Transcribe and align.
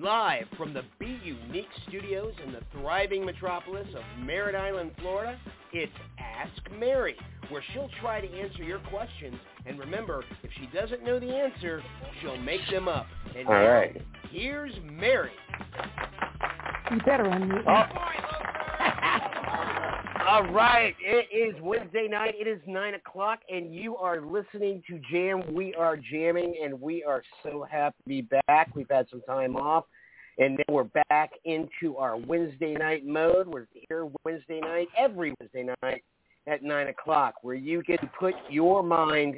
Live 0.00 0.46
from 0.56 0.72
the 0.72 0.82
Be 0.98 1.20
Unique 1.22 1.68
studios 1.86 2.32
in 2.46 2.52
the 2.52 2.60
thriving 2.72 3.22
metropolis 3.22 3.86
of 3.94 4.02
Merritt 4.24 4.54
Island, 4.54 4.92
Florida, 4.98 5.38
it's 5.74 5.92
Ask 6.18 6.72
Mary, 6.78 7.14
where 7.50 7.62
she'll 7.74 7.90
try 8.00 8.22
to 8.22 8.26
answer 8.26 8.62
your 8.62 8.78
questions. 8.78 9.36
And 9.66 9.78
remember, 9.78 10.24
if 10.42 10.50
she 10.58 10.68
doesn't 10.74 11.04
know 11.04 11.20
the 11.20 11.30
answer, 11.30 11.82
she'll 12.20 12.38
make 12.38 12.62
them 12.70 12.88
up. 12.88 13.08
And 13.36 13.46
All 13.46 13.52
now, 13.52 13.68
right. 13.68 14.02
here's 14.30 14.72
Mary. 14.90 15.32
You 16.90 16.96
better 17.04 17.24
unmute. 17.24 17.64
Oh, 17.68 18.29
All 20.28 20.44
right, 20.52 20.94
it 21.00 21.28
is 21.34 21.60
Wednesday 21.62 22.06
night. 22.08 22.34
It 22.38 22.46
is 22.46 22.60
9 22.66 22.94
o'clock, 22.94 23.40
and 23.48 23.74
you 23.74 23.96
are 23.96 24.20
listening 24.20 24.82
to 24.88 25.00
Jam. 25.10 25.42
We 25.54 25.74
are 25.74 25.96
jamming, 25.96 26.60
and 26.62 26.78
we 26.78 27.02
are 27.02 27.22
so 27.42 27.66
happy 27.68 27.96
to 28.04 28.08
be 28.08 28.28
back. 28.46 28.74
We've 28.74 28.90
had 28.90 29.06
some 29.10 29.22
time 29.22 29.56
off, 29.56 29.86
and 30.38 30.58
then 30.58 30.74
we're 30.74 30.90
back 31.08 31.30
into 31.44 31.96
our 31.96 32.16
Wednesday 32.16 32.74
night 32.74 33.06
mode. 33.06 33.48
We're 33.48 33.66
here 33.88 34.08
Wednesday 34.24 34.60
night, 34.60 34.88
every 34.96 35.34
Wednesday 35.40 35.68
night 35.82 36.04
at 36.46 36.62
9 36.62 36.88
o'clock, 36.88 37.34
where 37.42 37.56
you 37.56 37.82
get 37.82 38.00
to 38.02 38.10
put 38.18 38.34
your 38.50 38.82
mind 38.82 39.36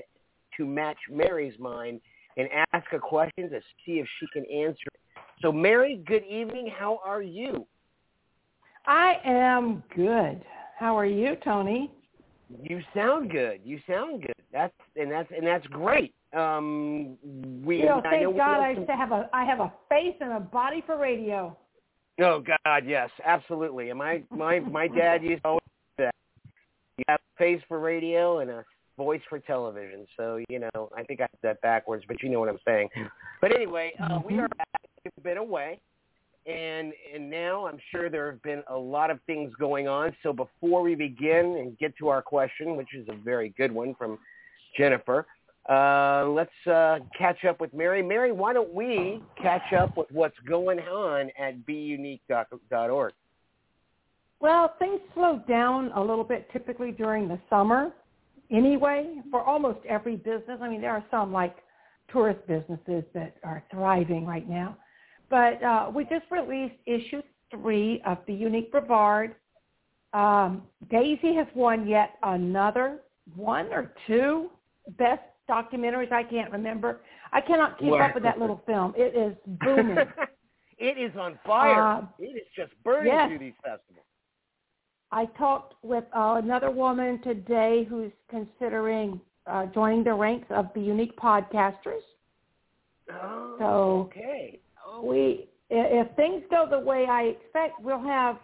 to 0.56 0.66
match 0.66 0.98
Mary's 1.10 1.58
mind 1.58 2.00
and 2.36 2.48
ask 2.74 2.86
a 2.92 2.98
question 2.98 3.48
to 3.50 3.60
see 3.86 4.00
if 4.00 4.06
she 4.18 4.26
can 4.32 4.44
answer. 4.46 4.88
So, 5.42 5.52
Mary, 5.52 6.02
good 6.06 6.24
evening. 6.24 6.70
How 6.76 7.00
are 7.04 7.22
you? 7.22 7.66
I 8.84 9.14
am 9.24 9.84
good. 9.94 10.42
How 10.82 10.98
are 10.98 11.06
you, 11.06 11.36
Tony? 11.44 11.92
You 12.60 12.80
sound 12.92 13.30
good. 13.30 13.60
You 13.64 13.78
sound 13.88 14.22
good. 14.22 14.34
That's 14.52 14.74
and 14.96 15.12
that's 15.12 15.30
and 15.30 15.46
that's 15.46 15.64
great. 15.68 16.12
Um, 16.36 17.16
we 17.64 17.78
You 17.78 17.86
know, 17.86 18.02
I 18.04 18.10
thank 18.10 18.26
we 18.26 18.36
God 18.36 18.60
I 18.60 18.74
some- 18.74 18.86
have 18.86 19.12
a 19.12 19.30
I 19.32 19.44
have 19.44 19.60
a 19.60 19.72
face 19.88 20.16
and 20.20 20.32
a 20.32 20.40
body 20.40 20.82
for 20.84 20.98
radio. 20.98 21.56
Oh 22.20 22.42
God, 22.64 22.82
yes, 22.84 23.10
absolutely. 23.24 23.90
And 23.90 23.98
my 24.00 24.24
my 24.30 24.58
my 24.58 24.88
dad 24.88 25.22
used 25.22 25.44
to 25.44 25.50
always 25.50 25.60
say 25.96 26.04
that. 26.06 26.14
You 26.98 27.04
have 27.06 27.20
a 27.20 27.38
face 27.38 27.62
for 27.68 27.78
radio 27.78 28.40
and 28.40 28.50
a 28.50 28.64
voice 28.98 29.22
for 29.28 29.38
television. 29.38 30.04
So 30.16 30.40
you 30.48 30.58
know, 30.58 30.90
I 30.96 31.04
think 31.04 31.20
I 31.20 31.28
have 31.30 31.42
that 31.44 31.60
backwards, 31.60 32.02
but 32.08 32.20
you 32.24 32.28
know 32.28 32.40
what 32.40 32.48
I'm 32.48 32.58
saying. 32.66 32.88
But 33.40 33.54
anyway, 33.54 33.92
uh, 34.02 34.18
we 34.28 34.36
are 34.40 34.48
back. 34.48 34.80
We've 35.04 35.22
been 35.22 35.38
away. 35.38 35.78
And 36.46 36.92
and 37.14 37.30
now 37.30 37.66
I'm 37.66 37.78
sure 37.92 38.10
there 38.10 38.30
have 38.30 38.42
been 38.42 38.64
a 38.68 38.76
lot 38.76 39.10
of 39.10 39.20
things 39.26 39.52
going 39.60 39.86
on. 39.86 40.14
So 40.22 40.32
before 40.32 40.82
we 40.82 40.96
begin 40.96 41.56
and 41.60 41.78
get 41.78 41.96
to 41.98 42.08
our 42.08 42.20
question, 42.20 42.76
which 42.76 42.94
is 42.94 43.08
a 43.08 43.14
very 43.14 43.50
good 43.56 43.70
one 43.70 43.94
from 43.94 44.18
Jennifer, 44.76 45.26
uh, 45.68 46.26
let's 46.26 46.50
uh, 46.66 46.98
catch 47.16 47.44
up 47.44 47.60
with 47.60 47.72
Mary. 47.72 48.02
Mary, 48.02 48.32
why 48.32 48.52
don't 48.52 48.74
we 48.74 49.22
catch 49.40 49.72
up 49.72 49.96
with 49.96 50.10
what's 50.10 50.38
going 50.48 50.80
on 50.80 51.30
at 51.38 51.64
beunique.org? 51.64 53.12
Well, 54.40 54.74
things 54.80 55.00
slow 55.14 55.40
down 55.48 55.92
a 55.94 56.00
little 56.00 56.24
bit 56.24 56.48
typically 56.52 56.90
during 56.90 57.28
the 57.28 57.38
summer 57.48 57.92
anyway 58.50 59.22
for 59.30 59.40
almost 59.40 59.78
every 59.88 60.16
business. 60.16 60.58
I 60.60 60.68
mean, 60.68 60.80
there 60.80 60.90
are 60.90 61.04
some 61.12 61.32
like 61.32 61.54
tourist 62.12 62.40
businesses 62.48 63.04
that 63.14 63.36
are 63.44 63.62
thriving 63.70 64.26
right 64.26 64.48
now. 64.48 64.76
But 65.32 65.62
uh, 65.64 65.90
we 65.94 66.04
just 66.04 66.26
released 66.30 66.74
issue 66.84 67.22
three 67.50 68.02
of 68.04 68.18
the 68.26 68.34
Unique 68.34 68.70
Brevard. 68.70 69.34
Um, 70.12 70.62
Daisy 70.90 71.34
has 71.34 71.46
won 71.54 71.88
yet 71.88 72.16
another 72.22 72.98
one 73.34 73.72
or 73.72 73.94
two 74.06 74.50
best 74.98 75.22
documentaries. 75.48 76.12
I 76.12 76.22
can't 76.22 76.52
remember. 76.52 77.00
I 77.32 77.40
cannot 77.40 77.78
keep 77.78 77.92
Wow. 77.92 78.08
up 78.08 78.14
with 78.14 78.24
that 78.24 78.38
little 78.38 78.60
film. 78.66 78.92
It 78.94 79.16
is 79.16 79.34
booming. 79.64 80.06
it 80.78 80.98
is 80.98 81.16
on 81.18 81.38
fire. 81.46 81.82
Uh, 81.82 82.02
it 82.18 82.36
is 82.36 82.46
just 82.54 82.72
burning 82.84 83.14
yes. 83.14 83.28
through 83.30 83.38
these 83.38 83.54
festivals. 83.64 84.04
I 85.12 85.24
talked 85.38 85.76
with 85.82 86.04
uh, 86.14 86.40
another 86.42 86.70
woman 86.70 87.22
today 87.22 87.86
who's 87.88 88.12
considering 88.28 89.18
uh, 89.46 89.64
joining 89.66 90.04
the 90.04 90.12
ranks 90.12 90.48
of 90.50 90.66
the 90.74 90.80
unique 90.82 91.16
podcasters. 91.16 92.04
Oh, 93.10 93.56
So 93.58 94.10
okay. 94.10 94.58
We, 95.00 95.48
if 95.70 96.14
things 96.16 96.42
go 96.50 96.66
the 96.68 96.78
way 96.78 97.06
I 97.08 97.22
expect, 97.22 97.80
we'll 97.80 98.02
have, 98.02 98.36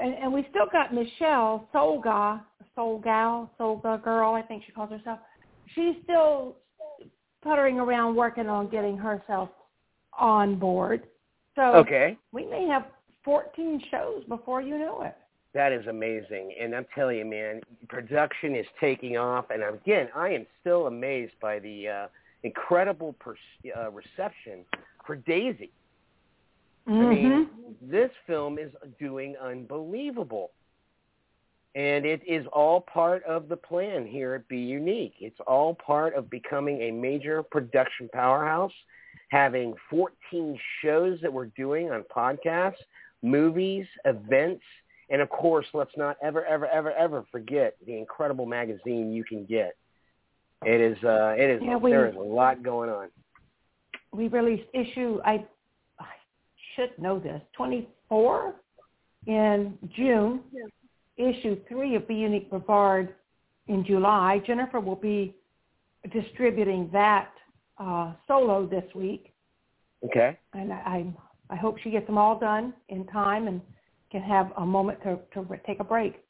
and, 0.00 0.14
and 0.14 0.32
we 0.32 0.46
still 0.50 0.66
got 0.72 0.94
Michelle 0.94 1.68
Solga, 1.74 2.40
Solgal, 2.74 3.50
Solga 3.58 4.02
girl, 4.02 4.34
I 4.34 4.42
think 4.42 4.64
she 4.66 4.72
calls 4.72 4.90
herself. 4.90 5.18
She's 5.74 5.94
still 6.04 6.56
puttering 7.42 7.78
around 7.78 8.16
working 8.16 8.48
on 8.48 8.68
getting 8.70 8.96
herself 8.96 9.50
on 10.18 10.58
board. 10.58 11.04
So 11.54 11.62
Okay. 11.76 12.16
we 12.32 12.46
may 12.46 12.66
have 12.66 12.86
14 13.24 13.80
shows 13.90 14.24
before 14.28 14.60
you 14.60 14.78
know 14.78 15.02
it. 15.02 15.16
That 15.54 15.72
is 15.72 15.86
amazing. 15.86 16.52
And 16.60 16.74
I'm 16.74 16.86
telling 16.94 17.18
you, 17.18 17.24
man, 17.24 17.60
production 17.88 18.56
is 18.56 18.66
taking 18.80 19.16
off. 19.16 19.46
And 19.50 19.62
again, 19.62 20.08
I 20.14 20.30
am 20.30 20.46
still 20.60 20.88
amazed 20.88 21.34
by 21.40 21.60
the 21.60 21.88
uh, 21.88 22.06
incredible 22.42 23.14
per- 23.20 23.36
uh, 23.76 23.90
reception 23.90 24.64
for 25.06 25.16
Daisy. 25.16 25.70
I 26.86 26.90
mean, 26.90 27.46
Mhm. 27.46 27.48
this 27.80 28.10
film 28.26 28.58
is 28.58 28.70
doing 28.98 29.36
unbelievable. 29.36 30.52
And 31.74 32.06
it 32.06 32.22
is 32.24 32.46
all 32.48 32.80
part 32.80 33.24
of 33.24 33.48
the 33.48 33.56
plan 33.56 34.06
here 34.06 34.34
at 34.34 34.46
Be 34.48 34.58
Unique. 34.58 35.14
It's 35.20 35.40
all 35.40 35.74
part 35.74 36.14
of 36.14 36.30
becoming 36.30 36.82
a 36.82 36.90
major 36.92 37.42
production 37.42 38.08
powerhouse, 38.10 38.74
having 39.30 39.74
14 39.90 40.58
shows 40.82 41.20
that 41.20 41.32
we're 41.32 41.46
doing 41.56 41.90
on 41.90 42.04
podcasts, 42.04 42.82
movies, 43.22 43.86
events, 44.04 44.64
and 45.10 45.20
of 45.20 45.28
course, 45.30 45.66
let's 45.74 45.96
not 45.96 46.16
ever, 46.22 46.44
ever, 46.44 46.66
ever, 46.68 46.92
ever 46.92 47.24
forget 47.32 47.76
the 47.86 47.96
incredible 47.98 48.46
magazine 48.46 49.12
you 49.12 49.24
can 49.24 49.44
get. 49.44 49.74
It 50.64 50.80
is, 50.80 51.02
uh, 51.02 51.34
it 51.36 51.50
is, 51.50 51.62
Yeah, 51.62 51.76
we- 51.76 51.90
there 51.90 52.06
is 52.06 52.14
a 52.14 52.20
lot 52.20 52.62
going 52.62 52.88
on. 52.88 53.10
We 54.14 54.28
released 54.28 54.68
issue 54.72 55.20
I, 55.24 55.44
I 55.98 56.06
should 56.74 56.96
know 56.98 57.18
this 57.18 57.42
24 57.56 58.54
in 59.26 59.76
June. 59.96 60.40
Issue 61.16 61.56
three 61.68 61.94
of 61.94 62.08
Be 62.08 62.14
Unique 62.16 62.50
Brevard 62.50 63.14
in 63.68 63.84
July. 63.84 64.40
Jennifer 64.46 64.80
will 64.80 64.96
be 64.96 65.36
distributing 66.12 66.90
that 66.92 67.30
uh, 67.78 68.12
solo 68.26 68.66
this 68.66 68.84
week, 68.94 69.32
Okay. 70.04 70.36
and 70.54 70.72
I, 70.72 70.76
I 70.76 71.54
I 71.54 71.56
hope 71.56 71.78
she 71.78 71.90
gets 71.90 72.06
them 72.06 72.18
all 72.18 72.38
done 72.38 72.74
in 72.88 73.06
time 73.06 73.46
and 73.46 73.60
can 74.10 74.22
have 74.22 74.50
a 74.56 74.66
moment 74.66 75.00
to 75.04 75.18
to 75.34 75.46
take 75.66 75.78
a 75.80 75.84
break 75.84 76.24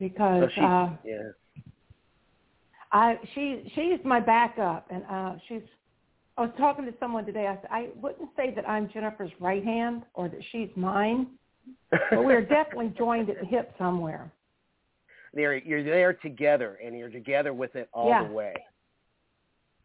because 0.00 0.42
So 0.44 0.48
she, 0.54 0.60
uh, 0.60 0.88
yeah. 1.04 1.30
I 2.92 3.18
she 3.34 3.70
she's 3.74 4.00
my 4.04 4.20
backup, 4.20 4.86
and 4.90 5.04
uh, 5.10 5.34
she's. 5.48 5.62
I 6.38 6.42
was 6.42 6.50
talking 6.58 6.84
to 6.84 6.92
someone 7.00 7.24
today. 7.24 7.46
I 7.46 7.54
said 7.56 7.70
I 7.70 7.88
wouldn't 8.00 8.28
say 8.36 8.52
that 8.54 8.68
I'm 8.68 8.88
Jennifer's 8.92 9.30
right 9.40 9.64
hand 9.64 10.02
or 10.14 10.28
that 10.28 10.40
she's 10.52 10.68
mine, 10.76 11.28
but 11.90 12.24
we're 12.24 12.42
definitely 12.58 12.92
joined 12.96 13.30
at 13.30 13.40
the 13.40 13.46
hip 13.46 13.74
somewhere. 13.78 14.30
There, 15.32 15.56
you're 15.56 15.84
there 15.84 16.12
together, 16.14 16.78
and 16.84 16.96
you're 16.96 17.10
together 17.10 17.52
with 17.52 17.74
it 17.76 17.88
all 17.92 18.08
Yeah. 18.08 18.26
the 18.26 18.32
way. 18.32 18.54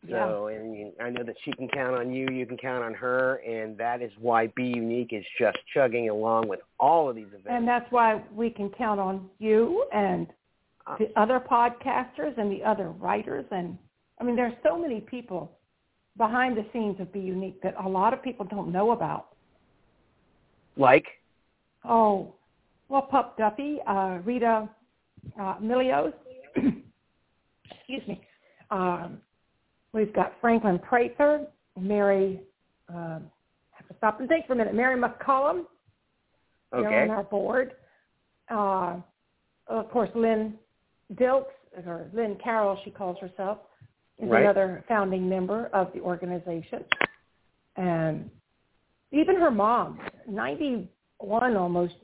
Yeah. 0.07 0.25
So, 0.28 0.47
and 0.47 0.75
you, 0.75 0.91
I 1.00 1.09
know 1.09 1.23
that 1.23 1.35
she 1.45 1.51
can 1.53 1.67
count 1.67 1.95
on 1.95 2.11
you. 2.11 2.28
You 2.31 2.45
can 2.45 2.57
count 2.57 2.84
on 2.84 2.94
her, 2.95 3.35
and 3.47 3.78
that 3.78 4.01
is 4.01 4.11
why 4.19 4.47
Be 4.47 4.63
Unique 4.66 5.13
is 5.13 5.23
just 5.40 5.57
chugging 5.73 6.09
along 6.09 6.47
with 6.47 6.59
all 6.79 7.07
of 7.09 7.16
these 7.16 7.28
events. 7.28 7.47
And 7.50 7.67
that's 7.67 7.85
why 7.91 8.22
we 8.34 8.50
can 8.50 8.69
count 8.72 9.00
on 9.00 9.29
you 9.40 9.85
and 9.94 10.28
Uh, 10.88 10.97
the 10.97 11.11
other 11.16 11.40
podcasters 11.40 12.35
and 12.40 12.51
the 12.51 12.63
other 12.63 12.90
writers. 12.90 13.45
And 13.51 13.78
I 14.19 14.23
mean, 14.23 14.35
there's 14.35 14.56
so 14.63 14.75
many 14.78 15.00
people 15.01 15.51
behind 16.17 16.57
the 16.57 16.66
scenes 16.73 16.99
of 16.99 17.11
Be 17.11 17.19
Unique 17.19 17.61
that 17.61 17.75
a 17.83 17.88
lot 17.88 18.13
of 18.13 18.22
people 18.22 18.45
don't 18.45 18.72
know 18.72 18.91
about. 18.91 19.29
like, 20.78 21.05
Oh, 21.84 22.35
well, 22.90 23.02
Pup 23.03 23.37
Duffy, 23.37 23.79
uh, 23.87 24.19
Rita 24.23 24.69
uh, 25.40 25.55
Milios, 25.61 26.13
excuse 26.55 28.08
me. 28.08 28.22
Um, 28.69 29.17
we've 29.93 30.13
got 30.13 30.34
Franklin 30.41 30.79
Prather, 30.79 31.47
Mary, 31.79 32.41
um, 32.90 33.23
I 33.73 33.78
have 33.78 33.87
to 33.87 33.96
stop 33.97 34.19
and 34.19 34.28
think 34.29 34.46
for 34.46 34.53
a 34.53 34.55
minute, 34.55 34.75
Mary 34.75 34.99
McCollum, 34.99 35.63
they're 36.72 37.03
on 37.03 37.09
our 37.09 37.23
board. 37.23 37.73
Uh, 38.49 38.97
of 39.67 39.90
course, 39.90 40.09
Lynn 40.16 40.55
Dilks, 41.16 41.46
or 41.85 42.09
Lynn 42.13 42.37
Carroll, 42.43 42.78
she 42.84 42.91
calls 42.91 43.17
herself, 43.19 43.59
is 44.22 44.29
Right. 44.29 44.44
another 44.44 44.84
founding 44.88 45.28
member 45.28 45.68
of 45.73 45.91
the 45.94 46.00
organization. 46.02 46.85
And 47.76 48.29
even 49.12 49.35
her 49.35 49.52
mom, 49.52 50.00
91 50.28 51.58
almost, 51.58 51.96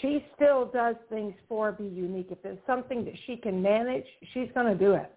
she 0.00 0.24
still 0.34 0.66
does 0.66 0.96
things 1.08 1.34
for 1.48 1.72
Be 1.72 1.84
Unique. 1.84 2.28
If 2.30 2.42
there's 2.42 2.58
something 2.66 3.04
that 3.04 3.14
she 3.26 3.36
can 3.36 3.60
manage, 3.62 4.06
she's 4.32 4.50
going 4.52 4.66
to 4.66 4.74
do 4.74 4.94
it. 4.94 5.10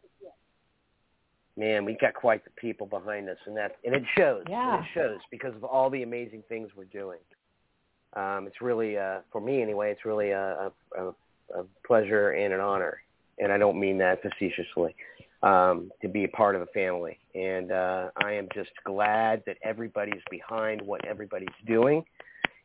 man, 1.56 1.86
we 1.86 1.96
got 2.02 2.16
quite 2.16 2.44
the 2.44 2.50
people 2.52 2.88
behind 2.88 3.30
us, 3.30 3.38
and 3.46 3.56
that 3.56 3.76
and 3.86 3.94
it 3.94 4.04
shows. 4.18 4.44
Yeah. 4.50 4.78
And 4.78 4.84
it 4.84 4.90
shows 4.96 5.20
because 5.30 5.54
of 5.56 5.64
all 5.64 5.90
the 5.92 6.02
amazing 6.02 6.44
things 6.50 6.70
we're 6.76 6.86
doing. 6.86 7.20
Um, 8.16 8.48
it's 8.48 8.60
really, 8.60 8.98
uh, 8.98 9.20
for 9.32 9.40
me 9.40 9.62
anyway, 9.62 9.92
it's 9.92 10.04
really 10.04 10.32
a, 10.32 10.72
a, 10.98 11.14
a 11.56 11.64
pleasure 11.86 12.32
and 12.32 12.54
an 12.54 12.60
honor, 12.60 13.02
and 13.38 13.52
I 13.52 13.60
don't 13.60 13.80
mean 13.80 14.00
that 14.00 14.22
facetiously, 14.24 14.96
um, 15.44 15.92
to 16.02 16.08
be 16.08 16.24
a 16.24 16.28
part 16.30 16.56
of 16.56 16.62
a 16.62 16.68
family. 16.68 17.20
And 17.36 17.72
uh, 17.72 18.10
I 18.24 18.32
am 18.32 18.48
just 18.54 18.72
glad 18.86 19.44
that 19.46 19.58
everybody's 19.64 20.22
behind 20.32 20.82
what 20.82 21.06
everybody's 21.06 21.50
doing. 21.68 22.04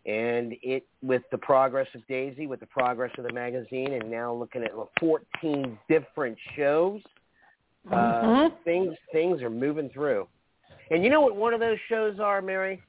And 0.06 0.54
it, 0.62 0.86
with 1.02 1.22
the 1.30 1.38
progress 1.38 1.88
of 1.94 2.06
Daisy, 2.06 2.46
with 2.46 2.60
the 2.60 2.66
progress 2.66 3.10
of 3.18 3.24
the 3.24 3.32
magazine, 3.32 3.92
and 3.92 4.10
now 4.10 4.32
looking 4.32 4.62
at 4.62 4.70
14 5.00 5.78
different 5.88 6.38
shows, 6.56 7.02
uh, 7.90 8.22
Mhm. 8.22 8.62
things 8.64 8.96
things 9.12 9.42
are 9.42 9.50
moving 9.50 9.90
through. 9.90 10.26
And 10.90 11.04
you 11.04 11.10
know 11.10 11.20
what 11.20 11.36
one 11.36 11.52
of 11.52 11.60
those 11.60 11.78
shows 11.88 12.20
are, 12.20 12.40
Mary? 12.40 12.80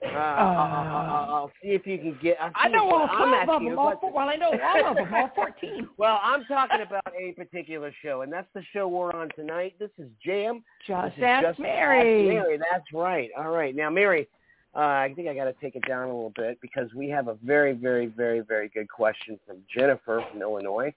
Uh, 0.00 0.06
I'll, 0.10 0.56
I'll, 0.56 1.34
I'll 1.34 1.52
see 1.60 1.70
if 1.70 1.84
you 1.84 1.98
can 1.98 2.16
get. 2.22 2.36
I'll 2.40 2.52
I 2.54 2.68
know 2.68 2.88
all 2.88 3.08
I'm 3.10 3.46
12 3.46 3.48
of 3.48 3.62
them. 3.64 3.78
All, 3.78 3.96
question. 3.96 4.10
well, 4.14 4.28
I 4.28 4.36
know 4.36 4.52
all 4.62 4.90
of 4.90 4.96
them, 4.96 5.12
all 5.12 5.30
14. 5.34 5.88
Well, 5.98 6.20
I'm 6.22 6.44
talking 6.44 6.82
about 6.82 7.12
a 7.20 7.32
particular 7.32 7.92
show, 8.02 8.22
and 8.22 8.32
that's 8.32 8.46
the 8.54 8.62
show 8.72 8.86
we're 8.86 9.12
on 9.12 9.28
tonight. 9.34 9.74
This 9.80 9.90
is 9.98 10.08
Jam. 10.24 10.62
Just 10.86 11.16
is 11.16 11.22
ask 11.24 11.46
Just 11.46 11.58
Mary. 11.58 12.28
Ask 12.28 12.44
Mary, 12.44 12.58
that's 12.58 12.92
right. 12.94 13.30
All 13.36 13.50
right. 13.50 13.74
Now, 13.74 13.90
Mary, 13.90 14.28
uh, 14.76 14.78
I 14.78 15.12
think 15.16 15.28
I 15.28 15.34
got 15.34 15.46
to 15.46 15.54
take 15.60 15.74
it 15.74 15.86
down 15.88 16.04
a 16.04 16.14
little 16.14 16.32
bit 16.36 16.60
because 16.60 16.94
we 16.94 17.08
have 17.08 17.26
a 17.26 17.34
very, 17.42 17.72
very, 17.72 18.06
very, 18.06 18.40
very 18.40 18.68
good 18.68 18.88
question 18.88 19.38
from 19.44 19.56
Jennifer 19.74 20.24
from 20.30 20.40
Illinois. 20.40 20.94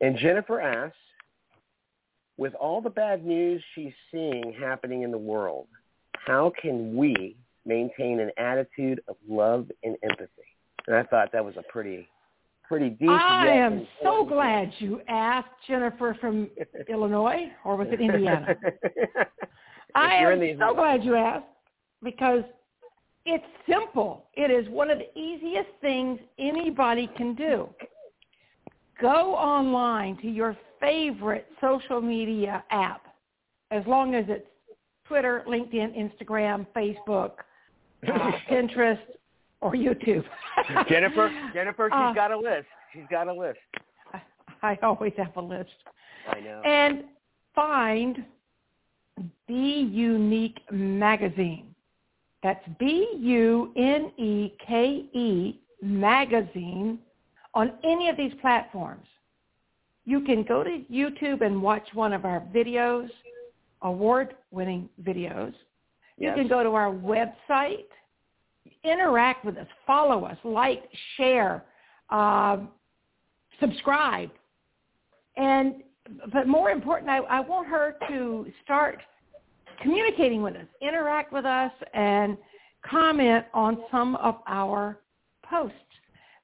And 0.00 0.16
Jennifer 0.16 0.60
asks, 0.60 0.96
with 2.36 2.54
all 2.54 2.80
the 2.80 2.90
bad 2.90 3.24
news 3.24 3.62
she's 3.74 3.92
seeing 4.12 4.54
happening 4.58 5.02
in 5.02 5.10
the 5.10 5.18
world, 5.18 5.66
how 6.14 6.52
can 6.60 6.96
we 6.96 7.36
maintain 7.64 8.20
an 8.20 8.30
attitude 8.38 9.02
of 9.08 9.16
love 9.28 9.70
and 9.82 9.96
empathy? 10.02 10.30
And 10.86 10.96
I 10.96 11.02
thought 11.04 11.30
that 11.32 11.44
was 11.44 11.54
a 11.56 11.62
pretty, 11.70 12.08
pretty 12.66 12.90
deep. 12.90 13.08
I 13.08 13.48
am 13.48 13.86
so 14.02 14.24
glad 14.24 14.72
you 14.78 15.00
asked 15.08 15.50
Jennifer 15.68 16.16
from 16.20 16.48
Illinois, 16.88 17.46
or 17.64 17.76
was 17.76 17.88
it 17.90 18.00
Indiana? 18.00 18.54
I 19.94 20.14
am 20.14 20.42
in 20.42 20.58
so 20.58 20.74
glad 20.74 21.04
you 21.04 21.16
asked 21.16 21.44
because 22.02 22.42
it's 23.24 23.44
simple. 23.68 24.26
It 24.34 24.50
is 24.50 24.68
one 24.68 24.90
of 24.90 24.98
the 24.98 25.18
easiest 25.18 25.68
things 25.80 26.18
anybody 26.38 27.08
can 27.16 27.34
do. 27.34 27.68
Go 29.00 29.34
online 29.34 30.16
to 30.18 30.28
your 30.28 30.56
favorite 30.80 31.46
social 31.60 32.00
media 32.00 32.64
app, 32.70 33.02
as 33.70 33.84
long 33.86 34.14
as 34.14 34.24
it's 34.28 34.46
Twitter, 35.06 35.44
LinkedIn, 35.46 35.96
Instagram, 35.96 36.66
Facebook, 36.74 37.32
Pinterest, 38.50 38.98
or 39.60 39.72
YouTube. 39.72 40.24
Jennifer, 40.88 41.32
Jennifer, 41.54 41.88
she's 41.88 41.96
Uh, 41.96 42.12
got 42.12 42.30
a 42.32 42.38
list. 42.38 42.66
She's 42.92 43.04
got 43.10 43.28
a 43.28 43.32
list. 43.32 43.58
I 44.62 44.78
always 44.82 45.12
have 45.16 45.36
a 45.36 45.40
list. 45.40 45.70
I 46.28 46.40
know. 46.40 46.62
And 46.64 47.04
find 47.54 48.24
Be 49.48 49.88
Unique 49.92 50.60
Magazine. 50.70 51.74
That's 52.42 52.64
B-U-N-E-K-E 54.24 55.60
Magazine 55.82 56.98
on 57.54 57.72
any 57.84 58.08
of 58.08 58.16
these 58.16 58.32
platforms. 58.40 59.06
You 60.04 60.20
can 60.22 60.42
go 60.42 60.64
to 60.64 60.82
YouTube 60.90 61.42
and 61.44 61.62
watch 61.62 61.86
one 61.94 62.12
of 62.12 62.24
our 62.24 62.40
videos, 62.54 63.08
award-winning 63.82 64.88
videos. 65.02 65.54
You 66.22 66.28
Yes. 66.28 66.36
can 66.36 66.46
go 66.46 66.62
to 66.62 66.70
our 66.76 66.92
website, 66.92 67.88
interact 68.84 69.44
with 69.44 69.56
us, 69.58 69.66
follow 69.84 70.24
us, 70.24 70.38
like, 70.44 70.88
share, 71.16 71.64
um, 72.10 72.70
subscribe. 73.58 74.30
And 75.36 75.82
but 76.32 76.46
more 76.46 76.70
important, 76.70 77.10
I, 77.10 77.18
I 77.18 77.40
want 77.40 77.66
her 77.66 77.96
to 78.08 78.46
start 78.62 79.02
communicating 79.80 80.42
with 80.42 80.54
us, 80.54 80.66
interact 80.80 81.32
with 81.32 81.44
us, 81.44 81.72
and 81.92 82.38
comment 82.82 83.44
on 83.52 83.82
some 83.90 84.14
of 84.16 84.36
our 84.46 85.00
posts. 85.42 85.76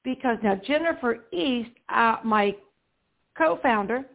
Because 0.03 0.37
now 0.43 0.55
Jennifer 0.55 1.25
East, 1.31 1.71
uh, 1.87 2.17
my 2.25 2.53
co-founder, 3.37 4.05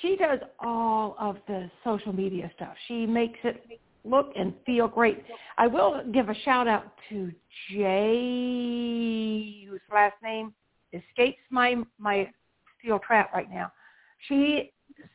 she 0.00 0.14
does 0.16 0.38
all 0.60 1.16
of 1.18 1.38
the 1.48 1.68
social 1.82 2.12
media 2.12 2.52
stuff. 2.54 2.74
She 2.86 3.04
makes 3.04 3.38
it 3.42 3.80
look 4.08 4.32
and 4.36 4.54
feel 4.64 4.88
great. 4.88 5.24
I 5.58 5.66
will 5.66 6.02
give 6.12 6.28
a 6.28 6.34
shout 6.44 6.68
out 6.68 6.92
to 7.08 7.32
Jay, 7.70 9.64
whose 9.68 9.80
last 9.92 10.16
name 10.22 10.54
escapes 10.92 11.40
my 11.50 11.76
my 11.98 12.30
steel 12.78 12.98
trap 12.98 13.32
right 13.34 13.50
now. 13.50 13.72
She 14.28 14.72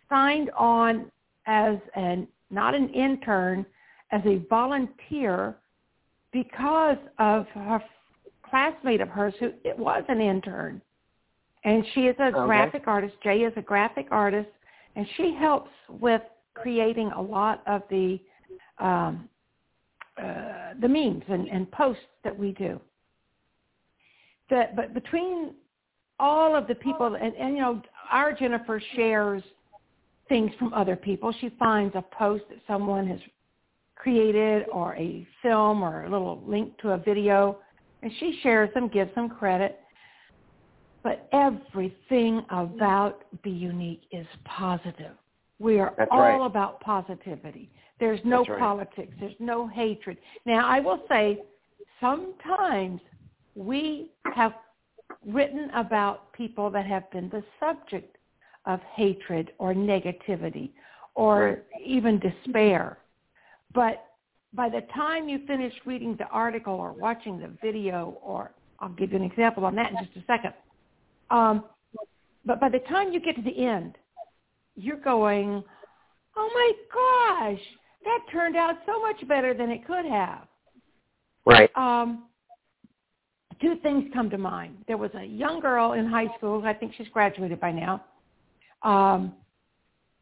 signed 0.09 0.51
on 0.57 1.11
as 1.45 1.77
an 1.95 2.27
not 2.49 2.75
an 2.75 2.89
intern, 2.89 3.65
as 4.11 4.21
a 4.25 4.45
volunteer 4.49 5.55
because 6.33 6.97
of 7.17 7.47
her 7.47 7.81
classmate 8.49 9.01
of 9.01 9.07
hers 9.07 9.33
who 9.39 9.51
it 9.63 9.77
was 9.77 10.03
an 10.09 10.19
intern. 10.19 10.81
And 11.63 11.85
she 11.93 12.01
is 12.01 12.15
a 12.19 12.27
Okay. 12.27 12.45
graphic 12.45 12.87
artist. 12.87 13.15
Jay 13.23 13.39
is 13.41 13.53
a 13.55 13.61
graphic 13.61 14.07
artist, 14.11 14.49
and 14.95 15.07
she 15.15 15.33
helps 15.39 15.71
with 15.89 16.21
creating 16.53 17.11
a 17.15 17.21
lot 17.21 17.63
of 17.67 17.83
the 17.89 18.19
um, 18.81 19.29
uh, 20.21 20.73
the 20.81 20.87
memes 20.87 21.23
and, 21.27 21.47
and 21.47 21.71
posts 21.71 22.03
that 22.23 22.37
we 22.37 22.51
do. 22.51 22.79
That, 24.49 24.75
but 24.75 24.93
between 24.93 25.53
all 26.19 26.55
of 26.55 26.67
the 26.67 26.75
people, 26.75 27.15
and, 27.15 27.35
and 27.35 27.55
you 27.55 27.61
know, 27.61 27.81
our 28.11 28.33
Jennifer 28.33 28.81
shares 28.95 29.41
things 30.31 30.51
from 30.57 30.73
other 30.73 30.95
people. 30.95 31.33
She 31.41 31.49
finds 31.59 31.93
a 31.95 32.01
post 32.01 32.45
that 32.49 32.59
someone 32.65 33.05
has 33.05 33.19
created 33.95 34.65
or 34.71 34.95
a 34.95 35.27
film 35.41 35.83
or 35.83 36.05
a 36.05 36.09
little 36.09 36.41
link 36.47 36.77
to 36.79 36.91
a 36.91 36.97
video, 36.97 37.59
and 38.01 38.11
she 38.19 38.39
shares 38.41 38.73
them, 38.73 38.87
gives 38.87 39.13
them 39.13 39.27
credit. 39.27 39.79
But 41.03 41.27
everything 41.33 42.45
about 42.49 43.25
Be 43.43 43.49
Unique 43.49 44.03
is 44.11 44.27
positive. 44.45 45.17
We 45.59 45.79
are 45.79 45.93
That's 45.97 46.09
all 46.11 46.21
right. 46.21 46.45
about 46.45 46.79
positivity. 46.79 47.69
There's 48.01 48.19
no 48.25 48.43
right. 48.43 48.59
politics. 48.59 49.13
There's 49.19 49.39
no 49.39 49.67
hatred. 49.67 50.17
Now, 50.45 50.67
I 50.67 50.79
will 50.79 51.03
say, 51.07 51.43
sometimes 52.01 52.99
we 53.55 54.09
have 54.33 54.53
written 55.25 55.69
about 55.75 56.33
people 56.33 56.71
that 56.71 56.85
have 56.87 57.09
been 57.11 57.29
the 57.29 57.43
subject 57.59 58.17
of 58.65 58.79
hatred 58.95 59.53
or 59.59 59.73
negativity 59.73 60.71
or 61.13 61.63
Right. 61.71 61.81
even 61.85 62.19
despair. 62.19 62.97
But 63.73 64.03
by 64.53 64.67
the 64.67 64.81
time 64.93 65.29
you 65.29 65.37
finish 65.45 65.73
reading 65.85 66.15
the 66.15 66.27
article 66.27 66.73
or 66.73 66.93
watching 66.93 67.39
the 67.39 67.49
video, 67.61 68.17
or 68.23 68.51
I'll 68.79 68.89
give 68.89 69.11
you 69.11 69.17
an 69.17 69.23
example 69.23 69.63
on 69.63 69.75
that 69.75 69.91
in 69.91 69.97
just 70.03 70.17
a 70.17 70.25
second. 70.25 70.53
Um, 71.29 71.65
but 72.45 72.59
by 72.59 72.69
the 72.69 72.79
time 72.79 73.13
you 73.13 73.19
get 73.19 73.35
to 73.35 73.43
the 73.43 73.57
end, 73.63 73.95
you're 74.75 74.97
going, 74.97 75.63
oh 76.35 76.49
my 76.61 76.71
gosh, 76.91 77.61
that 78.03 78.19
turned 78.31 78.55
out 78.55 78.75
so 78.85 78.99
much 79.01 79.27
better 79.27 79.53
than 79.53 79.69
it 79.69 79.85
could 79.85 80.05
have. 80.05 80.47
Right. 81.45 81.69
Um, 81.75 82.25
two 83.61 83.75
things 83.83 84.05
come 84.13 84.29
to 84.29 84.37
mind. 84.37 84.77
There 84.87 84.97
was 84.97 85.11
a 85.15 85.23
young 85.23 85.59
girl 85.59 85.93
in 85.93 86.05
high 86.07 86.27
school. 86.37 86.63
I 86.65 86.73
think 86.73 86.93
she's 86.97 87.07
graduated 87.09 87.59
by 87.59 87.71
now. 87.71 88.03
Um, 88.83 89.33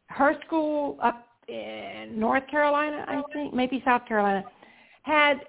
her 0.06 0.34
school 0.46 0.98
up 1.02 1.26
in 1.48 2.18
North 2.18 2.46
Carolina, 2.48 3.04
I 3.08 3.22
think, 3.32 3.54
maybe 3.54 3.82
South 3.84 4.06
Carolina, 4.06 4.44
had 5.02 5.40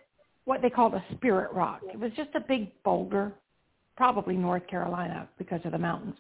what 0.46 0.62
they 0.62 0.70
called 0.70 0.94
a 0.94 1.04
spirit 1.14 1.52
rock. 1.54 1.82
It 1.92 2.00
was 2.00 2.12
just 2.16 2.30
a 2.36 2.40
big 2.40 2.72
boulder, 2.84 3.34
probably 3.96 4.36
North 4.36 4.66
Carolina 4.68 5.28
because 5.38 5.62
of 5.66 5.72
the 5.72 5.78
mountains. 5.78 6.16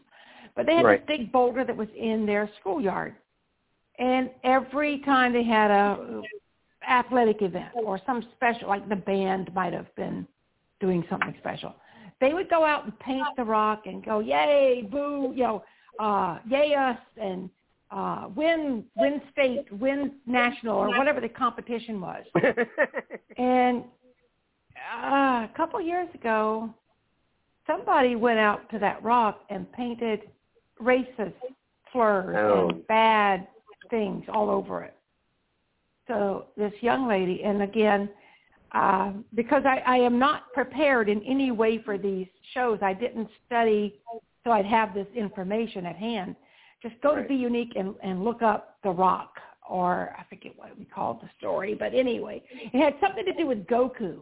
But 0.55 0.65
they 0.65 0.75
had 0.75 0.85
Right. 0.85 1.05
this 1.05 1.17
big 1.17 1.31
boulder 1.31 1.63
that 1.63 1.75
was 1.75 1.87
in 1.95 2.25
their 2.25 2.49
schoolyard. 2.59 3.15
And 4.01 4.31
every 4.43 4.99
time 5.05 5.31
they 5.31 5.43
had 5.43 5.69
a 5.69 6.21
athletic 6.89 7.43
event 7.43 7.69
or 7.75 8.01
some 8.05 8.25
special, 8.35 8.67
like 8.67 8.89
the 8.89 8.95
band 8.95 9.53
might 9.53 9.73
have 9.73 9.93
been 9.95 10.27
doing 10.79 11.05
something 11.07 11.35
special, 11.39 11.75
they 12.19 12.33
would 12.33 12.49
go 12.49 12.65
out 12.65 12.83
and 12.85 12.97
paint 12.99 13.27
the 13.37 13.43
rock 13.43 13.83
and 13.85 14.03
go, 14.03 14.19
yay, 14.19 14.87
boo, 14.91 15.31
you 15.35 15.43
know, 15.43 15.63
uh, 15.99 16.39
yay 16.49 16.73
us, 16.73 16.97
and 17.21 17.47
uh, 17.91 18.27
win, 18.35 18.83
win 18.95 19.21
state, 19.31 19.71
win 19.71 20.13
national, 20.25 20.77
or 20.77 20.97
whatever 20.97 21.21
the 21.21 21.29
competition 21.29 22.01
was. 22.01 22.23
And 23.37 23.83
uh, 25.03 25.45
a 25.45 25.49
couple 25.55 25.79
years 25.79 26.09
ago, 26.15 26.73
somebody 27.67 28.15
went 28.15 28.39
out 28.39 28.67
to 28.71 28.79
that 28.79 29.03
rock 29.03 29.41
and 29.49 29.71
painted 29.73 30.21
racist 30.81 31.33
slurs 31.91 32.35
Oh. 32.35 32.69
and 32.69 32.87
bad 32.87 33.47
things 33.91 34.25
all 34.33 34.49
over 34.49 34.83
it. 34.83 34.95
So 36.07 36.47
this 36.57 36.73
young 36.81 37.07
lady, 37.07 37.43
and 37.43 37.61
again, 37.61 38.09
uh, 38.71 39.11
because 39.35 39.63
I, 39.65 39.83
I 39.85 39.97
am 39.97 40.17
not 40.17 40.51
prepared 40.53 41.09
in 41.09 41.21
any 41.23 41.51
way 41.51 41.77
for 41.83 41.97
these 41.97 42.27
shows, 42.53 42.79
I 42.81 42.93
didn't 42.93 43.29
study 43.45 43.99
so 44.43 44.51
I'd 44.51 44.65
have 44.65 44.93
this 44.93 45.07
information 45.15 45.85
at 45.85 45.95
hand. 45.95 46.35
Just 46.81 46.99
go 47.01 47.13
Right. 47.15 47.23
to 47.23 47.27
Be 47.27 47.35
Unique 47.35 47.73
and, 47.75 47.93
and 48.01 48.23
look 48.23 48.41
up 48.41 48.77
The 48.83 48.89
Rock, 48.89 49.39
or 49.69 50.15
I 50.17 50.23
forget 50.29 50.53
what 50.57 50.77
we 50.77 50.85
called 50.85 51.21
the 51.21 51.29
story, 51.37 51.75
but 51.75 51.93
anyway, 51.93 52.41
it 52.51 52.77
had 52.79 52.95
something 52.99 53.25
to 53.25 53.33
do 53.33 53.45
with 53.45 53.65
Goku. 53.67 54.21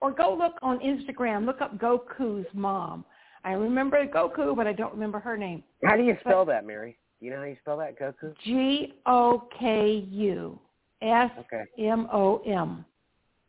Or 0.00 0.10
go 0.10 0.34
look 0.34 0.54
on 0.62 0.78
Instagram, 0.80 1.46
look 1.46 1.60
up 1.60 1.78
Goku's 1.78 2.46
mom. 2.52 3.04
I 3.44 3.52
remember 3.52 4.04
Goku, 4.06 4.54
but 4.56 4.66
I 4.66 4.72
don't 4.72 4.92
remember 4.92 5.20
her 5.20 5.36
name. 5.36 5.62
How 5.84 5.96
do 5.96 6.02
you 6.02 6.16
spell 6.20 6.44
that, 6.46 6.66
Mary? 6.66 6.98
You 7.20 7.30
know 7.30 7.38
how 7.38 7.44
you 7.44 7.56
spell 7.62 7.78
that, 7.78 7.98
Goku? 7.98 8.34
G 8.44 8.94
O 9.06 9.48
K 9.58 10.06
U 10.10 10.58
S 11.02 11.30
Okay. 11.38 11.64
M 11.78 12.08
O 12.12 12.38
M. 12.46 12.84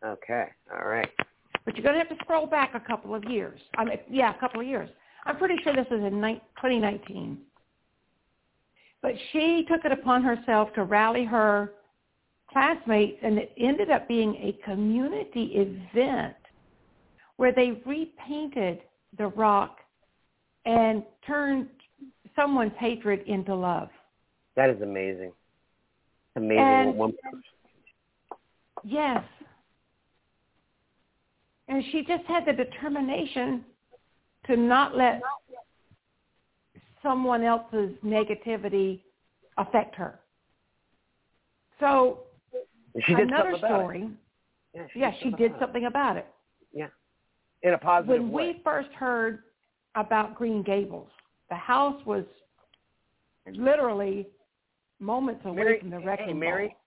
Okay. 0.05 0.47
All 0.71 0.87
right. 0.87 1.09
But 1.65 1.75
you're 1.75 1.83
going 1.83 1.95
to 1.95 1.99
have 1.99 2.17
to 2.17 2.23
scroll 2.23 2.45
back 2.45 2.75
a 2.75 2.79
couple 2.79 3.13
of 3.13 3.25
years. 3.25 3.59
I 3.77 3.83
mean, 3.83 3.97
yeah, 4.09 4.33
a 4.33 4.39
couple 4.39 4.61
of 4.61 4.67
years. 4.67 4.89
I'm 5.25 5.37
pretty 5.37 5.55
sure 5.63 5.75
this 5.75 5.87
is 5.87 6.03
in 6.03 6.21
ni- 6.21 6.41
2019. 6.55 7.37
But 9.01 9.11
she 9.31 9.65
took 9.69 9.83
it 9.83 9.91
upon 9.91 10.23
herself 10.23 10.73
to 10.75 10.83
rally 10.83 11.25
her 11.25 11.73
classmates, 12.49 13.19
and 13.21 13.37
it 13.37 13.51
ended 13.57 13.91
up 13.91 14.07
being 14.07 14.35
a 14.35 14.57
community 14.63 15.51
event 15.55 16.35
where 17.35 17.51
they 17.51 17.81
repainted 17.85 18.79
the 19.17 19.27
rock 19.27 19.79
and 20.65 21.03
turned 21.25 21.67
someone's 22.37 22.71
hatred 22.77 23.23
into 23.27 23.53
love. 23.53 23.89
That 24.55 24.69
is 24.69 24.81
amazing. 24.81 25.33
Amazing. 26.35 26.59
And- 26.59 26.97
one 26.97 27.13
Yes. 28.83 29.23
And 31.67 31.83
she 31.91 32.03
just 32.05 32.23
had 32.25 32.45
the 32.45 32.53
determination 32.53 33.65
to 34.45 34.55
not 34.55 34.95
let 34.95 35.21
someone 37.03 37.43
else's 37.43 37.91
negativity 38.05 39.01
affect 39.57 39.93
her. 39.95 40.19
So 41.79 42.19
she 43.05 43.15
did 43.15 43.27
another 43.27 43.57
story. 43.57 44.09
Yeah, 44.73 44.87
she 44.93 44.99
Yeah, 44.99 45.11
did 45.11 45.17
she 45.19 45.23
something 45.25 45.37
did 45.39 45.51
about 45.51 45.59
something 45.59 45.85
about 45.85 46.17
it. 46.17 46.27
Yeah. 46.71 46.87
In 47.63 47.73
a 47.73 47.77
positive 47.77 48.21
When 48.21 48.31
way. 48.31 48.53
we 48.53 48.61
first 48.63 48.89
heard 48.93 49.43
about 49.95 50.35
Green 50.35 50.61
Gables, 50.63 51.09
the 51.49 51.55
house 51.55 51.99
was 52.05 52.23
literally 53.53 54.27
moments 54.99 55.41
away 55.45 55.55
Mary, 55.55 55.79
from 55.79 55.89
the 55.89 55.99
hey, 55.99 56.05
wrecking 56.05 56.39
Mary, 56.39 56.67
ball. 56.69 56.77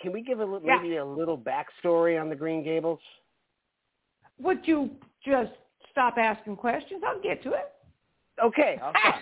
can 0.00 0.12
we 0.12 0.22
give 0.22 0.40
a 0.40 0.44
little, 0.44 0.62
Yeah. 0.66 0.78
maybe 0.82 0.96
a 0.96 1.04
little 1.04 1.38
backstory 1.38 2.20
on 2.20 2.28
the 2.28 2.34
Green 2.36 2.62
Gables? 2.64 3.00
Would 4.40 4.66
you 4.66 4.90
just 5.24 5.52
stop 5.90 6.16
asking 6.18 6.56
questions? 6.56 7.02
I'll 7.06 7.20
get 7.20 7.42
to 7.42 7.52
it. 7.52 7.72
Okay, 8.42 8.78
I'll 8.82 8.92
stop. 9.00 9.14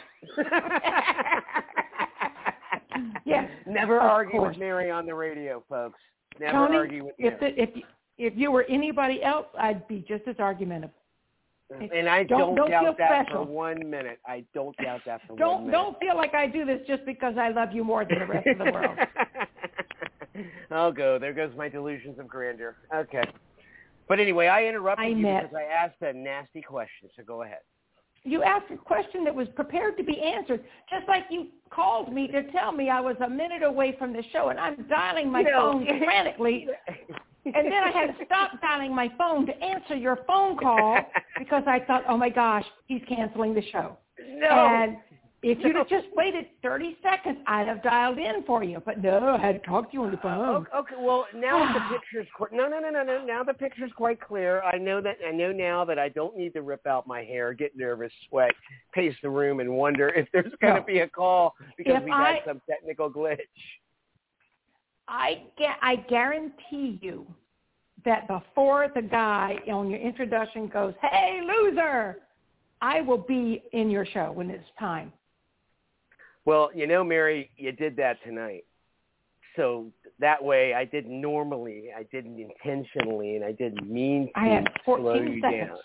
Yes, 3.25 3.51
Never 3.67 4.01
argue 4.01 4.39
course. 4.39 4.55
with 4.55 4.61
Mary 4.61 4.91
on 4.91 5.05
the 5.07 5.15
radio, 5.15 5.63
folks. 5.69 5.99
Never 6.39 6.53
Tony, 6.53 6.77
argue 6.77 7.05
with 7.07 7.15
if 7.19 7.41
Mary. 7.41 7.55
the, 7.55 7.63
if 7.63 7.71
if 8.19 8.33
you 8.37 8.51
were 8.51 8.65
anybody 8.65 9.23
else, 9.23 9.47
I'd 9.59 9.87
be 9.89 10.05
just 10.09 10.27
as 10.29 10.37
argumentative. 10.39 10.95
And 11.71 12.09
I 12.09 12.23
don't- 12.23 12.39
don't, 12.39 12.55
don't 12.55 12.71
doubt 12.71 12.97
that 12.99 13.25
special. 13.27 13.45
for 13.45 13.51
one 13.51 13.91
minute. 13.91 14.19
I 14.27 14.45
don't 14.55 14.77
doubt 14.77 15.01
that 15.07 15.21
for 15.27 15.35
one 15.35 15.39
Don't 15.39 15.61
minute. 15.67 15.73
don't 15.73 15.99
feel 16.01 16.17
like 16.17 16.35
I 16.35 16.47
do 16.47 16.65
this 16.65 16.81
just 16.87 17.05
because 17.05 17.37
I 17.39 17.49
love 17.51 17.73
you 17.73 17.83
more 17.85 18.05
than 18.05 18.21
the 18.21 18.27
rest 18.27 18.47
of 18.47 18.59
the 18.59 18.65
world. 18.73 18.99
I'll 20.71 20.93
go. 20.93 21.19
There 21.19 21.33
goes 21.33 21.51
my 21.57 21.69
delusions 21.69 22.19
of 22.19 22.29
grandeur. 22.29 22.77
Okay. 22.95 23.23
But 24.09 24.21
anyway, 24.21 24.47
I 24.49 24.65
interrupted 24.67 25.07
I 25.07 25.09
you 25.09 25.17
met- 25.17 25.51
because 25.51 25.57
I 25.57 25.65
asked 25.65 26.01
a 26.03 26.13
nasty 26.13 26.63
question, 26.63 27.09
so 27.17 27.23
go 27.25 27.43
ahead. 27.43 27.59
You 28.23 28.43
asked 28.43 28.71
a 28.73 28.77
question 28.77 29.23
that 29.25 29.35
was 29.35 29.47
prepared 29.55 29.97
to 29.99 30.03
be 30.05 30.21
answered, 30.21 30.63
just 30.91 31.07
like 31.09 31.25
you 31.31 31.47
called 31.71 32.13
me 32.13 32.27
to 32.29 32.43
tell 32.51 32.73
me 32.73 32.91
I 32.91 33.01
was 33.01 33.17
a 33.25 33.29
minute 33.29 33.63
away 33.63 33.95
from 33.99 34.13
the 34.13 34.23
show, 34.33 34.49
and 34.49 34.59
I'm 34.61 34.85
dialing 34.89 35.31
my 35.31 35.43
know- 35.43 35.73
phone 35.73 35.87
frantically, 36.05 36.67
and 37.55 37.67
then 37.73 37.83
I 37.85 37.91
had 37.91 38.07
to 38.19 38.25
stop 38.25 38.61
dialing 38.61 38.95
my 38.95 39.11
phone 39.17 39.47
to 39.47 39.57
answer 39.63 39.95
your 39.97 40.19
phone 40.27 40.57
call 40.59 40.99
because 41.39 41.63
I 41.67 41.81
thought, 41.81 42.05
oh 42.09 42.17
my 42.17 42.29
gosh, 42.29 42.65
he's 42.87 43.03
canceling 43.09 43.55
the 43.55 43.63
show. 43.71 43.97
No. 44.29 44.49
And 44.49 44.97
if 45.43 45.59
you'd 45.61 45.77
have 45.77 45.89
just 45.89 46.07
waited 46.17 46.47
30 46.63 46.97
seconds, 47.03 47.39
I'd 47.47 47.69
have 47.69 47.83
dialed 47.83 48.19
in 48.19 48.43
for 48.47 48.65
you. 48.65 48.83
But 48.85 49.01
no, 49.03 49.37
I 49.37 49.39
had 49.39 49.63
to 49.63 49.69
talk 49.69 49.91
to 49.91 49.95
you 49.95 50.03
on 50.03 50.11
the 50.11 50.19
oh, 50.19 50.23
phone. 50.23 50.57
Okay, 50.57 50.95
okay, 50.95 50.95
well 50.99 51.27
now 51.35 51.73
the 51.73 51.81
picture's 51.95 52.27
qu- 52.37 52.57
no 52.57 52.69
no 52.69 52.81
no 52.81 52.91
no 52.91 53.05
no 53.05 53.25
now 53.25 53.45
the 53.45 53.55
picture's 53.55 53.93
quite 53.97 54.21
clear. 54.21 54.63
I 54.63 54.79
know 54.79 55.01
that 55.03 55.19
I 55.27 55.31
know 55.31 55.53
now 55.53 55.85
that 55.85 55.99
I 55.99 56.09
don't 56.09 56.37
need 56.37 56.53
to 56.55 56.63
rip 56.63 56.87
out 56.87 57.07
my 57.07 57.23
hair, 57.23 57.53
get 57.53 57.77
nervous, 57.77 58.13
sweat, 58.29 58.53
pace 58.93 59.15
the 59.23 59.31
room, 59.31 59.61
and 59.61 59.71
wonder 59.71 60.09
if 60.09 60.27
there's 60.33 60.53
going 60.61 60.75
to 60.75 60.81
No. 60.81 60.87
be 60.87 60.99
a 61.01 61.09
call 61.09 61.55
because 61.77 62.03
If 62.05 62.11
I- 62.11 62.33
had 62.33 62.43
some 62.47 62.61
technical 62.69 63.11
glitch. 63.11 63.39
I, 65.09 65.43
ga- 65.59 65.79
I 65.83 65.97
guarantee 65.97 66.99
you 67.01 67.27
that 68.05 68.27
before 68.29 68.89
the 68.95 69.03
guy 69.03 69.57
on 69.71 69.91
your 69.91 70.01
introduction 70.01 70.69
goes, 70.69 70.95
hey, 71.03 71.41
loser, 71.45 72.19
I 72.81 73.01
will 73.01 73.19
be 73.19 73.63
in 73.73 73.91
your 73.91 74.07
show 74.07 74.33
when 74.33 74.51
it's 74.51 74.65
time. 74.79 75.13
Well, 76.45 76.71
you 76.75 76.87
know, 76.87 77.03
Mary, 77.03 77.51
you 77.57 77.73
did 77.73 77.97
that 77.97 78.23
tonight. 78.25 78.65
So 79.57 79.87
that 80.21 80.43
way, 80.43 80.75
I 80.75 80.85
didn't 80.85 81.21
normally, 81.21 81.87
I 81.97 82.03
didn't 82.05 82.39
intentionally, 82.39 83.37
and 83.37 83.45
I 83.45 83.53
didn't 83.53 83.91
mean 83.91 84.27
to 84.35 84.41
I 84.41 84.47
had 84.49 84.69
slow 84.85 85.15
you 85.15 85.41
seconds. 85.41 85.69
down. 85.69 85.79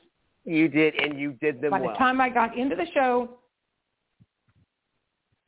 You 0.44 0.68
did, 0.68 0.96
and 0.96 1.20
you 1.20 1.34
did 1.34 1.62
them 1.62 1.72
By 1.72 1.80
the 1.80 1.94
time 1.94 2.20
I 2.20 2.30
got 2.30 2.58
into 2.58 2.76
the 2.76 2.86
show, 2.94 3.40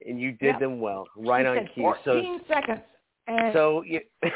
and 0.06 0.20
you 0.20 0.32
did 0.32 0.54
Yep. 0.54 0.60
them 0.60 0.80
well, 0.80 1.08
right 1.16 1.46
he 1.46 1.48
on 1.48 1.58
said 1.58 1.70
cue. 1.74 1.94
So 2.06 2.14
14 2.22 2.42
seconds. 2.48 2.82
And 3.28 3.54
So 3.54 3.84
you, 3.86 4.02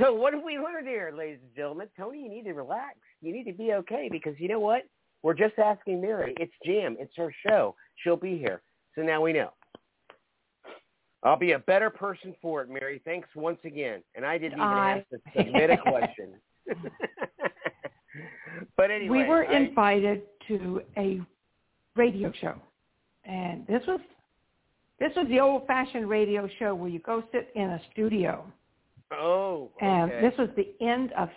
so 0.00 0.14
what 0.14 0.32
have 0.32 0.42
we 0.42 0.58
learned 0.58 0.86
here, 0.88 1.12
ladies 1.16 1.38
and 1.42 1.54
gentlemen? 1.54 1.88
Tony, 1.98 2.22
you 2.22 2.28
need 2.28 2.44
to 2.44 2.52
relax. 2.52 2.96
You 3.20 3.32
need 3.32 3.44
to 3.44 3.52
be 3.52 3.72
okay 3.74 4.08
because 4.10 4.34
you 4.38 4.48
know 4.48 4.60
what? 4.60 4.82
We're 5.22 5.34
just 5.34 5.58
asking 5.58 6.00
Mary. 6.00 6.34
It's 6.38 6.52
Jam. 6.64 6.96
It's 6.98 7.12
her 7.16 7.34
show. 7.46 7.74
She'll 8.02 8.16
be 8.16 8.38
here. 8.38 8.62
So 8.94 9.02
now 9.02 9.20
we 9.20 9.32
know. 9.34 9.50
I'll 11.22 11.36
be 11.38 11.52
a 11.52 11.58
better 11.58 11.90
person 11.90 12.34
for 12.40 12.62
it, 12.62 12.70
Mary. 12.70 13.02
Thanks 13.04 13.28
once 13.34 13.58
again. 13.64 14.02
And 14.14 14.24
I 14.24 14.38
didn't 14.38 14.52
even 14.54 14.62
I- 14.62 14.94
have 14.96 15.08
to 15.10 15.18
submit 15.36 15.70
a 15.70 15.76
question. 15.76 16.32
but 18.76 18.90
anyway, 18.90 19.18
we 19.18 19.24
were 19.28 19.46
I- 19.46 19.56
invited 19.56 20.22
to 20.48 20.80
a 20.96 21.20
radio 21.96 22.32
show, 22.40 22.54
and 23.24 23.66
this 23.66 23.82
was 23.86 24.00
this 25.00 25.10
was 25.16 25.26
the 25.28 25.40
old-fashioned 25.40 26.08
radio 26.08 26.48
show 26.58 26.74
where 26.74 26.90
you 26.90 27.00
go 27.00 27.24
sit 27.32 27.50
in 27.56 27.62
a 27.62 27.80
studio, 27.90 28.44
oh, 29.12 29.70
okay. 29.76 29.86
and 29.86 30.10
this 30.24 30.38
was 30.38 30.48
the 30.56 30.72
end 30.84 31.12
of. 31.18 31.28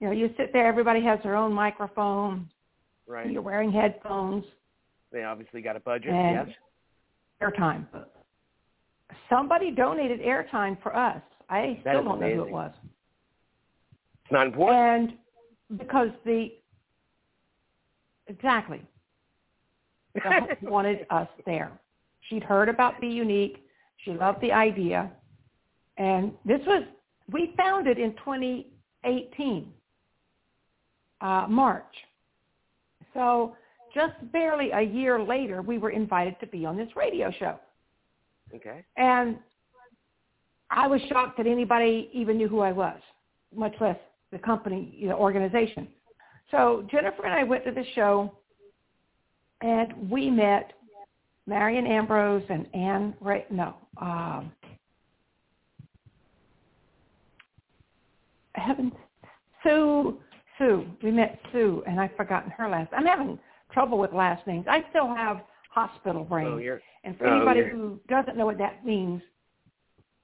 You 0.00 0.08
know, 0.08 0.12
you 0.12 0.28
sit 0.36 0.52
there. 0.52 0.66
Everybody 0.66 1.02
has 1.04 1.18
their 1.22 1.36
own 1.36 1.52
microphone. 1.52 2.50
right. 3.06 3.30
You're 3.30 3.40
wearing 3.40 3.72
headphones, 3.72 4.44
They 5.10 5.22
obviously 5.22 5.62
got 5.62 5.76
a 5.76 5.80
budget. 5.80 6.10
Yes. 6.12 6.48
airtime. 7.40 7.86
Somebody 9.30 9.70
donated 9.70 10.20
airtime 10.20 10.80
for 10.82 10.94
us. 10.94 11.22
I 11.48 11.80
That 11.84 11.92
still 11.92 12.04
don't 12.04 12.20
know 12.20 12.34
who 12.34 12.42
it 12.42 12.50
was. 12.50 12.72
It's 14.24 14.32
not 14.32 14.48
important. 14.48 15.12
And 15.70 15.78
because 15.78 16.08
the 16.24 16.52
exactly 18.26 18.82
the 20.14 20.56
wanted 20.62 21.06
us 21.10 21.28
there. 21.44 21.72
She'd 22.28 22.42
heard 22.42 22.68
about 22.68 23.00
Be 23.00 23.08
Unique. 23.08 23.64
She 24.04 24.12
loved 24.12 24.40
the 24.40 24.52
idea. 24.52 25.10
And 25.96 26.32
this 26.44 26.60
was, 26.66 26.84
we 27.32 27.54
founded 27.56 27.98
in 27.98 28.12
2018, 28.12 29.72
uh, 31.20 31.46
March. 31.48 31.84
So 33.14 33.56
just 33.94 34.14
barely 34.32 34.70
a 34.72 34.82
year 34.82 35.22
later, 35.22 35.62
we 35.62 35.78
were 35.78 35.90
invited 35.90 36.38
to 36.40 36.46
be 36.46 36.66
on 36.66 36.76
this 36.76 36.88
radio 36.94 37.32
show. 37.38 37.58
okay. 38.54 38.84
And 38.96 39.38
I 40.70 40.86
was 40.86 41.00
shocked 41.08 41.38
that 41.38 41.46
anybody 41.46 42.10
even 42.12 42.36
knew 42.36 42.48
who 42.48 42.60
I 42.60 42.72
was, 42.72 43.00
much 43.54 43.74
less 43.80 43.96
the 44.32 44.38
company, 44.38 44.92
you 44.96 45.08
know, 45.08 45.16
organization. 45.16 45.88
So 46.50 46.86
Jennifer 46.90 47.24
and 47.24 47.34
I 47.34 47.44
went 47.44 47.64
to 47.64 47.70
the 47.70 47.84
show, 47.94 48.32
and 49.62 50.10
we 50.10 50.28
met 50.28 50.72
Marion 51.46 51.86
Ambrose 51.86 52.42
and 52.48 52.66
Anne 52.74 53.14
Ray. 53.20 53.44
No, 53.50 53.74
um, 54.00 54.50
heavens, 58.54 58.92
Sue. 59.62 60.18
Sue. 60.58 60.86
We 61.02 61.10
met 61.10 61.38
Sue, 61.52 61.82
and 61.86 62.00
I've 62.00 62.16
forgotten 62.16 62.50
her 62.52 62.68
last. 62.68 62.90
I'm 62.96 63.04
having 63.04 63.38
trouble 63.72 63.98
with 63.98 64.12
last 64.12 64.46
names. 64.46 64.66
I 64.68 64.84
still 64.90 65.14
have 65.14 65.42
hospital 65.70 66.24
brain. 66.24 66.46
Oh, 66.46 66.78
And 67.04 67.16
for 67.18 67.26
Oh, 67.26 67.36
anybody 67.36 67.60
yeah. 67.60 67.68
who 67.68 68.00
doesn't 68.08 68.36
know 68.36 68.46
what 68.46 68.58
that 68.58 68.84
means, 68.84 69.22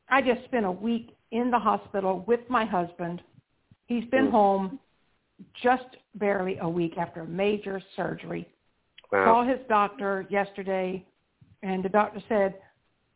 I 0.09 0.23
just 0.23 0.43
spent 0.45 0.65
a 0.65 0.71
week 0.71 1.17
in 1.31 1.51
the 1.51 1.59
hospital 1.59 2.25
with 2.27 2.41
my 2.49 2.65
husband. 2.65 3.23
He's 3.87 4.05
been 4.07 4.29
Mm. 4.29 4.31
home 4.31 4.81
just 5.55 5.99
barely 6.15 6.57
a 6.59 6.69
week 6.69 6.97
after 6.97 7.21
a 7.23 7.27
major 7.27 7.79
surgery. 7.95 8.49
Wow. 9.11 9.25
Saw 9.27 9.43
his 9.45 9.61
doctor 9.69 10.27
yesterday, 10.31 11.05
and 11.63 11.85
the 11.85 11.89
doctor 11.89 12.23
said, 12.29 12.55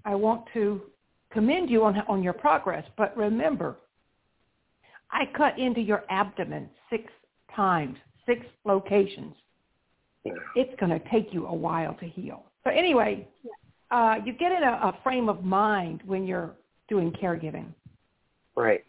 "I 0.04 0.14
want 0.14 0.44
to 0.54 0.82
commend 1.30 1.70
you 1.70 1.84
on 1.84 1.98
on 2.08 2.22
your 2.22 2.32
progress, 2.32 2.84
but 2.96 3.16
remember, 3.16 3.76
I 5.10 5.26
cut 5.36 5.58
into 5.58 5.80
your 5.80 6.04
abdomen 6.10 6.68
six 6.90 7.04
times, 7.54 7.96
six 8.26 8.44
locations. 8.64 9.34
It's 10.56 10.78
going 10.80 10.90
to 10.90 11.08
take 11.10 11.32
you 11.32 11.46
a 11.46 11.54
while 11.54 11.94
to 11.94 12.06
heal." 12.06 12.44
So 12.64 12.70
anyway, 12.70 13.28
uh, 13.90 14.16
you 14.24 14.32
get 14.32 14.52
in 14.52 14.62
a, 14.62 14.72
a 14.72 14.98
frame 15.02 15.28
of 15.28 15.44
mind 15.44 16.02
when 16.04 16.26
you're 16.26 16.52
doing 16.88 17.12
caregiving. 17.12 17.66
Right. 18.56 18.84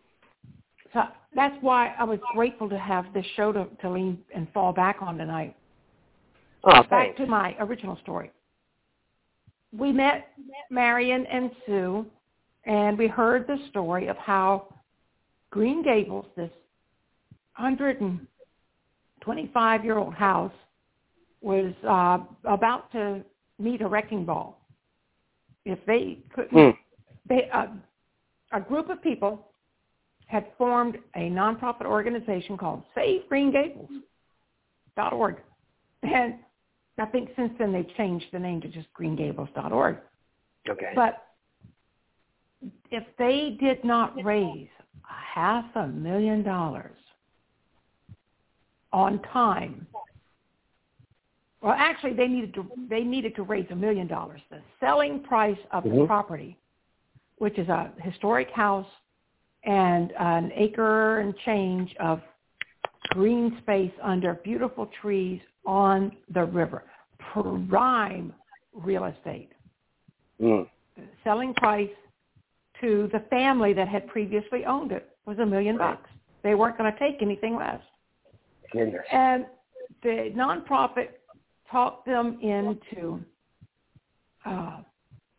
So 0.94 1.02
that's 1.36 1.56
why 1.62 1.94
I 2.00 2.04
was 2.04 2.20
grateful 2.34 2.70
to 2.70 2.80
have 2.80 3.06
this 3.14 3.26
show 3.36 3.52
to, 3.52 3.68
to 3.82 3.90
lean 3.90 4.20
and 4.34 4.48
fall 4.54 4.74
back 4.74 4.98
on 5.02 5.18
tonight. 5.18 5.56
Oh, 6.64 6.72
Back 6.72 6.90
thanks. 6.90 7.18
to 7.18 7.28
my 7.28 7.56
original 7.60 7.98
story. 8.02 8.32
We 9.76 9.92
met 9.92 10.30
Marion 10.70 11.26
and 11.26 11.50
Sue, 11.66 12.06
and 12.66 12.96
we 12.98 13.08
heard 13.08 13.48
the 13.48 13.58
story 13.70 14.08
of 14.08 14.16
how 14.18 14.68
Green 15.52 15.84
Gables, 15.84 16.26
this 16.36 16.52
125-year-old 17.60 20.14
house, 20.14 20.54
was 21.42 21.74
uh, 21.88 22.20
about 22.46 22.92
to 22.92 23.24
meet 23.60 23.82
a 23.82 23.88
wrecking 23.88 24.26
ball. 24.26 24.60
If 25.66 25.80
they 25.86 26.20
couldn't, 26.34 26.52
Hmm. 26.52 26.72
they, 27.28 27.50
uh, 27.50 27.68
a 28.54 28.62
group 28.62 28.90
of 28.90 29.02
people 29.02 29.48
had 30.28 30.46
formed 30.58 30.98
a 31.16 31.30
nonprofit 31.30 31.86
organization 31.86 32.58
called 32.58 32.84
SaveGreenGables.org. 32.96 35.42
And 36.04 36.36
I 37.00 37.06
think 37.06 37.30
since 37.36 37.54
then 37.60 37.72
they've 37.72 37.90
changed 37.96 38.26
the 38.32 38.40
name 38.40 38.62
to 38.62 38.68
just 38.68 38.88
greengables.org. 39.00 39.98
Okay. 40.68 40.92
But 40.96 41.28
if 42.92 43.04
they 43.18 43.58
did 43.60 43.84
not 43.84 44.16
raise 44.24 44.68
a 45.04 45.40
half 45.40 45.66
a 45.76 45.88
million 45.88 46.44
dollars 46.44 46.98
on 48.92 49.22
time, 49.34 49.86
well, 51.62 51.76
actually, 51.78 52.14
they 52.14 52.28
needed 52.28 52.54
to 52.54 52.66
they 52.90 53.04
needed 53.04 53.36
to 53.36 53.44
raise 53.44 53.66
a 53.72 53.76
million 53.76 54.08
dollars. 54.08 54.42
The 54.50 54.62
selling 54.80 55.22
price 55.22 55.58
of 55.72 55.84
the 55.84 55.90
Mhm. 55.90 56.08
property, 56.08 56.58
which 57.38 57.58
is 57.58 57.68
a 57.68 57.92
historic 58.02 58.52
house 58.52 58.90
and 59.64 60.12
an 60.14 60.52
acre 60.54 61.20
and 61.20 61.36
change 61.40 61.96
of 61.98 62.22
green 63.10 63.58
space 63.58 63.92
under 64.02 64.36
beautiful 64.36 64.86
trees 65.02 65.42
on 65.68 66.16
the 66.34 66.46
river, 66.46 66.86
prime 67.20 68.34
real 68.74 69.06
estate 69.06 69.52
Mm. 70.42 70.70
selling 71.24 71.54
price 71.56 71.94
to 72.80 73.08
the 73.08 73.20
family 73.22 73.74
that 73.74 73.88
had 73.88 74.08
previously 74.08 74.66
owned 74.66 74.92
it 74.92 75.16
was 75.26 75.40
a 75.40 75.46
million 75.46 75.78
bucks. 75.78 76.10
They 76.44 76.54
weren't 76.56 76.78
going 76.78 76.92
to 76.92 77.00
take 77.00 77.22
anything 77.22 77.56
less. 77.56 77.82
Goodness. 78.72 79.04
And 79.12 79.48
the 80.04 80.32
nonprofit 80.36 81.10
talked 81.72 82.06
them 82.06 82.40
into 82.42 83.24
uh, 84.46 84.82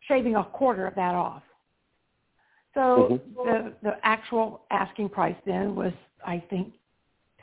shaving 0.01 0.35
a 0.35 0.43
quarter 0.43 0.85
of 0.85 0.95
that 0.95 1.15
off. 1.15 1.43
So 2.73 3.07
Mhm. 3.09 3.35
the 3.35 3.73
the 3.81 4.05
actual 4.05 4.65
asking 4.69 5.09
price 5.09 5.37
then 5.45 5.75
was, 5.75 5.93
I 6.25 6.39
think, 6.39 6.73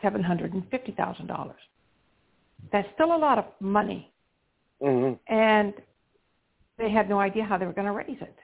seven 0.02 0.22
hundred 0.22 0.52
and 0.52 0.68
fifty 0.68 0.92
thousand 0.92 1.26
dollars. 1.26 1.60
That's 2.72 2.88
still 2.94 3.14
a 3.14 3.18
lot 3.18 3.38
of 3.38 3.44
money 3.60 4.12
hmm 4.82 5.12
and 5.28 5.72
they 6.78 6.90
had 6.90 7.08
no 7.08 7.18
idea 7.18 7.42
how 7.44 7.56
they 7.56 7.64
were 7.66 7.72
going 7.72 7.86
to 7.86 7.92
raise 7.92 8.20
it. 8.20 8.36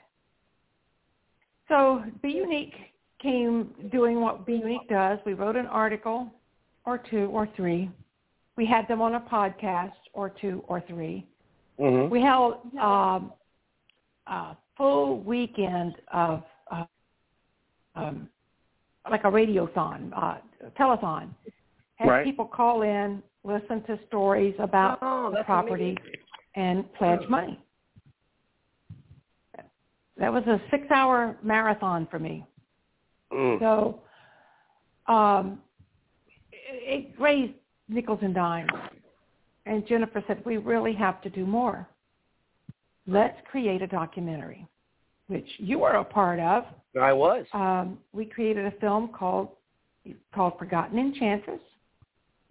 So 1.68 2.02
Be 2.22 2.30
Unique 2.30 2.74
came 3.20 3.68
doing 3.90 4.20
what 4.20 4.46
Be 4.46 4.54
Unique 4.54 4.88
does. 4.88 5.18
We 5.26 5.34
wrote 5.34 5.56
an 5.56 5.66
article 5.66 6.30
or 6.86 6.98
two 7.10 7.26
or 7.26 7.48
three. 7.56 7.90
We 8.56 8.64
had 8.66 8.88
them 8.88 9.00
on 9.02 9.14
a 9.14 9.20
podcast 9.20 9.92
or 10.14 10.30
two 10.30 10.64
or 10.66 10.80
three. 10.88 11.26
hmm 11.78 12.08
We 12.08 12.20
held 12.20 12.54
um, 12.80 13.32
a 14.26 14.56
full 14.76 15.20
weekend 15.20 15.94
of 16.12 16.42
uh, 16.70 16.84
um, 17.94 18.28
like 19.10 19.24
a 19.24 19.30
radiothon, 19.30 20.10
uh, 20.16 20.38
telethon. 20.78 21.28
Had 21.96 22.08
Right. 22.08 22.24
people 22.24 22.46
call 22.46 22.82
in, 22.82 23.22
listen 23.44 23.82
to 23.84 23.98
stories 24.08 24.54
about 24.58 24.98
Oh, 25.02 25.32
the 25.36 25.42
property, 25.44 25.96
amazing. 25.96 26.12
and 26.54 26.94
pledge 26.94 27.28
money. 27.28 27.58
That 30.18 30.32
was 30.32 30.44
a 30.46 30.60
six-hour 30.70 31.36
marathon 31.42 32.06
for 32.10 32.18
me. 32.18 32.44
Mm. 33.32 33.58
So 33.58 34.00
um, 35.12 35.58
it, 36.52 37.10
it 37.16 37.20
raised 37.20 37.54
nickels 37.88 38.18
and 38.22 38.34
dimes. 38.34 38.70
And 39.66 39.86
Jennifer 39.86 40.22
said, 40.26 40.42
we 40.44 40.58
really 40.58 40.92
have 40.94 41.22
to 41.22 41.30
do 41.30 41.46
more. 41.46 41.88
Let's 43.06 43.36
create 43.50 43.82
a 43.82 43.86
documentary, 43.86 44.66
which 45.28 45.48
you 45.58 45.78
were 45.80 45.92
a 45.92 46.04
part 46.04 46.38
of. 46.38 46.64
I 47.00 47.12
was. 47.12 47.46
Um, 47.54 47.98
we 48.12 48.24
created 48.26 48.66
a 48.66 48.72
film 48.80 49.08
called 49.08 49.48
called 50.34 50.58
Forgotten 50.58 50.98
Enchantress. 50.98 51.60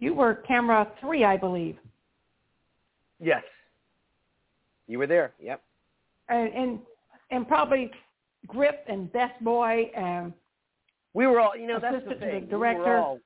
You 0.02 0.14
were 0.14 0.34
camera 0.34 0.90
three, 1.00 1.24
I 1.24 1.36
believe. 1.36 1.76
Yes. 3.20 3.44
You 4.88 4.98
were 4.98 5.06
there. 5.06 5.32
Yep. 5.40 5.62
and 6.28 6.52
and, 6.52 6.78
and 7.30 7.46
probably 7.46 7.88
Grip 8.48 8.84
and 8.88 9.12
Best 9.12 9.38
Boy 9.44 9.92
and 9.96 10.32
We 11.14 11.28
were 11.28 11.38
all, 11.38 11.56
you 11.56 11.68
know, 11.68 11.78
that's 11.80 12.04
the 12.04 12.10
Assistant 12.10 12.20
to 12.20 12.26
the 12.26 12.32
thing. 12.32 12.46
director. 12.48 12.82
We 12.82 12.90
were 12.90 12.98
all, 12.98 13.20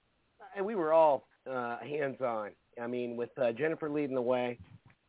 uh, 0.60 0.64
we 0.64 0.74
were 0.74 0.92
all 0.92 1.26
uh, 1.50 1.78
hands-on. 1.78 2.50
I 2.78 2.86
mean, 2.86 3.16
with 3.16 3.30
uh, 3.38 3.52
Jennifer 3.52 3.88
leading 3.88 4.14
the 4.14 4.20
way, 4.20 4.58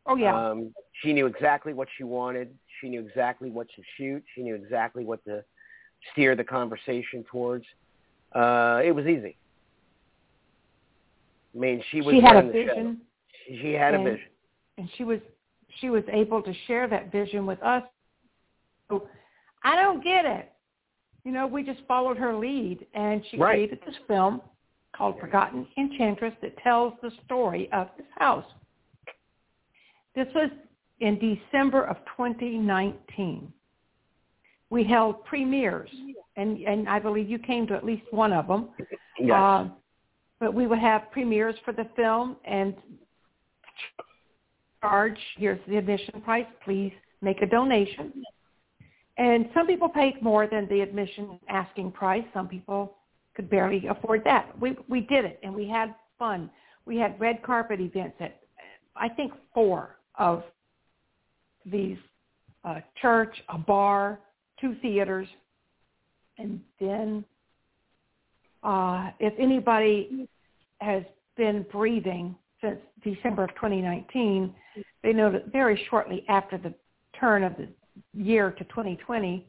oh 0.06 0.16
yeah, 0.16 0.34
um, 0.34 0.72
she 1.02 1.12
knew 1.12 1.26
exactly 1.26 1.74
what 1.74 1.88
she 1.98 2.04
wanted. 2.04 2.48
She 2.80 2.88
knew 2.88 3.00
exactly 3.00 3.50
what 3.50 3.66
to 3.76 3.82
shoot. 3.98 4.24
She 4.34 4.42
knew 4.42 4.54
exactly 4.54 5.04
what 5.04 5.22
to 5.26 5.44
steer 6.12 6.34
the 6.34 6.44
conversation 6.44 7.26
towards. 7.30 7.66
Uh, 8.32 8.80
it 8.82 8.92
was 8.92 9.04
easy. 9.06 9.36
I 11.54 11.58
mean, 11.58 11.82
she 11.90 12.00
was 12.00 12.14
she 12.14 12.20
had 12.20 12.36
a 12.36 12.46
the 12.46 12.52
vision, 12.52 13.00
She, 13.46 13.58
she 13.62 13.72
had 13.72 13.94
a 13.94 14.02
vision. 14.02 14.26
and 14.76 14.88
she 14.96 15.04
was 15.04 15.20
she 15.80 15.90
was 15.90 16.04
able 16.12 16.42
to 16.42 16.52
share 16.66 16.88
that 16.88 17.10
vision 17.12 17.46
with 17.46 17.62
us. 17.62 17.82
So 18.88 19.08
I 19.64 19.76
don't 19.76 20.02
get 20.02 20.24
it. 20.24 20.52
You 21.24 21.32
know, 21.32 21.46
we 21.46 21.62
just 21.62 21.80
followed 21.86 22.16
her 22.16 22.34
lead, 22.34 22.86
and 22.94 23.22
she 23.30 23.36
Right. 23.36 23.54
created 23.54 23.80
this 23.84 23.96
film 24.06 24.40
called 24.92 25.18
Forgotten 25.20 25.66
Enchantress 25.76 26.34
that 26.42 26.56
tells 26.58 26.94
the 27.02 27.10
story 27.26 27.70
of 27.72 27.88
this 27.96 28.06
house. 28.16 28.46
This 30.14 30.26
was 30.34 30.50
in 31.00 31.18
December 31.18 31.84
of 31.84 31.96
2019. 32.16 33.52
We 34.70 34.84
held 34.84 35.24
premieres, 35.24 35.90
and, 36.36 36.58
and 36.58 36.88
I 36.88 36.98
believe 36.98 37.28
you 37.28 37.38
came 37.38 37.66
to 37.68 37.74
at 37.74 37.84
least 37.84 38.02
one 38.10 38.32
of 38.32 38.46
them. 38.48 38.70
Yes. 39.18 39.36
Uh, 39.36 39.68
but 40.40 40.54
we 40.54 40.66
would 40.66 40.78
have 40.78 41.10
premieres 41.10 41.54
for 41.64 41.72
the 41.72 41.86
film 41.96 42.36
and 42.44 42.74
charge, 44.80 45.18
here's 45.36 45.60
the 45.68 45.76
admission 45.76 46.20
price, 46.22 46.46
please 46.64 46.92
make 47.20 47.42
a 47.42 47.46
donation. 47.46 48.12
And 49.16 49.48
some 49.52 49.66
people 49.66 49.88
paid 49.88 50.22
more 50.22 50.46
than 50.46 50.68
the 50.68 50.80
admission 50.80 51.40
asking 51.48 51.90
price. 51.92 52.24
Some 52.32 52.46
people 52.46 52.94
could 53.34 53.50
barely 53.50 53.86
afford 53.88 54.22
that. 54.24 54.58
We 54.60 54.76
we 54.88 55.00
did 55.00 55.24
it 55.24 55.40
and 55.42 55.52
we 55.52 55.68
had 55.68 55.94
fun. 56.18 56.50
We 56.86 56.96
had 56.96 57.18
red 57.20 57.42
carpet 57.42 57.80
events 57.80 58.16
at 58.20 58.40
I 58.94 59.08
think 59.08 59.32
four 59.52 59.96
of 60.16 60.44
these 61.66 61.98
uh, 62.64 62.80
church, 63.00 63.34
a 63.48 63.58
bar, 63.58 64.20
two 64.60 64.76
theaters, 64.82 65.28
and 66.38 66.60
then 66.80 67.24
uh, 68.62 69.10
if 69.20 69.32
anybody 69.38 70.28
has 70.80 71.02
been 71.36 71.64
breathing 71.72 72.34
since 72.60 72.78
December 73.04 73.44
of 73.44 73.50
2019, 73.54 74.52
they 75.02 75.12
know 75.12 75.30
that 75.30 75.52
very 75.52 75.80
shortly 75.88 76.24
after 76.28 76.58
the 76.58 76.74
turn 77.18 77.44
of 77.44 77.54
the 77.56 77.68
year 78.14 78.50
to 78.52 78.64
2020, 78.64 79.46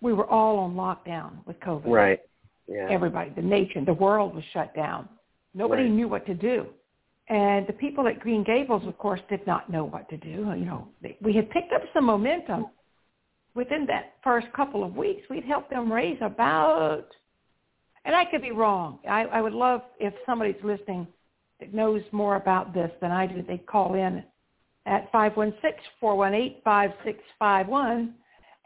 we 0.00 0.12
were 0.12 0.26
all 0.26 0.58
on 0.58 0.74
lockdown 0.74 1.44
with 1.46 1.58
COVID. 1.60 1.86
right. 1.86 2.20
Yeah. 2.68 2.86
Everybody, 2.90 3.30
the 3.34 3.42
nation, 3.42 3.84
the 3.84 3.92
world 3.92 4.34
was 4.34 4.44
shut 4.52 4.74
down. 4.74 5.08
Nobody 5.52 5.82
Right. 5.82 5.90
knew 5.90 6.08
what 6.08 6.24
to 6.26 6.34
do. 6.34 6.66
And 7.28 7.66
the 7.66 7.72
people 7.72 8.06
at 8.06 8.20
Green 8.20 8.44
Gables, 8.44 8.86
of 8.86 8.96
course, 8.98 9.20
did 9.28 9.44
not 9.46 9.68
know 9.68 9.84
what 9.84 10.08
to 10.10 10.16
do. 10.16 10.28
You 10.56 10.64
know, 10.64 10.88
they, 11.02 11.16
we 11.20 11.32
had 11.34 11.50
picked 11.50 11.72
up 11.72 11.82
some 11.92 12.04
momentum, 12.04 12.66
within 13.54 13.84
that 13.86 14.14
first 14.22 14.46
couple 14.52 14.84
of 14.84 14.96
weeks, 14.96 15.22
we'd 15.28 15.44
helped 15.44 15.70
them 15.70 15.92
raise 15.92 16.18
about, 16.22 17.06
and 18.04 18.14
I 18.14 18.24
could 18.24 18.42
be 18.42 18.50
wrong. 18.50 18.98
I, 19.08 19.24
I 19.24 19.40
would 19.40 19.52
love 19.52 19.82
if 20.00 20.12
somebody's 20.26 20.62
listening 20.62 21.06
that 21.60 21.72
knows 21.72 22.02
more 22.12 22.36
about 22.36 22.74
this 22.74 22.90
than 23.00 23.10
I 23.10 23.26
do. 23.26 23.42
They 23.42 23.58
call 23.58 23.94
in 23.94 24.24
at 24.86 25.10
five 25.12 25.36
one 25.36 25.54
six 25.62 25.76
four 26.00 26.16
one 26.16 26.34
eight 26.34 26.60
five 26.64 26.90
six 27.04 27.20
five 27.38 27.68
one 27.68 28.14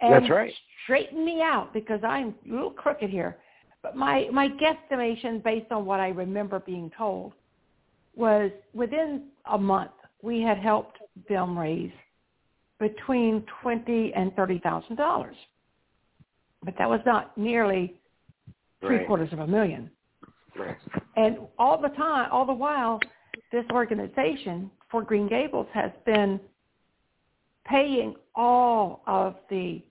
and 0.01 0.12
That's 0.12 0.31
right. 0.31 0.53
straighten 0.85 1.25
me 1.25 1.42
out 1.42 1.72
because 1.72 2.01
I'm 2.03 2.35
a 2.49 2.53
little 2.53 2.70
crooked 2.70 3.11
here. 3.11 3.37
But 3.83 3.96
my 3.96 4.29
my 4.33 4.49
guesstimation, 4.49 5.42
based 5.42 5.70
on 5.70 5.87
what 5.87 6.01
I 6.01 6.09
remember 6.09 6.61
being 6.61 6.90
told, 6.96 7.33
was 8.14 8.51
within 8.75 9.29
a 9.51 9.59
month 9.59 9.92
we 10.22 10.42
had 10.42 10.59
helped 10.59 10.99
them 11.29 11.59
raise 11.59 11.92
between 12.79 13.44
twenty 13.62 14.12
and 14.14 14.35
thirty 14.35 14.59
thousand 14.59 14.96
dollars. 14.96 15.37
But 16.64 16.75
that 16.79 16.88
was 16.88 17.01
not 17.07 17.37
nearly 17.38 17.94
three 18.81 18.99
Right. 18.99 19.07
quarters 19.07 19.33
of 19.33 19.41
a 19.41 19.47
million. 19.47 19.91
Right. 20.57 20.77
And 21.17 21.39
all 21.59 21.79
the 21.81 21.89
time, 21.91 22.29
all 22.31 22.45
the 22.47 22.53
while, 22.53 23.01
this 23.53 23.65
organization 23.71 24.71
for 24.91 25.03
Green 25.03 25.29
Gables 25.29 25.67
has 25.73 25.91
been 26.05 26.41
paying 27.65 28.15
all 28.35 29.03
of 29.07 29.37
the 29.51 29.83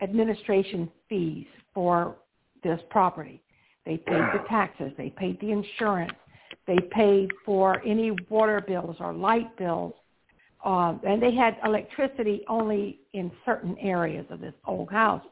administration 0.00 0.90
fees 1.08 1.46
for 1.72 2.16
this 2.62 2.80
property. 2.90 3.42
They 3.84 3.96
paid 3.96 4.22
the 4.32 4.44
taxes, 4.48 4.92
they 4.96 5.10
paid 5.10 5.40
the 5.40 5.50
insurance, 5.50 6.12
they 6.66 6.78
paid 6.90 7.30
for 7.44 7.82
any 7.84 8.12
water 8.28 8.60
bills 8.60 8.96
or 9.00 9.12
light 9.12 9.56
bills, 9.56 9.94
um, 10.64 11.00
and 11.04 11.20
they 11.20 11.34
had 11.34 11.56
electricity 11.64 12.44
only 12.48 13.00
in 13.12 13.32
certain 13.44 13.76
areas 13.78 14.26
of 14.30 14.40
this 14.40 14.54
old 14.64 14.90
house. 14.90 15.24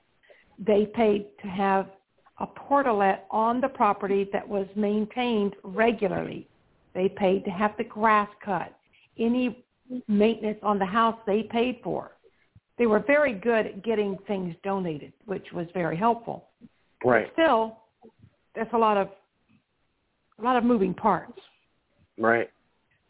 They 0.59 0.87
paid 0.87 1.27
to 1.43 1.49
have 1.49 1.87
a 2.41 2.47
portalet 2.47 3.21
on 3.31 3.61
the 3.61 3.69
property 3.69 4.29
that 4.33 4.47
was 4.47 4.67
maintained 4.75 5.55
regularly. 5.63 6.49
They 6.95 7.09
paid 7.09 7.45
to 7.45 7.51
have 7.51 7.73
the 7.79 7.85
grass 7.85 8.29
cut. 8.45 8.75
Any 9.19 9.65
maintenance 10.09 10.59
on 10.63 10.79
the 10.79 10.87
house 10.87 11.17
they 11.27 11.43
paid 11.45 11.81
for. 11.85 12.13
They 12.79 12.87
were 12.87 13.05
very 13.07 13.35
good 13.35 13.67
at 13.67 13.85
getting 13.85 14.17
things 14.27 14.55
donated, 14.65 15.13
which 15.27 15.53
was 15.53 15.67
very 15.75 15.97
helpful. 15.97 16.49
Right. 17.05 17.31
Still, 17.35 17.79
that's 18.55 18.73
a 18.73 18.79
lot 18.79 18.97
of 18.97 19.09
a 20.39 20.43
lot 20.43 20.57
of 20.57 20.65
moving 20.65 20.95
parts. 20.95 21.39
Right. 22.19 22.51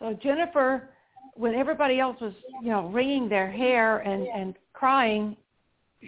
So 0.01 0.19
Jennifer, 0.21 0.91
when 1.35 1.55
everybody 1.55 2.01
else 2.01 2.17
was, 2.21 2.33
you 2.63 2.71
know, 2.71 2.89
wringing 2.89 3.29
their 3.29 3.51
hair 3.51 3.99
and 3.99 4.27
and 4.27 4.55
crying, 4.73 5.37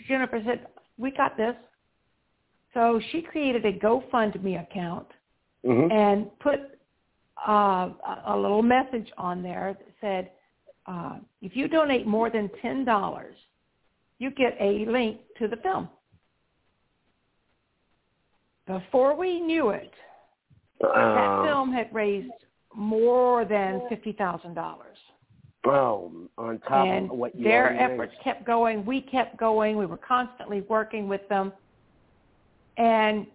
Jennifer 0.09 0.43
said, 0.45 0.67
"We 0.99 1.13
got 1.13 1.37
this." 1.37 1.55
So 2.75 3.01
she 3.11 3.21
created 3.23 3.65
a 3.67 3.73
GoFundMe 3.73 4.61
account 4.63 5.07
hmm 5.65 5.91
and 5.93 6.27
put 6.41 6.61
uh, 7.47 7.91
a- 8.27 8.37
little 8.37 8.63
message 8.63 9.11
on 9.19 9.43
there 9.43 9.77
that 9.79 9.89
said, 10.01 10.31
uh, 10.87 11.19
"If 11.41 11.57
you 11.57 11.69
donate 11.69 12.07
more 12.07 12.31
than 12.31 12.49
ten 12.61 12.85
dollars, 12.85 13.37
you 14.19 14.31
get 14.31 14.57
a 14.61 14.85
link 14.87 15.21
to 15.39 15.49
the 15.49 15.57
film." 15.57 15.89
Before 18.67 19.15
we 19.17 19.41
knew 19.41 19.71
it, 19.71 19.93
that 20.81 20.89
Uh, 20.89 21.43
film 21.45 21.73
had 21.73 21.93
raised 21.93 22.33
more 22.75 23.45
than 23.45 23.83
fifty 23.89 24.13
thousand 24.13 24.55
dollars. 24.55 24.99
oh, 25.65 26.11
on 26.39 26.59
top 26.61 26.87
and 26.87 27.11
of 27.11 27.17
what 27.19 27.35
you 27.37 27.45
their 27.45 27.73
efforts 27.75 28.13
raised. 28.13 28.23
kept 28.25 28.45
going. 28.45 28.85
We 28.85 29.01
kept 29.01 29.37
going. 29.37 29.77
We 29.77 29.87
were 29.87 29.97
constantly 29.99 30.63
working 30.63 31.09
with 31.09 31.29
them, 31.29 31.53
and 32.77 33.27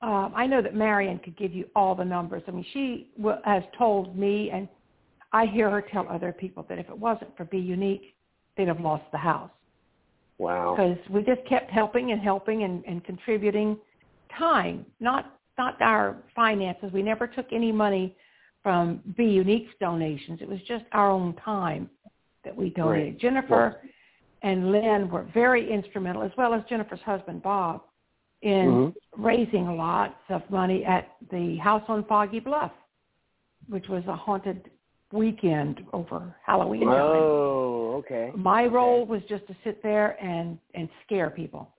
um, 0.00 0.32
I 0.36 0.46
know 0.46 0.62
that 0.62 0.74
Marion 0.74 1.18
could 1.18 1.36
give 1.36 1.52
you 1.52 1.66
all 1.74 1.94
the 1.94 2.04
numbers. 2.04 2.42
I 2.46 2.52
mean, 2.52 2.64
she 2.72 3.10
w- 3.16 3.38
has 3.44 3.64
told 3.76 4.16
me, 4.16 4.50
and 4.50 4.68
I 5.32 5.46
hear 5.46 5.70
her 5.70 5.82
tell 5.82 6.06
other 6.08 6.32
people 6.32 6.64
that 6.68 6.78
if 6.78 6.88
it 6.88 6.96
wasn't 6.96 7.36
for 7.36 7.44
Be 7.44 7.58
Unique, 7.58 8.14
they'd 8.56 8.68
have 8.68 8.80
lost 8.80 9.04
the 9.12 9.18
house 9.18 9.50
Wow. 10.38 10.76
because 10.76 10.96
we 11.10 11.22
just 11.24 11.44
kept 11.48 11.70
helping 11.70 12.12
and 12.12 12.20
helping 12.20 12.62
and, 12.62 12.84
and 12.86 13.04
contributing 13.04 13.76
time, 14.36 14.86
not 15.00 15.34
not 15.58 15.80
our 15.82 16.16
finances. 16.36 16.92
We 16.92 17.02
never 17.02 17.26
took 17.26 17.46
any 17.52 17.72
money 17.72 18.14
from 18.62 19.00
Be 19.16 19.24
Unique's 19.24 19.74
donations. 19.80 20.38
It 20.40 20.48
was 20.48 20.60
just 20.68 20.84
our 20.92 21.10
own 21.10 21.34
time 21.44 21.90
that 22.44 22.56
we 22.56 22.70
donated. 22.70 23.14
Right. 23.14 23.20
Jennifer 23.20 23.80
and 24.42 24.70
Lynn 24.70 25.10
were 25.10 25.26
very 25.34 25.68
instrumental, 25.72 26.22
as 26.22 26.30
well 26.38 26.54
as 26.54 26.62
Jennifer's 26.68 27.00
husband 27.00 27.42
Bob, 27.42 27.82
in 28.42 28.66
Mhm. 28.68 28.94
raising 29.16 29.76
lots 29.76 30.18
of 30.28 30.48
money 30.50 30.84
at 30.84 31.16
the 31.30 31.56
House 31.56 31.82
on 31.88 32.04
Foggy 32.04 32.40
Bluff, 32.40 32.72
which 33.68 33.88
was 33.88 34.06
a 34.06 34.14
haunted 34.14 34.70
weekend 35.12 35.84
over 35.92 36.34
Halloween 36.44 36.82
time. 36.86 36.94
Oh, 37.00 37.94
okay. 37.96 38.30
My 38.34 38.64
Okay. 38.66 38.74
role 38.74 39.06
was 39.06 39.24
just 39.24 39.46
to 39.48 39.54
sit 39.64 39.82
there 39.82 40.16
and 40.22 40.58
and 40.74 40.88
scare 41.04 41.30
people. 41.30 41.72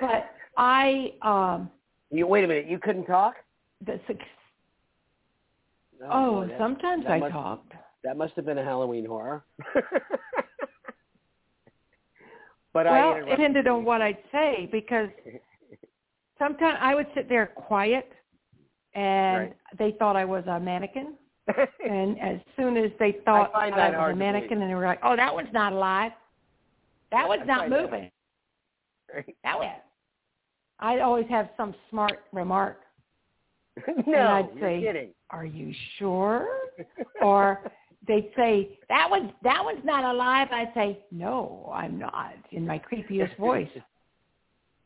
But 0.00 0.30
I 0.56 1.14
um 1.22 1.70
You 2.10 2.26
wait 2.26 2.44
a 2.44 2.46
minute. 2.46 2.66
You 2.66 2.78
couldn't 2.78 3.06
talk? 3.06 3.36
the 3.80 3.98
suc- 4.06 4.18
oh, 6.08 6.44
that- 6.46 6.58
sometimes 6.58 7.02
that 7.04 7.12
I 7.14 7.18
must- 7.18 7.32
talked. 7.32 7.72
That 8.04 8.16
must 8.16 8.34
have 8.36 8.44
been 8.44 8.58
a 8.58 8.62
Halloween 8.64 9.04
horror. 9.06 9.44
but 12.72 12.86
Well, 12.86 13.14
I 13.14 13.18
it 13.18 13.26
depended 13.26 13.66
on 13.66 13.84
what 13.84 14.00
I'd 14.02 14.22
say 14.30 14.66
because 14.70 15.08
sometimes 16.42 16.78
I 16.80 16.94
would 16.94 17.06
sit 17.14 17.28
there 17.28 17.46
quiet 17.46 18.10
and 18.94 19.38
Right. 19.48 19.56
they 19.78 19.92
thought 19.98 20.16
I 20.16 20.24
was 20.24 20.44
a 20.46 20.58
mannequin. 20.60 21.14
And 21.88 22.20
as 22.20 22.38
soon 22.56 22.76
as 22.76 22.90
they 22.98 23.16
thought 23.24 23.50
I, 23.54 23.70
that 23.70 23.92
was 23.98 24.12
a 24.12 24.16
mannequin 24.16 24.60
and 24.62 24.70
they 24.70 24.74
were 24.74 24.84
like, 24.84 25.00
Oh, 25.02 25.16
that 25.16 25.32
one's 25.34 25.52
not 25.52 25.72
alive. 25.72 26.12
That 27.10 27.26
one's 27.28 27.42
I 27.42 27.46
not 27.46 27.58
find 27.60 27.72
that- 27.72 27.82
moving. 27.82 28.10
That 29.44 29.58
one 29.58 29.68
I'd 30.80 31.00
always 31.00 31.26
have 31.28 31.48
some 31.56 31.74
smart 31.90 32.20
remark. 32.32 32.78
no, 34.06 34.18
I'd 34.18 34.48
you're 34.56 34.60
say- 34.68 34.80
kidding. 34.82 35.10
Are 35.30 35.44
you 35.46 35.72
sure? 35.98 36.46
or 37.22 37.70
they'd 38.06 38.30
say 38.36 38.78
that 38.88 39.08
one's 39.10 39.30
that 39.42 39.64
one's 39.64 39.84
not 39.84 40.04
alive. 40.04 40.48
I'd 40.52 40.72
say 40.74 41.04
no, 41.10 41.70
I'm 41.74 41.98
not 41.98 42.34
in 42.50 42.66
my 42.66 42.78
creepiest 42.78 43.36
voice. 43.38 43.68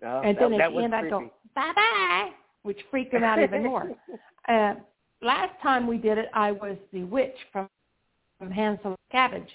No, 0.02 0.20
oh, 0.22 0.28
and 0.28 0.36
that, 0.36 0.50
then 0.50 0.60
at 0.60 0.72
the 0.72 0.82
end 0.84 0.94
I 0.94 1.00
creepy. 1.00 1.10
go 1.10 1.30
bye 1.56 1.72
bye, 1.74 2.30
which 2.62 2.78
freaked 2.90 3.12
them 3.12 3.24
out 3.24 3.42
even 3.42 3.64
more. 3.64 3.90
Uh, 4.48 4.74
last 5.22 5.50
time 5.60 5.88
we 5.88 5.98
did 5.98 6.18
it, 6.18 6.28
I 6.32 6.52
was 6.52 6.76
the 6.92 7.02
witch 7.02 7.34
from 7.52 7.68
from 8.38 8.48
Hansel 8.48 8.94
Cabbage, 9.10 9.48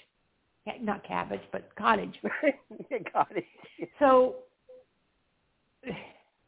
not 0.82 1.02
cabbage, 1.02 1.40
but 1.50 1.74
cottage. 1.76 2.14
It. 2.90 3.46
So 3.98 4.34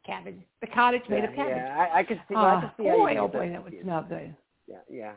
cabbage, 0.06 0.38
the 0.60 0.66
cottage 0.66 1.00
made 1.08 1.22
yeah, 1.22 1.30
of 1.30 1.34
cabbage. 1.34 1.56
Yeah, 1.56 1.88
I, 1.94 2.00
I 2.00 2.04
could 2.04 2.20
see. 2.28 2.34
I 2.34 2.54
Uh, 2.54 2.60
could 2.60 2.70
see 2.76 2.86
how 2.86 2.96
you 2.96 2.98
boy, 2.98 3.16
oh 3.16 3.28
boy, 3.28 3.48
that 3.48 3.64
would 3.64 3.72
cute. 3.72 3.82
smell 3.82 4.04
good. 4.06 4.36
Yeah, 4.66 4.76
yeah. 4.90 5.12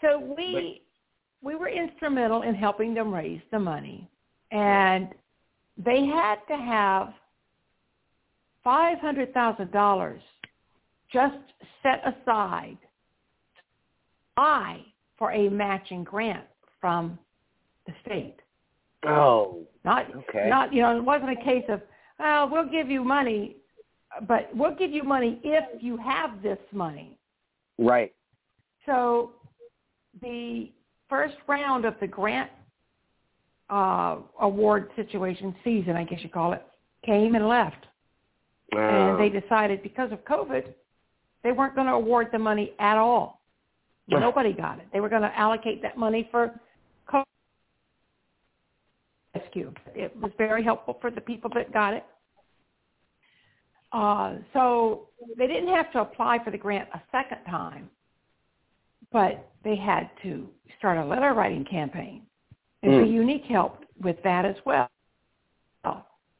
So 0.00 0.18
we 0.18 0.82
we 1.42 1.54
were 1.54 1.68
instrumental 1.68 2.42
in 2.42 2.54
helping 2.54 2.94
them 2.94 3.12
raise 3.12 3.42
the 3.50 3.58
money, 3.58 4.08
and 4.52 5.10
they 5.76 6.06
had 6.06 6.36
to 6.48 6.56
have 6.56 7.12
five 8.64 8.98
hundred 8.98 9.32
thousand 9.34 9.70
dollars 9.72 10.22
just 11.12 11.36
set 11.82 12.02
aside 12.06 12.78
I 14.36 14.80
for 15.18 15.32
a 15.32 15.48
matching 15.50 16.04
grant 16.04 16.44
from 16.80 17.18
the 17.86 17.92
state. 18.04 18.36
Oh, 19.04 19.66
Not 19.84 20.14
Okay. 20.14 20.48
not 20.48 20.72
you 20.72 20.82
know 20.82 20.96
it 20.96 21.04
wasn't 21.04 21.30
a 21.30 21.44
case 21.44 21.64
of 21.68 21.80
well 22.18 22.48
we'll 22.48 22.68
give 22.68 22.88
you 22.88 23.04
money, 23.04 23.56
but 24.28 24.50
we'll 24.54 24.74
give 24.74 24.90
you 24.90 25.02
money 25.02 25.40
if 25.44 25.82
you 25.82 25.96
have 25.96 26.42
this 26.42 26.58
money. 26.72 27.18
right. 27.78 28.14
So 28.86 29.32
the 30.20 30.70
first 31.08 31.36
round 31.46 31.84
of 31.84 31.94
the 32.00 32.06
grant 32.06 32.50
uh, 33.70 34.16
award 34.40 34.90
situation 34.96 35.54
season, 35.64 35.96
I 35.96 36.04
guess 36.04 36.20
you 36.22 36.28
call 36.28 36.52
it, 36.52 36.62
came 37.04 37.34
and 37.34 37.46
left. 37.48 37.86
And 38.72 39.20
they 39.20 39.28
decided 39.28 39.82
because 39.82 40.12
of 40.12 40.24
COVID, 40.24 40.64
they 41.44 41.52
weren't 41.52 41.74
going 41.74 41.86
to 41.86 41.92
award 41.94 42.28
the 42.32 42.38
money 42.38 42.72
at 42.78 42.96
all. 42.96 43.42
Nobody 44.08 44.52
got 44.52 44.78
it. 44.78 44.86
They 44.92 45.00
were 45.00 45.08
going 45.08 45.22
to 45.22 45.38
allocate 45.38 45.80
that 45.82 45.96
money 45.96 46.28
for 46.30 46.60
COVID 47.08 47.24
rescue. 49.34 49.72
It 49.94 50.14
was 50.20 50.32
very 50.36 50.62
helpful 50.62 50.98
for 51.00 51.10
the 51.10 51.20
people 51.20 51.50
that 51.54 51.72
got 51.72 51.94
it. 51.94 52.04
Uh, 53.92 54.36
so 54.52 55.08
they 55.36 55.46
didn't 55.46 55.68
have 55.68 55.92
to 55.92 56.00
apply 56.00 56.42
for 56.42 56.50
the 56.50 56.58
grant 56.58 56.88
a 56.94 57.00
second 57.10 57.38
time, 57.48 57.90
but 59.12 59.50
they 59.64 59.76
had 59.76 60.10
to 60.22 60.48
start 60.78 60.98
a 60.98 61.04
letter 61.04 61.34
writing 61.34 61.64
campaign. 61.64 62.22
And 62.82 62.92
Mm. 62.92 63.04
Be 63.04 63.10
Unique 63.10 63.44
helped 63.44 63.84
with 64.00 64.22
that 64.24 64.44
as 64.44 64.56
well. 64.64 64.88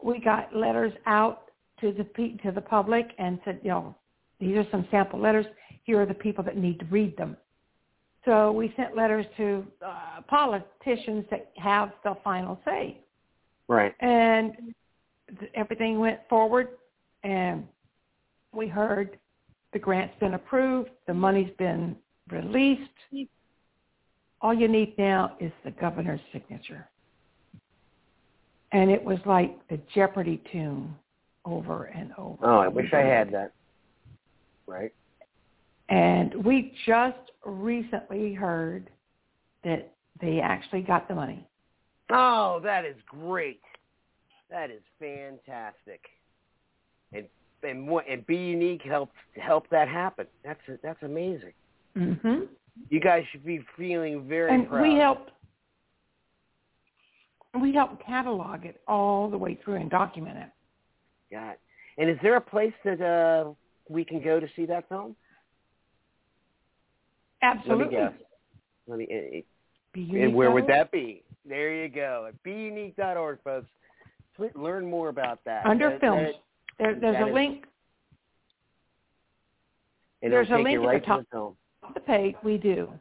we 0.04 0.18
got 0.18 0.52
letters 0.54 0.92
out 1.06 1.51
to 1.82 1.92
the 1.92 2.38
to 2.42 2.52
the 2.52 2.60
public 2.60 3.10
and 3.18 3.38
said, 3.44 3.60
you 3.62 3.70
know, 3.70 3.94
these 4.40 4.56
are 4.56 4.66
some 4.70 4.88
sample 4.90 5.20
letters. 5.20 5.44
Here 5.84 6.00
are 6.00 6.06
the 6.06 6.14
people 6.14 6.42
that 6.44 6.56
need 6.56 6.78
to 6.78 6.86
read 6.86 7.16
them. 7.18 7.36
So 8.24 8.52
we 8.52 8.72
sent 8.76 8.96
letters 8.96 9.26
to 9.36 9.66
uh, 9.84 10.22
politicians 10.28 11.24
that 11.30 11.52
have 11.56 11.92
the 12.04 12.16
final 12.22 12.58
say. 12.64 13.00
Right. 13.68 13.94
And 14.00 14.52
th- 15.40 15.50
everything 15.54 15.98
went 15.98 16.20
forward, 16.28 16.68
and 17.24 17.66
we 18.52 18.68
heard 18.68 19.18
the 19.72 19.78
grant's 19.78 20.14
been 20.20 20.34
approved, 20.34 20.90
the 21.06 21.14
money's 21.14 21.52
been 21.58 21.96
released. 22.30 22.90
All 24.40 24.54
you 24.54 24.68
need 24.68 24.96
now 24.98 25.36
is 25.40 25.52
the 25.64 25.70
governor's 25.72 26.20
signature. 26.32 26.88
And 28.72 28.90
it 28.90 29.02
was 29.02 29.18
like 29.26 29.56
the 29.68 29.80
Jeopardy 29.94 30.42
tune 30.52 30.94
over 31.44 31.84
and 31.84 32.12
over. 32.18 32.38
Oh, 32.44 32.58
I 32.58 32.68
wish 32.68 32.92
I 32.92 33.00
had 33.00 33.32
that. 33.32 33.52
Right. 34.66 34.92
And 35.88 36.34
we 36.44 36.74
just 36.86 37.18
recently 37.44 38.32
heard 38.32 38.88
that 39.64 39.92
they 40.20 40.40
actually 40.40 40.82
got 40.82 41.08
the 41.08 41.14
money. 41.14 41.46
Oh, 42.10 42.60
that 42.62 42.84
is 42.84 42.96
great. 43.06 43.60
That 44.50 44.70
is 44.70 44.82
fantastic. 44.98 46.00
And 47.12 47.26
and 47.62 47.86
what 47.86 48.08
and 48.08 48.26
be 48.26 48.36
unique 48.36 48.82
helped 48.82 49.16
help 49.36 49.68
that 49.70 49.88
happen. 49.88 50.26
That's 50.44 50.60
that's 50.82 51.02
amazing. 51.02 51.52
Mhm. 51.96 52.48
You 52.88 53.00
guys 53.00 53.24
should 53.30 53.44
be 53.44 53.64
feeling 53.76 54.26
very 54.28 54.52
And 54.54 54.68
proud. 54.68 54.82
we 54.82 54.94
helped 54.94 55.30
we 57.60 57.72
helped 57.74 58.04
catalog 58.04 58.64
it 58.64 58.80
all 58.88 59.28
the 59.28 59.36
way 59.36 59.54
through 59.62 59.74
and 59.76 59.90
document 59.90 60.38
it. 60.38 60.48
God. 61.32 61.56
And 61.98 62.08
is 62.10 62.16
there 62.22 62.36
a 62.36 62.40
place 62.40 62.72
that 62.84 63.00
uh 63.00 63.52
we 63.88 64.04
can 64.04 64.22
go 64.22 64.38
to 64.38 64.46
see 64.54 64.66
that 64.66 64.88
film? 64.88 65.16
Absolutely. 67.42 67.84
Let 67.84 67.90
me 67.90 67.96
guess. 67.96 68.12
Let 68.86 68.98
me. 68.98 69.06
eh, 69.10 69.40
eh, 69.96 70.24
And 70.24 70.34
where 70.34 70.50
would 70.52 70.66
that 70.68 70.90
be? 70.92 71.22
There 71.44 71.74
you 71.74 71.88
go. 71.88 72.26
At 72.28 72.40
beunique.org, 72.44 73.38
folks. 73.42 73.68
Learn 74.54 74.88
more 74.88 75.08
about 75.08 75.40
that. 75.44 75.66
Under 75.66 75.90
That- 75.90 76.00
films. 76.00 76.28
that- 76.28 76.38
There, 76.78 76.94
there's 76.94 77.16
a 77.24 77.28
is- 77.28 77.34
link 77.34 77.66
There's 80.22 80.50
a 80.50 80.56
link 80.56 80.76
at 80.78 80.82
the 80.82 80.86
right 80.86 81.04
top. 81.04 81.20
to 81.20 81.26
the 81.32 81.38
on 81.86 81.92
the 81.94 82.00
page. 82.00 82.36
We 82.44 82.56
do. 82.58 82.92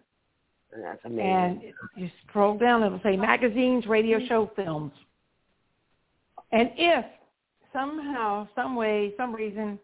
And 0.73 0.83
that's 0.83 1.03
amazing. 1.05 1.29
And 1.29 1.73
you 1.95 2.09
scroll 2.27 2.57
down, 2.57 2.81
it'll 2.83 2.99
say 3.01 3.15
magazines, 3.15 3.85
radio 3.85 4.19
show, 4.25 4.47
films. 4.55 4.93
And 6.51 6.71
if 6.75 7.05
somehow, 7.73 8.47
some 8.55 8.75
way, 8.75 9.13
some 9.17 9.33
reason, 9.33 9.79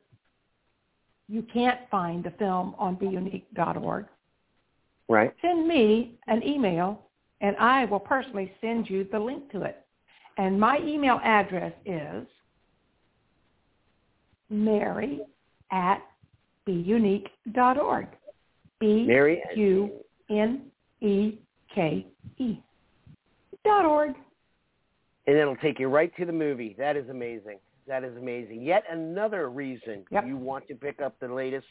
you 1.27 1.43
can't 1.53 1.79
find 1.89 2.23
the 2.23 2.31
film 2.31 2.73
on 2.77 2.95
beunique.org, 2.95 4.05
right. 5.09 5.33
send 5.41 5.67
me 5.67 6.17
an 6.27 6.41
email, 6.43 7.01
and 7.41 7.55
I 7.57 7.85
will 7.85 7.99
personally 7.99 8.51
send 8.61 8.89
you 8.89 9.07
the 9.11 9.19
link 9.19 9.51
to 9.51 9.63
it. 9.63 9.83
And 10.37 10.59
my 10.59 10.79
email 10.79 11.19
address 11.23 11.73
is 11.85 12.25
mary 14.49 15.21
at 15.71 16.01
beunique.org. 16.67 18.07
B-U-N-E-K-E 18.79 19.91
dot 23.63 23.85
org. 23.85 24.13
And 25.25 25.35
it'll 25.35 25.55
take 25.57 25.79
you 25.79 25.87
right 25.87 26.15
to 26.17 26.25
the 26.25 26.31
movie. 26.31 26.75
That 26.77 26.95
is 26.95 27.09
amazing. 27.09 27.57
That 27.87 28.03
is 28.03 28.15
amazing. 28.17 28.61
Yet 28.61 28.83
another 28.89 29.49
reason 29.49 30.05
Yep. 30.11 30.25
you 30.27 30.37
want 30.37 30.67
to 30.67 30.75
pick 30.75 31.01
up 31.01 31.17
the 31.19 31.27
latest 31.33 31.67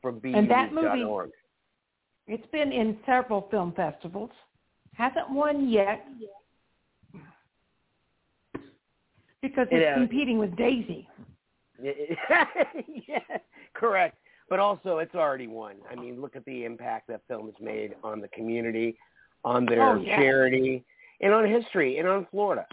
from 0.00 0.20
And 0.24 0.50
that 0.50 0.72
movie-. 0.72 1.04
It's 2.26 2.46
been 2.46 2.72
in 2.72 2.98
several 3.06 3.48
film 3.50 3.72
festivals. 3.72 4.30
Hasn't 4.94 5.30
won 5.30 5.68
yet 5.68 6.06
because 9.40 9.68
It 9.70 9.82
it's 9.82 9.94
competing 9.94 10.38
with 10.38 10.56
Daisy. 10.56 11.08
yeah, 11.82 13.20
correct. 13.74 14.18
But 14.48 14.58
also, 14.58 14.98
it's 14.98 15.14
already 15.14 15.46
won. 15.46 15.76
I 15.90 15.94
mean, 15.94 16.20
look 16.20 16.34
at 16.34 16.44
the 16.44 16.64
impact 16.64 17.06
that 17.08 17.20
film 17.28 17.46
has 17.46 17.54
made 17.60 17.94
on 18.02 18.20
the 18.20 18.28
community, 18.28 18.98
on 19.44 19.64
their 19.66 19.82
Oh, 19.82 20.00
yeah. 20.00 20.16
charity, 20.16 20.84
and 21.20 21.32
on 21.32 21.46
history, 21.46 21.98
and 21.98 22.08
on 22.08 22.26
Florida. 22.30 22.66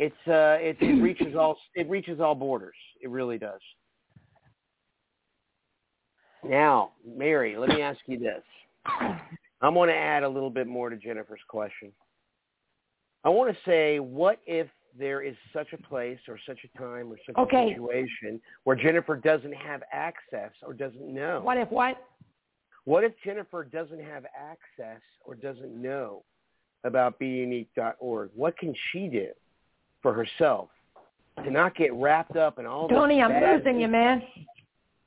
It's 0.00 0.16
uh, 0.26 0.56
it, 0.58 0.78
it 0.80 0.94
reaches 1.02 1.36
all 1.36 1.58
it 1.74 1.88
reaches 1.88 2.20
all 2.20 2.34
borders. 2.34 2.74
It 3.02 3.10
really 3.10 3.36
does. 3.36 3.60
Now, 6.42 6.92
Mary, 7.06 7.58
let 7.58 7.68
me 7.68 7.82
ask 7.82 8.00
you 8.06 8.18
this. 8.18 8.42
I 9.60 9.68
want 9.68 9.90
to 9.90 9.94
add 9.94 10.22
a 10.22 10.28
little 10.28 10.48
bit 10.48 10.66
more 10.66 10.88
to 10.88 10.96
Jennifer's 10.96 11.42
question. 11.48 11.92
I 13.24 13.28
want 13.28 13.54
to 13.54 13.60
say, 13.66 13.98
what 13.98 14.40
if 14.46 14.66
there 14.98 15.20
is 15.20 15.36
such 15.52 15.74
a 15.74 15.76
place 15.76 16.18
or 16.26 16.38
such 16.46 16.60
a 16.64 16.78
time 16.78 17.12
or 17.12 17.16
such 17.26 17.36
Okay. 17.36 17.66
a 17.66 17.68
situation 17.74 18.40
where 18.64 18.76
Jennifer 18.76 19.16
doesn't 19.16 19.54
have 19.54 19.82
access 19.92 20.50
or 20.62 20.72
doesn't 20.72 21.12
know? 21.12 21.42
What 21.42 21.58
if 21.58 21.70
what? 21.70 22.02
What 22.84 23.04
if 23.04 23.12
Jennifer 23.22 23.64
doesn't 23.64 24.02
have 24.02 24.24
access 24.34 25.02
or 25.26 25.34
doesn't 25.34 25.70
know 25.70 26.24
about 26.84 27.20
beunique.org? 27.20 28.30
What 28.34 28.56
can 28.56 28.74
she 28.90 29.06
do 29.08 29.28
for 30.02 30.12
herself 30.12 30.68
to 31.44 31.50
not 31.50 31.74
get 31.76 31.92
wrapped 31.94 32.36
up 32.36 32.58
in 32.58 32.66
all 32.66 32.88
Tony, 32.88 33.22
I'm 33.22 33.30
bad- 33.30 33.64
losing 33.64 33.80
you, 33.80 33.88
man. 33.88 34.22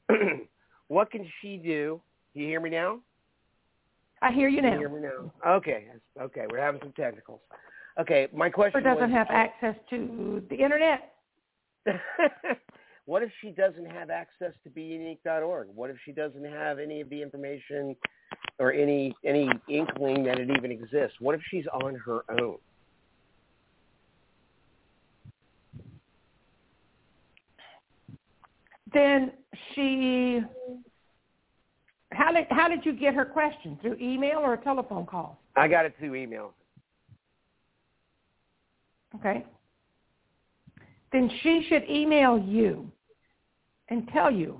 what 0.88 1.12
can 1.12 1.28
she 1.42 1.58
do? 1.58 2.02
You 2.34 2.48
hear 2.48 2.60
me 2.60 2.70
now? 2.70 3.00
I 4.22 4.32
hear 4.32 4.48
you 4.48 4.62
now. 4.62 4.74
you 4.74 4.80
hear 4.80 4.90
me 4.90 5.02
now? 5.02 5.32
Okay. 5.58 5.88
Okay. 6.20 6.46
We're 6.50 6.62
having 6.62 6.80
some 6.82 6.94
technicals. 6.94 7.42
Okay. 8.00 8.28
My 8.34 8.50
question 8.50 8.80
Or 8.80 8.82
doesn't 8.84 9.12
was, 9.12 9.18
have 9.18 9.28
access 9.30 9.76
to 9.90 10.42
the 10.50 10.56
internet. 10.56 11.14
what 13.06 13.22
if 13.22 13.30
she 13.42 13.52
doesn't 13.52 13.86
have 13.86 14.10
access 14.10 14.54
to 14.64 14.70
beunique.org? 14.70 15.68
What 15.76 15.90
if 15.90 15.98
she 16.06 16.14
doesn't 16.14 16.46
have 16.46 16.80
any 16.80 17.02
of 17.02 17.10
the 17.10 17.22
information 17.22 17.96
or 18.60 18.72
any 18.72 19.14
any 19.26 19.50
inkling 19.68 20.24
that 20.24 20.40
it 20.40 20.50
even 20.58 20.72
exists? 20.72 21.18
What 21.20 21.36
if 21.36 21.42
she's 21.50 21.66
on 21.74 21.96
her 21.96 22.22
own? 22.40 22.58
Then 28.94 29.32
she. 29.74 30.42
How 32.12 32.32
did 32.32 32.46
how 32.52 32.68
did 32.68 32.86
you 32.86 32.94
get 32.94 33.16
her 33.16 33.26
question 33.26 33.78
through 33.82 33.98
email 34.00 34.38
or 34.38 34.54
a 34.54 34.64
telephone 34.64 35.06
call? 35.06 35.42
I 35.56 35.68
got 35.68 35.86
it 35.86 35.96
through 36.00 36.16
email. 36.16 36.54
Okay. 39.16 39.46
Then 41.12 41.30
she 41.42 41.66
should 41.70 41.84
email 41.90 42.38
you 42.38 42.92
and 43.90 44.08
tell 44.10 44.32
you, 44.32 44.60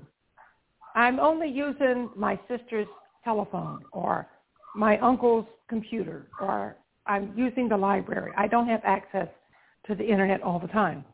I'm 0.94 1.18
only 1.18 1.48
using 1.48 2.10
my 2.16 2.38
sister's 2.48 2.86
telephone 3.24 3.80
or 3.92 4.28
my 4.76 4.98
uncle's 4.98 5.46
computer 5.68 6.28
or 6.40 6.76
I'm 7.06 7.32
using 7.36 7.68
the 7.68 7.76
library. 7.76 8.32
I 8.36 8.46
don't 8.46 8.68
have 8.68 8.80
access 8.84 9.28
to 9.86 9.94
the 9.94 10.04
internet 10.04 10.42
all 10.42 10.60
the 10.60 10.68
time. 10.68 11.04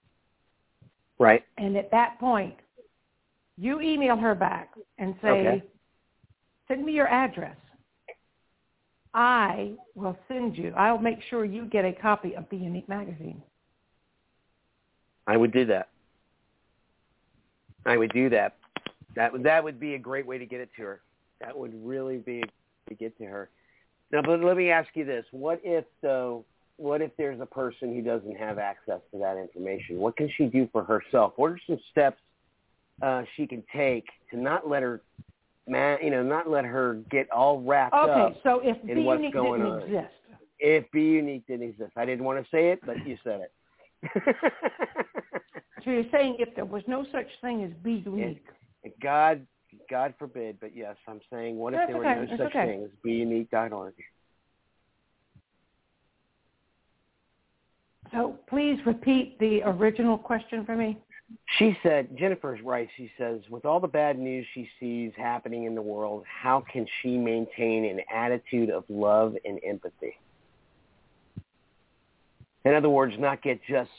Right. 1.18 1.44
And 1.58 1.76
at 1.76 1.90
that 1.90 2.18
point, 2.20 2.54
you 3.60 3.80
email 3.82 4.16
her 4.16 4.34
back 4.34 4.70
and 4.98 5.14
say, 5.20 5.28
Okay. 5.28 5.62
send 6.66 6.84
me 6.84 6.92
your 6.92 7.08
address. 7.08 7.56
I 9.12 9.72
will 9.94 10.16
send 10.28 10.56
you, 10.56 10.72
I'll 10.76 10.98
make 10.98 11.20
sure 11.28 11.44
you 11.44 11.66
get 11.66 11.84
a 11.84 11.92
copy 11.92 12.34
of 12.34 12.48
the 12.50 12.56
Unique 12.56 12.88
Magazine. 12.88 13.42
I 15.26 15.36
would 15.36 15.52
do 15.52 15.66
that. 15.66 15.90
I 17.84 17.96
would 17.98 18.12
do 18.12 18.30
that. 18.30 18.56
That 19.16 19.32
would 19.32 19.42
that 19.42 19.62
would 19.62 19.80
be 19.80 19.94
a 19.94 19.98
great 19.98 20.26
way 20.26 20.38
to 20.38 20.46
get 20.46 20.60
it 20.60 20.70
to 20.76 20.82
her. 20.82 21.00
That 21.40 21.56
would 21.56 21.72
really 21.84 22.18
be 22.18 22.42
to 22.88 22.94
get 22.94 23.16
to 23.18 23.24
her. 23.24 23.50
Now, 24.12 24.22
but 24.22 24.40
let 24.40 24.56
me 24.56 24.70
ask 24.70 24.88
you 24.94 25.04
this: 25.04 25.24
What 25.32 25.60
if 25.64 25.84
though? 26.02 26.44
What 26.76 27.00
if 27.00 27.10
there's 27.16 27.40
a 27.40 27.46
person 27.46 27.94
who 27.94 28.02
doesn't 28.02 28.36
have 28.36 28.58
access 28.58 29.00
to 29.12 29.18
that 29.18 29.36
information? 29.36 29.98
What 29.98 30.16
can 30.16 30.30
she 30.36 30.46
do 30.46 30.68
for 30.72 30.84
herself? 30.84 31.32
What 31.36 31.52
are 31.52 31.60
some 31.66 31.80
steps 31.90 32.20
uh, 33.02 33.22
she 33.36 33.46
can 33.46 33.62
take 33.74 34.04
to 34.30 34.36
not 34.36 34.68
let 34.68 34.82
her, 34.82 35.02
man, 35.66 35.98
you 36.02 36.10
know, 36.10 36.22
not 36.22 36.48
let 36.48 36.64
her 36.64 36.94
get 37.10 37.30
all 37.30 37.60
wrapped 37.62 37.94
up 37.94 38.08
Okay, 38.08 38.40
so 38.42 38.60
if 38.62 38.76
in 38.88 38.96
Be 38.96 39.02
what's 39.02 39.18
Unique 39.18 39.34
didn't 39.34 39.62
on. 39.62 39.82
exist, 39.82 40.14
if 40.58 40.90
Be 40.92 41.02
Unique 41.02 41.46
didn't 41.46 41.68
exist. 41.68 41.92
I 41.96 42.04
didn't 42.04 42.24
want 42.24 42.42
to 42.42 42.50
say 42.50 42.70
it, 42.70 42.80
but 42.84 43.06
you 43.06 43.16
said 43.24 43.40
it. 43.40 43.52
so 45.84 45.90
you're 45.90 46.04
saying 46.10 46.36
if 46.38 46.54
there 46.54 46.64
was 46.64 46.82
no 46.86 47.04
such 47.12 47.28
thing 47.40 47.64
as 47.64 47.70
Be 47.82 48.02
Unique, 48.04 48.44
God, 49.02 49.46
God 49.90 50.14
forbid, 50.18 50.58
but 50.60 50.76
yes, 50.76 50.96
I'm 51.06 51.20
saying, 51.32 51.56
what 51.56 51.74
if 51.74 51.80
there 51.86 51.96
okay, 51.96 52.08
were 52.08 52.14
no 52.16 52.22
it's 52.22 52.32
such 52.32 52.46
okay. 52.46 52.66
thing 52.66 52.84
as 52.84 52.90
beunique.org? 53.04 53.94
So 58.12 58.38
please 58.48 58.78
repeat 58.86 59.38
the 59.38 59.62
original 59.62 60.18
question 60.18 60.64
for 60.64 60.76
me. 60.76 60.98
She 61.58 61.76
said, 61.82 62.16
Jennifer's 62.18 62.60
right. 62.64 62.88
She 62.96 63.10
says, 63.18 63.40
with 63.50 63.64
all 63.64 63.80
the 63.80 63.88
bad 63.88 64.18
news 64.18 64.46
she 64.54 64.68
sees 64.78 65.12
happening 65.16 65.64
in 65.64 65.74
the 65.74 65.82
world, 65.82 66.24
how 66.26 66.64
can 66.72 66.86
she 67.02 67.16
maintain 67.16 67.84
an 67.84 68.00
attitude 68.12 68.70
of 68.70 68.84
love 68.88 69.34
and 69.44 69.60
empathy? 69.64 70.18
In 72.64 72.74
other 72.74 72.88
words, 72.88 73.14
not 73.18 73.42
get 73.42 73.60
just 73.68 73.90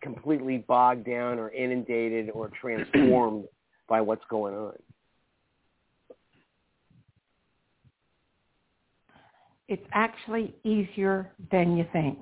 completely 0.00 0.58
bogged 0.58 1.04
down 1.04 1.38
or 1.38 1.50
inundated 1.50 2.30
or 2.30 2.50
transformed 2.60 3.44
by 3.88 4.00
what's 4.00 4.24
going 4.30 4.54
on. 4.54 4.74
It's 9.68 9.86
actually 9.92 10.54
easier 10.62 11.32
than 11.50 11.76
you 11.76 11.86
think. 11.92 12.20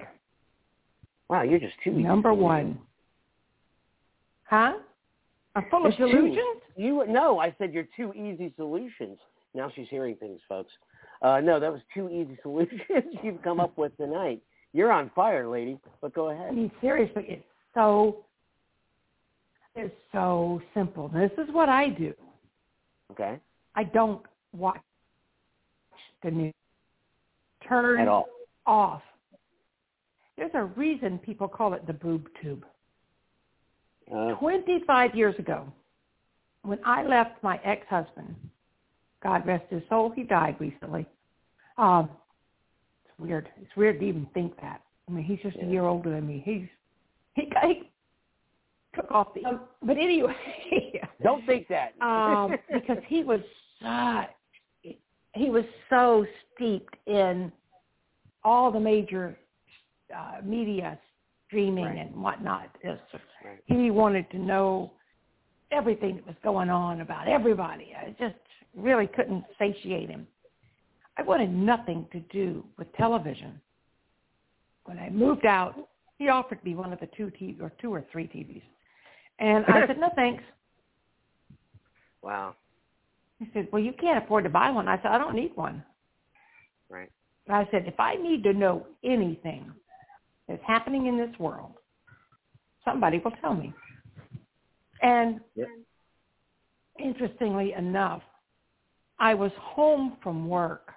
Wow, 1.29 1.43
you're 1.43 1.59
just 1.59 1.75
too 1.83 1.91
easy. 1.91 2.03
Number 2.03 2.33
one. 2.33 2.79
Huh? 4.45 4.75
I'm 5.57 5.65
full 5.71 5.87
of 5.87 5.97
delusions? 5.97 6.63
You 6.77 7.05
no, 7.09 7.39
I 7.39 7.55
said 7.59 7.73
you're 7.73 7.87
two 7.97 8.13
easy 8.15 8.53
solutions. 8.57 9.19
Now 9.55 9.71
she's 9.75 9.87
hearing 9.89 10.17
things, 10.17 10.41
folks. 10.49 10.73
Uh, 11.23 11.41
no, 11.41 11.61
that 11.61 11.73
was 11.73 11.81
two 11.93 12.09
easy 12.09 12.37
solutions 12.43 12.81
you've 13.23 13.43
come 13.43 13.61
up 13.61 13.77
with 13.79 13.97
tonight. 13.97 14.43
You're 14.73 14.91
on 14.93 15.11
fire, 15.15 15.49
lady. 15.49 15.79
But 16.01 16.15
go 16.15 16.31
ahead. 16.31 16.49
I 16.51 16.53
mean, 16.53 16.71
seriously, 16.81 17.25
it's 17.29 17.45
so, 17.75 18.25
it's 19.77 19.95
so 20.13 20.61
simple. 20.75 21.09
This 21.09 21.31
is 21.39 21.53
what 21.53 21.69
I 21.69 21.89
do. 21.89 22.13
Okay. 23.13 23.39
I 23.77 23.85
don't 23.85 24.23
watch 24.53 24.81
the 26.25 26.31
news. 26.33 26.55
Turn 27.69 28.01
At 28.01 28.09
all. 28.09 28.27
off. 28.67 29.03
There's 30.37 30.51
a 30.55 30.65
reason 30.65 31.19
people 31.19 31.47
call 31.49 31.75
it 31.75 31.87
the 31.87 31.93
boob 31.93 32.27
tube. 32.43 32.65
Uh, 34.13 34.35
25 34.35 35.15
years 35.15 35.35
ago, 35.39 35.67
when 36.63 36.79
I 36.85 37.03
left 37.05 37.43
my 37.43 37.59
ex-husband, 37.65 38.35
God 39.23 39.47
rest 39.47 39.65
his 39.71 39.83
soul, 39.89 40.11
he 40.15 40.23
died 40.23 40.57
recently. 40.61 41.07
Um, 41.79 42.11
it's 43.05 43.19
weird. 43.19 43.49
It's 43.61 43.75
weird 43.77 44.01
to 44.01 44.07
even 44.07 44.27
think 44.35 44.59
that. 44.61 44.83
I 45.09 45.13
mean, 45.13 45.25
he's 45.25 45.41
just 45.41 45.57
Yeah. 45.57 45.65
a 45.67 45.69
year 45.69 45.85
older 45.85 46.11
than 46.11 46.27
me. 46.27 46.43
He's 46.45 46.69
he, 47.35 47.51
he 47.67 47.91
took 48.95 49.11
off 49.11 49.35
the. 49.35 49.45
Um, 49.45 49.61
but 49.83 49.97
anyway, 49.97 50.35
don't 51.23 51.45
think 51.47 51.67
that. 51.69 51.95
um, 52.01 52.55
because 52.73 53.03
he 53.07 53.25
was 53.25 53.41
such 53.83 54.31
he 55.35 55.51
was 55.51 55.65
so 55.91 56.25
steeped 56.55 56.95
in 57.07 57.51
all 58.45 58.71
the 58.71 58.79
major 58.81 59.37
uh, 60.17 60.37
media 60.45 60.99
streaming 61.55 61.85
Right. 61.85 61.99
and 61.99 62.23
whatnot. 62.23 62.69
Just- 62.83 63.03
Right. 63.45 63.63
He 63.67 63.91
wanted 63.91 64.29
to 64.31 64.39
know 64.39 64.93
everything 65.71 66.17
that 66.17 66.27
was 66.27 66.37
going 66.43 66.71
on 66.71 67.01
about 67.01 67.29
everybody. 67.29 67.95
I 67.95 68.11
just 68.19 68.37
really 68.75 69.07
couldn't 69.07 69.45
satiate 69.59 70.09
him. 70.09 70.27
I 71.17 71.23
wanted 71.23 71.51
nothing 71.51 72.09
to 72.11 72.21
do 72.21 72.65
with 72.77 72.93
television. 72.95 73.61
When 74.85 74.99
I 74.99 75.11
moved 75.11 75.47
out, 75.47 75.89
he 76.19 76.29
offered 76.29 76.63
me 76.65 76.75
one 76.75 76.93
of 76.93 77.01
the 77.01 77.07
two 77.09 77.31
TV 77.31 77.61
or 77.61 77.71
two 77.81 77.93
or 77.93 78.03
three 78.11 78.27
TVs, 78.27 78.65
and 79.39 79.65
I 79.67 79.87
said 79.87 79.99
no 79.99 80.09
thanks. 80.17 80.43
wow. 82.23 82.57
He 83.39 83.49
said, 83.53 83.69
well, 83.71 83.83
you 83.83 83.93
can't 83.93 84.25
afford 84.25 84.45
to 84.45 84.51
buy 84.51 84.71
one. 84.71 84.89
I 84.89 84.97
said, 84.97 85.07
I 85.13 85.19
don't 85.19 85.35
need 85.35 85.55
one. 85.57 85.85
Right. 86.89 87.11
I 87.49 87.69
said, 87.71 87.87
if 87.87 88.01
I 88.01 88.15
need 88.15 88.43
to 88.45 88.53
know 88.55 88.87
anything 89.03 89.75
that's 90.49 90.63
happening 90.67 91.07
in 91.07 91.17
this 91.17 91.37
world, 91.39 91.73
somebody 92.85 93.19
will 93.19 93.33
tell 93.41 93.55
me. 93.55 93.73
And 95.03 95.41
Yep. 95.55 95.69
interestingly 96.99 97.73
enough, 97.73 98.23
I 99.19 99.35
was 99.35 99.53
home 99.57 100.17
from 100.23 100.49
work 100.49 100.93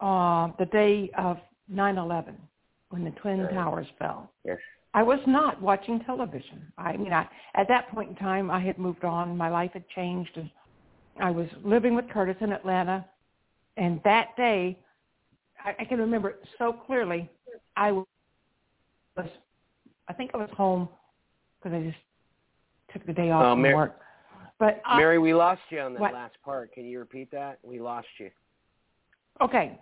uh, 0.00 0.48
the 0.58 0.66
day 0.66 1.10
of 1.16 1.38
9/11 1.72 2.36
when 2.90 3.04
the 3.04 3.10
Twin 3.12 3.42
Right. 3.42 3.54
Towers 3.54 3.86
fell. 3.98 4.30
Yes. 4.44 4.58
I 4.92 5.02
was 5.02 5.18
not 5.26 5.60
watching 5.60 5.98
television. 6.00 6.72
I 6.78 6.96
mean, 6.96 7.12
I, 7.12 7.28
at 7.54 7.66
that 7.68 7.88
point 7.90 8.10
in 8.10 8.16
time, 8.16 8.50
I 8.50 8.60
had 8.60 8.78
moved 8.78 9.04
on. 9.04 9.36
My 9.36 9.48
life 9.48 9.72
had 9.72 9.88
changed, 9.88 10.36
and 10.36 10.48
I 11.20 11.30
was 11.30 11.48
living 11.64 11.96
with 11.96 12.08
Curtis 12.08 12.36
in 12.40 12.52
Atlanta. 12.52 13.04
And 13.76 14.00
that 14.04 14.36
day, 14.36 14.78
I, 15.64 15.74
I 15.80 15.84
can 15.84 15.98
remember 15.98 16.30
it 16.30 16.40
so 16.58 16.72
clearly. 16.72 17.28
I 17.76 17.90
was, 17.90 18.06
I 19.16 20.12
think 20.12 20.30
I 20.34 20.38
was 20.38 20.50
home 20.56 20.88
because 21.62 21.76
I 21.78 21.82
just 21.84 21.96
took 22.92 23.06
the 23.06 23.12
day 23.12 23.30
off 23.30 23.44
Oh, 23.44 23.52
from 23.54 23.62
Mar- 23.62 23.74
work. 23.74 24.00
But 24.58 24.80
I, 24.84 24.98
Mary, 24.98 25.18
we 25.18 25.34
lost 25.34 25.60
you 25.70 25.80
on 25.80 25.94
that 25.94 26.00
What? 26.00 26.12
last 26.12 26.36
part. 26.44 26.72
Can 26.72 26.84
you 26.84 26.98
repeat 26.98 27.30
that? 27.32 27.58
We 27.62 27.80
lost 27.80 28.06
you. 28.18 28.30
okay, 29.40 29.78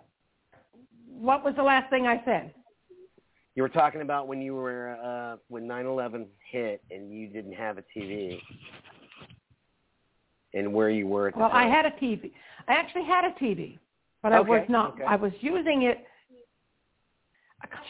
what 1.07 1.43
was 1.43 1.55
the 1.55 1.63
last 1.63 1.89
thing 1.89 2.07
I 2.07 2.23
said? 2.25 2.53
You 3.55 3.61
were 3.61 3.69
talking 3.69 4.01
about 4.01 4.27
when 4.27 4.41
you 4.41 4.55
were 4.55 4.97
uh 5.03 5.37
when 5.47 5.67
9/11 5.67 6.25
hit 6.51 6.81
and 6.89 7.13
you 7.13 7.27
didn't 7.27 7.53
have 7.53 7.77
a 7.77 7.83
TV, 7.95 8.41
and 10.55 10.73
where 10.73 10.89
you 10.89 11.05
were 11.07 11.27
at 11.27 11.35
the 11.35 11.39
Well, 11.41 11.51
I 11.53 11.67
had 11.67 11.85
a 11.85 11.91
TV. 11.91 12.31
I 12.67 12.73
actually 12.73 13.03
had 13.05 13.25
a 13.25 13.31
TV, 13.33 13.77
but 14.23 14.33
I 14.33 14.39
was 14.39 14.65
not. 14.69 14.93
okay. 14.93 15.03
I 15.03 15.15
was 15.15 15.31
using 15.39 15.83
it, 15.83 16.03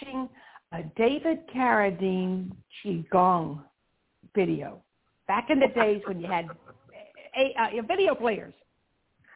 watching 0.03 0.27
a 0.73 0.83
David 0.97 1.39
Carradine 1.55 2.51
qigong 2.83 3.61
video 4.35 4.81
back 5.27 5.49
in 5.49 5.59
the 5.59 5.67
days 5.67 6.01
when 6.07 6.19
you 6.19 6.27
had 6.27 6.49
a, 7.37 7.77
a, 7.77 7.83
video 7.83 8.15
players. 8.15 8.53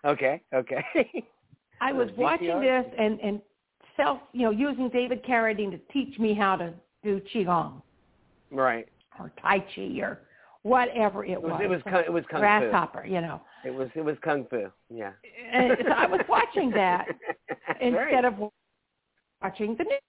Okay. 0.03 0.41
Okay. 0.53 0.83
I 1.81 1.93
was 1.93 2.09
Uh, 2.09 2.13
watching 2.17 2.59
this 2.59 2.85
and 2.97 3.19
and 3.21 3.41
self, 3.95 4.19
you 4.33 4.43
know, 4.43 4.51
using 4.51 4.89
David 4.89 5.23
Carradine 5.23 5.71
to 5.71 5.77
teach 5.93 6.17
me 6.19 6.33
how 6.33 6.55
to 6.55 6.73
do 7.03 7.21
qigong 7.33 7.81
right. 8.51 8.87
or 9.19 9.31
tai 9.41 9.59
chi 9.75 9.99
or 10.01 10.21
whatever 10.63 11.23
it, 11.23 11.31
It 11.31 11.41
was 11.41 11.61
it 11.63 11.69
was 11.69 11.81
kung, 11.83 12.03
it 12.03 12.11
was 12.11 12.23
kung 12.29 12.39
fu. 12.39 12.41
grasshopper, 12.41 13.05
you 13.05 13.21
know. 13.21 13.41
It 13.63 13.73
was 13.73 13.89
it 13.95 14.01
was 14.01 14.17
kung 14.23 14.45
fu. 14.49 14.71
Yeah. 14.89 15.11
And 15.51 15.77
so 15.85 15.91
I 15.91 16.07
was 16.07 16.21
watching 16.27 16.71
that 16.71 17.07
instead 17.81 18.25
of 18.25 18.33
watching 19.41 19.75
the 19.77 19.83
news. 19.83 20.01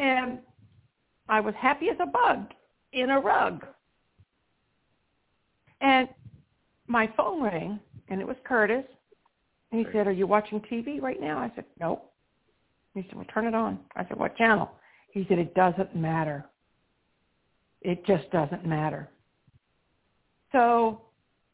And 0.00 0.38
I 1.28 1.40
was 1.40 1.54
happy 1.58 1.90
as 1.90 1.96
a 2.00 2.06
bug 2.06 2.46
in 2.92 3.10
a 3.10 3.20
rug. 3.20 3.66
And 5.82 6.08
my 6.86 7.08
phone 7.16 7.42
rang, 7.42 7.78
and 8.08 8.20
it 8.20 8.26
was 8.26 8.36
Curtis. 8.44 8.84
And 9.70 9.84
he 9.86 9.92
said, 9.92 10.06
are 10.06 10.12
you 10.12 10.26
watching 10.26 10.60
TV 10.60 11.02
right 11.02 11.20
now? 11.20 11.38
I 11.38 11.52
said, 11.54 11.66
nope. 11.78 12.10
He 12.94 13.02
said, 13.02 13.14
well, 13.14 13.26
turn 13.32 13.46
it 13.46 13.54
on. 13.54 13.78
I 13.94 14.06
said, 14.08 14.18
what 14.18 14.36
channel? 14.36 14.70
He 15.12 15.26
said, 15.28 15.38
it 15.38 15.54
doesn't 15.54 15.94
matter. 15.94 16.46
It 17.82 18.04
just 18.06 18.30
doesn't 18.30 18.64
matter. 18.66 19.08
So 20.52 21.02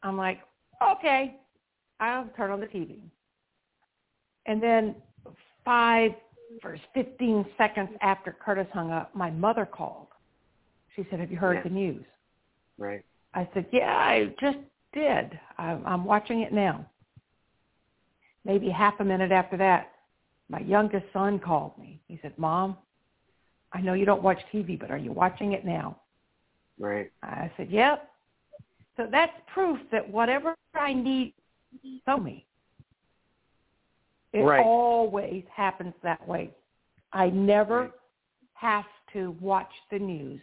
I'm 0.03 0.17
like, 0.17 0.39
okay, 0.81 1.35
I'll 1.99 2.29
turn 2.37 2.51
on 2.51 2.61
the 2.61 2.65
TV. 2.67 2.99
And 4.45 4.63
then 4.63 4.95
five 5.65 6.13
or 6.63 6.77
15 6.93 7.45
seconds 7.57 7.89
after 8.01 8.31
Curtis 8.31 8.67
hung 8.73 8.91
up, 8.91 9.13
my 9.15 9.29
mother 9.29 9.65
called. 9.65 10.07
She 10.95 11.05
said, 11.09 11.19
have 11.19 11.31
you 11.31 11.37
heard 11.37 11.57
Yeah. 11.57 11.63
the 11.63 11.69
news? 11.69 12.05
Right. 12.77 13.03
I 13.33 13.47
said, 13.53 13.67
yeah, 13.71 13.95
I 13.95 14.33
just 14.39 14.57
did. 14.93 15.39
I'm, 15.57 15.85
I'm 15.85 16.05
watching 16.05 16.41
it 16.41 16.51
now. 16.51 16.85
Maybe 18.45 18.69
half 18.69 18.99
a 18.99 19.03
minute 19.03 19.31
after 19.31 19.57
that, 19.57 19.91
my 20.49 20.59
youngest 20.59 21.05
son 21.13 21.39
called 21.39 21.77
me. 21.77 22.01
He 22.07 22.17
said, 22.21 22.33
Mom, 22.37 22.77
I 23.73 23.81
know 23.81 23.93
you 23.93 24.05
don't 24.05 24.23
watch 24.23 24.39
TV, 24.53 24.79
but 24.79 24.89
are 24.89 24.97
you 24.97 25.11
watching 25.11 25.51
it 25.51 25.65
now? 25.65 25.99
Right. 26.79 27.11
I 27.21 27.51
said, 27.57 27.69
yep. 27.69 28.09
So 28.95 29.07
that's 29.11 29.33
proof 29.53 29.77
that 29.91 30.09
whatever 30.09 30.55
I 30.73 30.93
need, 30.93 31.33
tell 32.05 32.19
me. 32.19 32.46
It 34.33 34.41
Right. 34.41 34.63
always 34.65 35.45
happens 35.47 35.93
that 36.01 36.25
way. 36.27 36.53
I 37.13 37.29
never 37.29 37.81
Right. 37.81 37.91
have 38.53 38.85
to 39.13 39.31
watch 39.39 39.71
the 39.89 39.99
news 39.99 40.41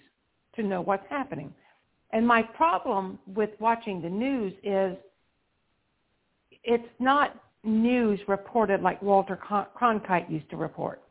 to 0.55 0.63
know 0.63 0.81
what's 0.81 1.07
happening. 1.09 1.55
And 2.11 2.27
my 2.27 2.43
problem 2.43 3.19
with 3.27 3.59
watching 3.61 4.01
the 4.01 4.11
news 4.11 4.55
is 4.63 4.97
it's 6.63 7.01
not 7.01 7.37
news 7.65 8.27
reported 8.29 8.83
like 8.83 9.01
Walter 9.03 9.37
Cron- 9.37 9.67
Cronkite 9.75 10.31
used 10.31 10.49
to 10.51 10.57
report. 10.57 11.03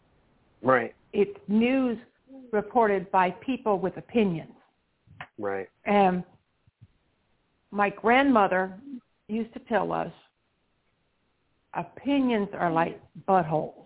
Right. 0.61 0.95
It's 1.11 1.37
news 1.47 1.97
reported 2.51 3.11
by 3.11 3.31
people 3.31 3.79
with 3.79 3.97
opinions. 3.97 4.55
Right. 5.37 5.69
And 5.85 6.23
my 7.71 7.89
grandmother 7.89 8.79
used 9.27 9.51
to 9.53 9.59
tell 9.59 9.91
us 9.91 10.11
opinions 11.75 12.49
are 12.53 12.71
like 12.71 12.99
buttholes. 13.27 13.85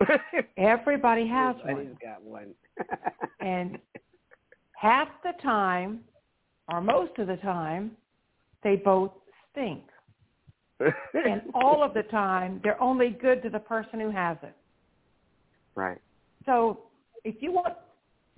Everybody 0.56 1.26
has 1.26 1.56
one. 1.56 1.70
Everybody's 1.70 1.96
got 2.02 2.22
one. 2.22 2.54
and 3.40 3.78
half 4.72 5.08
the 5.22 5.32
time, 5.42 6.00
or 6.68 6.80
most 6.80 7.12
of 7.18 7.26
the 7.26 7.36
time, 7.36 7.92
they 8.62 8.76
both 8.76 9.12
stink. 9.50 9.82
and 10.80 11.42
all 11.54 11.82
of 11.82 11.94
the 11.94 12.02
time, 12.04 12.60
they're 12.62 12.80
only 12.82 13.10
good 13.10 13.42
to 13.42 13.48
the 13.48 13.58
person 13.58 13.98
who 14.00 14.10
has 14.10 14.36
it. 14.42 14.54
Right. 15.74 15.98
So 16.44 16.80
if 17.24 17.36
you 17.40 17.52
want 17.52 17.74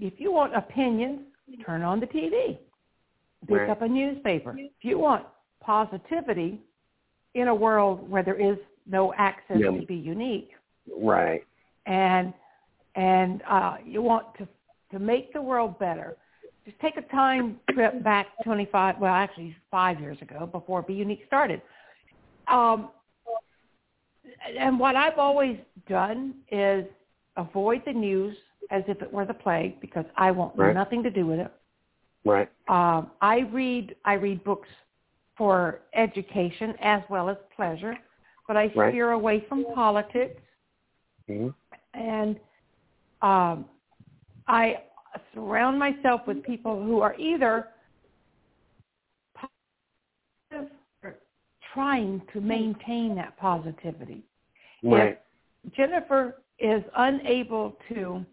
if 0.00 0.14
you 0.18 0.30
want 0.32 0.54
opinions, 0.56 1.20
turn 1.66 1.82
on 1.82 1.98
the 1.98 2.06
TV. 2.06 2.58
Pick 3.46 3.56
Right. 3.56 3.70
up 3.70 3.82
a 3.82 3.88
newspaper. 3.88 4.56
If 4.56 4.72
you 4.82 4.98
want 4.98 5.26
positivity 5.60 6.60
in 7.34 7.48
a 7.48 7.54
world 7.54 8.08
where 8.08 8.22
there 8.22 8.40
is 8.40 8.58
no 8.86 9.12
access 9.14 9.60
Yeah. 9.60 9.70
to 9.70 9.86
be 9.86 9.94
unique, 9.96 10.50
Right. 10.86 11.44
and 11.86 12.32
and 12.94 13.42
uh, 13.42 13.76
you 13.84 14.02
want 14.02 14.34
to 14.38 14.48
to 14.90 14.98
make 14.98 15.32
the 15.34 15.40
world 15.42 15.78
better, 15.78 16.16
just 16.64 16.78
take 16.80 16.96
a 16.96 17.02
time 17.02 17.60
trip 17.72 18.02
back 18.02 18.26
25, 18.42 18.98
well, 18.98 19.12
actually 19.14 19.54
five 19.70 20.00
years 20.00 20.20
ago, 20.22 20.46
before 20.46 20.80
Be 20.80 20.94
Unique 20.94 21.22
started. 21.26 21.60
Um, 22.48 22.90
and 24.58 24.80
what 24.80 24.96
I've 24.96 25.18
always 25.18 25.58
done 25.88 26.34
is 26.50 26.86
avoid 27.36 27.82
the 27.84 27.92
news 27.92 28.34
as 28.70 28.82
if 28.88 29.02
it 29.02 29.12
were 29.12 29.26
the 29.26 29.34
plague 29.34 29.78
because 29.80 30.06
I 30.16 30.30
want 30.30 30.56
Right. 30.56 30.74
nothing 30.74 31.02
to 31.02 31.10
do 31.10 31.26
with 31.26 31.38
it. 31.40 31.52
Right. 32.24 32.48
Um, 32.68 33.10
I 33.20 33.40
read 33.52 33.94
I 34.04 34.14
read 34.14 34.42
books 34.44 34.68
for 35.38 35.80
education 35.94 36.74
as 36.82 37.02
well 37.08 37.30
as 37.30 37.36
pleasure, 37.56 37.96
but 38.46 38.56
I 38.56 38.72
Right. 38.74 38.92
steer 38.92 39.12
away 39.12 39.40
from 39.48 39.64
politics 39.74 40.42
hmm 41.26 41.48
and 41.94 42.38
um, 43.22 43.66
I 44.46 44.82
surround 45.34 45.78
myself 45.78 46.22
with 46.26 46.42
people 46.42 46.82
who 46.82 47.00
are 47.00 47.14
either 47.18 47.68
positive 49.34 50.70
or 51.02 51.16
trying 51.74 52.22
to 52.32 52.40
maintain 52.40 53.14
that 53.16 53.36
positivity. 53.36 54.22
Right. 54.82 55.18
If 55.64 55.74
Jennifer 55.74 56.42
is 56.58 56.82
unable 56.96 57.76
to 57.88 58.24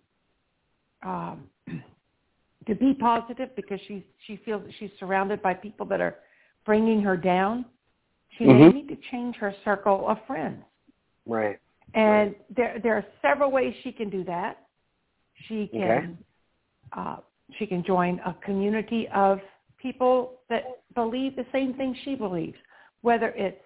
um, 1.04 1.44
to 2.68 2.76
be 2.76 2.94
positive 2.94 3.56
because 3.56 3.80
she 3.88 4.06
she 4.26 4.38
feels 4.46 4.64
that 4.64 4.74
she's 4.80 4.92
surrounded 5.00 5.42
by 5.42 5.54
people 5.54 5.86
that 5.88 6.02
are 6.02 6.16
bringing 6.66 7.02
her 7.02 7.16
down. 7.16 7.66
She 8.38 8.46
may 8.46 8.54
Mhm. 8.54 8.74
need 8.74 8.88
to 8.90 8.96
change 8.98 9.36
her 9.38 9.54
circle 9.64 10.08
of 10.08 10.22
friends. 10.26 10.64
Right. 11.26 11.60
And 11.94 12.36
there 12.50 12.80
there 12.80 12.96
are 12.96 13.06
several 13.22 13.52
ways 13.52 13.74
she 13.78 13.92
can 13.92 14.10
do 14.10 14.24
that. 14.26 14.58
She 15.34 15.68
can 15.68 15.82
Okay. 15.82 16.18
uh, 16.94 17.18
she 17.58 17.68
can 17.68 17.84
join 17.84 18.20
a 18.26 18.34
community 18.36 19.08
of 19.10 19.42
people 19.78 20.42
that 20.50 20.82
believe 20.94 21.36
the 21.36 21.46
same 21.52 21.74
thing 21.76 21.94
she 22.04 22.16
believes, 22.16 22.58
whether 23.02 23.30
it's 23.30 23.62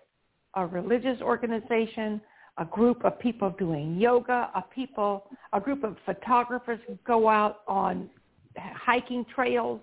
a 0.56 0.66
religious 0.66 1.22
organization, 1.22 2.22
a 2.58 2.66
group 2.66 3.06
of 3.06 3.18
people 3.20 3.50
doing 3.52 3.98
yoga, 3.98 4.52
a 4.54 4.62
people, 4.62 5.30
a 5.54 5.62
group 5.62 5.84
of 5.84 5.98
photographers 6.06 6.80
who 6.88 6.96
go 7.06 7.30
out 7.30 7.62
on 7.68 8.10
hiking 8.58 9.24
trails. 9.26 9.80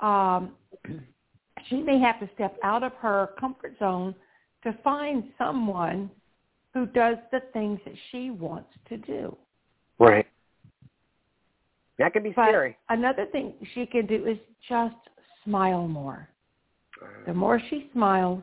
Um, 0.00 0.56
she 1.68 1.82
may 1.82 1.98
have 1.98 2.18
to 2.20 2.28
step 2.34 2.56
out 2.62 2.82
of 2.82 2.92
her 2.94 3.30
comfort 3.38 3.76
zone 3.78 4.14
to 4.62 4.72
find 4.84 5.24
someone 5.38 6.10
who 6.74 6.86
does 6.86 7.16
the 7.32 7.40
things 7.52 7.80
that 7.84 7.94
she 8.10 8.30
wants 8.30 8.70
to 8.88 8.96
do. 8.96 9.36
Right. 9.98 10.26
That 11.98 12.12
could 12.12 12.22
be 12.22 12.30
But 12.30 12.48
scary. 12.48 12.76
another 12.88 13.26
thing 13.26 13.54
she 13.74 13.86
can 13.86 14.06
do 14.06 14.26
is 14.26 14.38
just 14.68 14.94
smile 15.44 15.86
more. 15.86 16.28
The 17.26 17.34
more 17.34 17.60
she 17.70 17.88
smiles, 17.92 18.42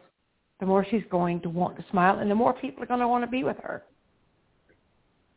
the 0.59 0.65
more 0.65 0.85
she's 0.89 1.03
going 1.09 1.41
to 1.41 1.49
want 1.49 1.77
to 1.77 1.85
smile, 1.91 2.19
and 2.19 2.29
the 2.29 2.35
more 2.35 2.53
people 2.53 2.83
are 2.83 2.87
going 2.87 2.99
to 2.99 3.07
want 3.07 3.23
to 3.23 3.29
be 3.29 3.43
with 3.43 3.57
her. 3.57 3.83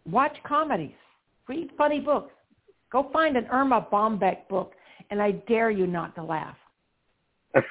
Watch 0.06 0.36
comedies. 0.44 0.94
Read 1.46 1.70
funny 1.76 2.00
books. 2.00 2.32
Go 2.90 3.10
find 3.12 3.36
an 3.36 3.46
Erma 3.52 3.86
Bombeck 3.92 4.48
book, 4.48 4.72
and 5.10 5.20
I 5.20 5.32
dare 5.32 5.70
you 5.70 5.86
not 5.86 6.14
to 6.16 6.22
laugh. 6.22 6.56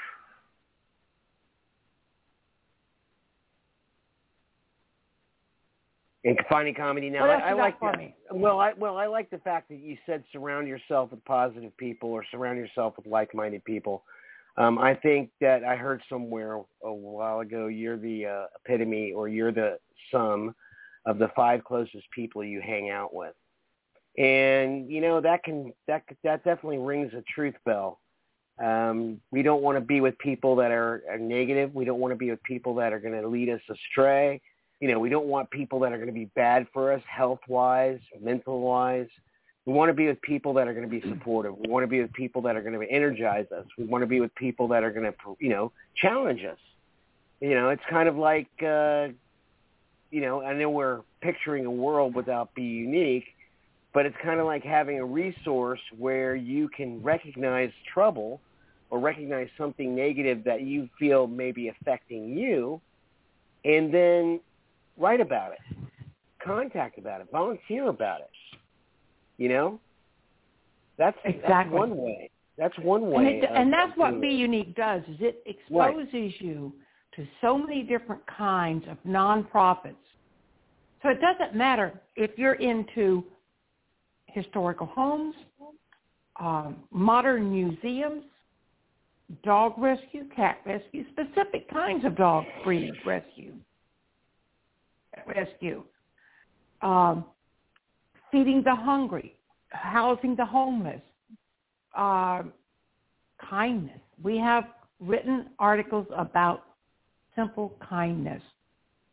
And 6.26 6.38
finding 6.50 6.76
comedy 6.76 7.10
now. 7.10 7.26
I, 7.30 7.52
I 7.52 7.54
like 7.54 7.80
that. 7.80 7.96
Well, 8.32 8.60
I 8.60 8.74
well 8.74 8.98
I 8.98 9.08
like 9.08 9.30
the 9.30 9.38
fact 9.38 9.70
that 9.70 9.80
you 9.80 9.98
said 10.06 10.24
surround 10.34 10.68
yourself 10.68 11.12
with 11.12 11.24
positive 11.24 11.76
people 11.78 12.10
or 12.10 12.26
surround 12.30 12.58
yourself 12.58 12.96
with 12.98 13.08
like-minded 13.08 13.64
people. 13.64 14.04
Um, 14.58 14.78
I 14.78 14.96
think 14.96 15.30
that 15.40 15.64
I 15.64 15.78
heard 15.78 16.02
somewhere 16.10 16.62
a 16.84 16.94
while 16.94 17.40
ago 17.40 17.68
you're 17.68 17.98
the 17.98 18.26
uh, 18.26 18.46
epitome 18.66 19.14
or 19.14 19.30
you're 19.30 19.54
the 19.54 19.80
sum 20.12 20.54
of 21.06 21.20
the 21.20 21.30
five 21.38 21.64
closest 21.64 22.12
people 22.12 22.44
you 22.44 22.60
hang 22.60 22.90
out 22.90 23.14
with. 23.14 23.34
And 24.18 24.92
you 24.92 25.00
know 25.00 25.22
that 25.22 25.46
can 25.46 25.72
that 25.88 26.04
that 26.26 26.44
definitely 26.44 26.80
rings 26.80 27.14
a 27.14 27.24
truth 27.34 27.56
bell. 27.66 28.02
Um, 28.62 29.22
we 29.32 29.42
don't 29.42 29.62
want 29.62 29.78
to 29.78 29.82
be 29.82 30.02
with 30.02 30.18
people 30.18 30.56
that 30.58 30.72
are, 30.72 31.04
are 31.10 31.18
negative. 31.18 31.74
We 31.74 31.86
don't 31.86 32.00
want 32.00 32.12
to 32.12 32.18
be 32.18 32.30
with 32.30 32.44
people 32.44 32.76
that 32.76 32.92
are 32.92 33.00
going 33.00 33.20
to 33.20 33.28
lead 33.28 33.50
us 33.50 33.62
astray 33.70 34.42
you 34.80 34.88
know, 34.88 35.00
we 35.00 35.10
don't 35.10 35.26
want 35.26 35.50
people 35.52 35.80
that 35.82 35.92
are 35.92 35.98
going 35.98 36.08
to 36.08 36.14
be 36.14 36.26
bad 36.36 36.68
for 36.74 36.94
us 36.94 37.02
health-wise, 37.06 38.00
mental-wise. 38.22 39.08
We 39.66 39.74
want 39.74 39.90
to 39.90 39.94
be 39.94 40.08
with 40.08 40.22
people 40.22 40.54
that 40.54 40.68
are 40.68 40.74
going 40.74 40.90
to 40.90 41.02
be 41.02 41.08
supportive. 41.08 41.56
We 41.58 41.68
want 41.68 41.84
to 41.84 41.88
be 41.88 42.02
with 42.02 42.14
people 42.14 42.42
that 42.44 42.56
are 42.56 42.62
going 42.62 42.80
to 42.80 42.90
energize 42.90 43.52
us. 43.52 43.66
We 43.78 43.86
want 43.86 44.04
to 44.04 44.08
be 44.08 44.22
with 44.22 44.34
people 44.36 44.70
that 44.70 44.84
are 44.84 44.92
going 44.92 45.06
to, 45.06 45.14
you 45.40 45.50
know, 45.50 45.72
challenge 45.96 46.44
us. 46.46 46.58
You 47.42 47.56
know, 47.56 47.70
it's 47.70 47.82
kind 47.90 48.08
of 48.08 48.16
like, 48.16 48.48
uh, 48.62 49.10
you 50.12 50.22
know, 50.22 50.42
I 50.42 50.54
know 50.54 50.70
we're 50.70 51.02
picturing 51.22 51.66
a 51.66 51.72
world 51.72 52.16
without 52.16 52.56
Be 52.56 52.64
Unique, 52.64 53.26
but 53.94 54.06
it's 54.06 54.16
kind 54.24 54.40
of 54.40 54.46
like 54.46 54.64
having 54.64 55.00
a 55.00 55.06
resource 55.06 55.82
where 55.98 56.36
you 56.36 56.70
can 56.70 57.04
recognize 57.04 57.72
trouble 57.94 58.40
or 58.90 59.00
recognize 59.00 59.48
something 59.58 59.96
negative 59.96 60.44
that 60.44 60.62
you 60.62 60.90
feel 60.98 61.28
may 61.28 61.52
be 61.52 61.70
affecting 61.70 62.38
you, 62.38 62.82
and 63.66 63.94
then 63.94 64.40
write 64.98 65.22
about 65.22 65.52
it, 65.52 65.78
contact 66.44 66.98
about 66.98 67.22
it, 67.22 67.28
volunteer 67.32 67.88
about 67.88 68.22
it. 68.22 68.30
You 69.38 69.50
know, 69.50 69.80
that's 70.98 71.18
that's 71.24 71.38
Exactly. 71.38 71.78
one 71.78 71.96
way. 71.96 72.30
That's 72.58 72.78
one 72.80 73.10
way. 73.10 73.26
And, 73.26 73.28
it, 73.28 73.50
and 73.54 73.74
that's 73.74 73.98
what 73.98 74.20
Be. 74.20 74.28
Unique 74.28 74.76
does 74.76 75.02
is 75.04 75.18
it 75.22 75.42
exposes 75.46 76.34
you 76.40 76.74
to 77.16 77.26
so 77.40 77.58
many 77.58 77.84
different 77.84 78.22
kinds 78.28 78.86
of 78.90 78.98
nonprofits. 79.08 79.96
So 81.02 81.10
it 81.10 81.22
doesn't 81.22 81.56
matter 81.56 82.02
if 82.18 82.32
you're 82.38 82.56
into 82.56 83.24
historical 84.26 84.88
homes, 84.88 85.36
um, 86.38 86.76
modern 86.92 87.50
museums, 87.50 88.24
dog 89.44 89.74
rescue, 89.78 90.26
cat 90.36 90.60
rescue, 90.66 91.06
specific 91.12 91.70
kinds 91.72 92.06
of 92.06 92.16
dog 92.16 92.46
breed 92.64 92.94
rescue, 93.06 93.54
rescue, 95.28 95.84
um, 96.82 97.26
feeding 98.32 98.64
the 98.64 98.76
hungry, 98.76 99.36
housing 99.70 100.36
the 100.36 100.46
homeless, 100.46 101.02
um, 101.96 102.54
kindness. 103.50 104.00
We 104.22 104.38
have 104.38 104.66
written 105.00 105.48
articles 105.60 106.08
about 106.16 106.66
simple 107.36 107.78
kindness 107.88 108.44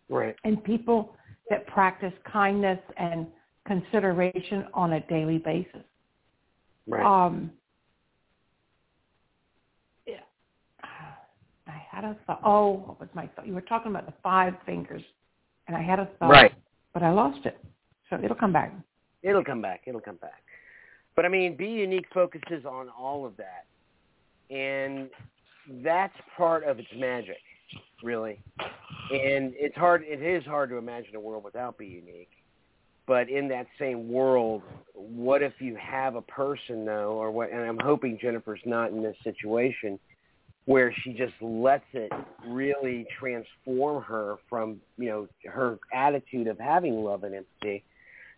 Right. 0.09 0.37
and 0.45 0.63
people 0.63 1.17
that 1.51 1.67
practice 1.67 2.13
kindness 2.25 2.79
and 2.97 3.27
consideration 3.67 4.67
on 4.73 4.95
a 4.95 5.01
daily 5.09 5.39
basis. 5.39 5.85
Right. 6.87 7.05
Um, 7.05 7.53
yeah. 10.07 10.21
I 11.77 11.97
had 11.97 12.05
a 12.05 12.17
thought. 12.27 12.41
Oh, 12.45 12.73
what 12.87 13.01
was 13.01 13.09
my 13.15 13.29
thought? 13.29 13.47
You 13.47 13.53
were 13.53 13.61
talking 13.61 13.91
about 13.91 14.07
the 14.07 14.15
five 14.23 14.55
fingers, 14.65 15.03
and 15.69 15.77
I 15.77 15.83
had 15.83 15.99
a 15.99 16.07
thought, 16.19 16.31
Right. 16.31 16.55
but 16.95 17.03
I 17.03 17.11
lost 17.11 17.45
it. 17.45 17.59
So 18.09 18.19
it'll 18.23 18.37
come 18.37 18.53
back. 18.53 18.73
It'll 19.23 19.45
come 19.45 19.61
back. 19.61 19.83
It'll 19.87 20.01
come 20.01 20.17
back. 20.17 20.43
But 21.15 21.25
I 21.25 21.29
mean, 21.29 21.57
Be 21.57 21.69
Unique 21.69 22.07
focuses 22.13 22.65
on 22.65 22.89
all 22.89 23.27
of 23.27 23.37
that, 23.37 23.67
and 24.55 25.11
that's 25.83 26.17
part 26.37 26.65
of 26.65 26.79
its 26.79 26.89
magic, 26.95 27.41
really. 28.03 28.39
And 29.11 29.53
it's 29.57 29.77
hard. 29.77 30.03
It 30.07 30.23
is 30.23 30.45
hard 30.45 30.71
to 30.71 30.77
imagine 30.77 31.15
a 31.17 31.21
world 31.21 31.45
without 31.45 31.77
Be 31.77 31.87
Unique. 31.87 32.31
But 33.07 33.29
in 33.29 33.49
that 33.49 33.67
same 33.79 34.09
world, 34.09 34.63
what 34.95 35.43
if 35.43 35.61
you 35.61 35.77
have 35.77 36.17
a 36.17 36.23
person 36.23 36.85
though, 36.85 37.13
or 37.13 37.31
what? 37.31 37.51
And 37.51 37.61
I'm 37.61 37.79
hoping 37.79 38.19
Jennifer's 38.21 38.61
not 38.65 38.91
in 38.91 39.03
this 39.03 39.17
situation 39.25 39.99
where 40.67 40.93
she 41.03 41.13
just 41.13 41.35
lets 41.41 41.85
it 41.93 42.13
really 42.47 43.07
transform 43.19 44.03
her 44.03 44.37
from 44.51 44.81
you 44.99 45.09
know 45.09 45.29
her 45.49 45.79
attitude 45.93 46.49
of 46.49 46.59
having 46.59 47.03
love 47.03 47.25
and 47.25 47.35
empathy 47.35 47.83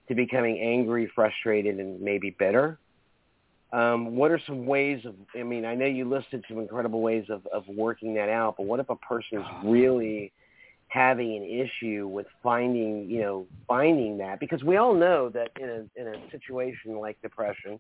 to 0.09 0.15
becoming 0.15 0.59
angry, 0.59 1.11
frustrated, 1.15 1.79
and 1.79 2.01
maybe 2.01 2.35
bitter. 2.39 2.79
Um, 3.73 4.17
what 4.17 4.31
are 4.31 4.41
some 4.47 4.65
ways 4.65 5.05
of? 5.05 5.15
I 5.39 5.43
mean, 5.43 5.65
I 5.65 5.75
know 5.75 5.87
you 5.87 6.09
listed 6.09 6.45
some 6.49 6.59
incredible 6.59 7.03
ways 7.03 7.27
of, 7.29 7.47
of 7.47 7.65
working 7.69 8.15
that 8.15 8.29
out, 8.29 8.55
but 8.57 8.65
what 8.65 8.81
if 8.81 8.89
a 8.89 8.97
person 8.97 9.39
is 9.39 9.47
really 9.65 10.33
having 10.89 11.37
an 11.37 11.43
issue 11.43 12.07
with 12.07 12.27
finding, 12.43 13.11
you 13.11 13.21
know, 13.21 13.47
finding 13.67 14.17
that? 14.19 14.41
Because 14.41 14.63
we 14.63 14.77
all 14.77 14.95
know 14.95 15.29
that 15.31 15.51
in 15.61 15.69
a 15.69 16.01
in 16.01 16.15
a 16.15 16.31
situation 16.31 16.99
like 16.99 17.21
depression, 17.21 17.79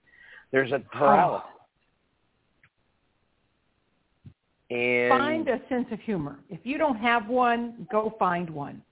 there's 0.52 0.72
a 0.72 0.78
paralysis. 0.78 1.48
And 4.70 5.08
Find 5.08 5.48
a 5.48 5.60
sense 5.68 5.86
of 5.92 6.00
humor. 6.00 6.38
If 6.50 6.60
you 6.64 6.76
don't 6.76 6.96
have 6.96 7.28
one, 7.28 7.86
go 7.90 8.14
find 8.18 8.50
one. 8.50 8.82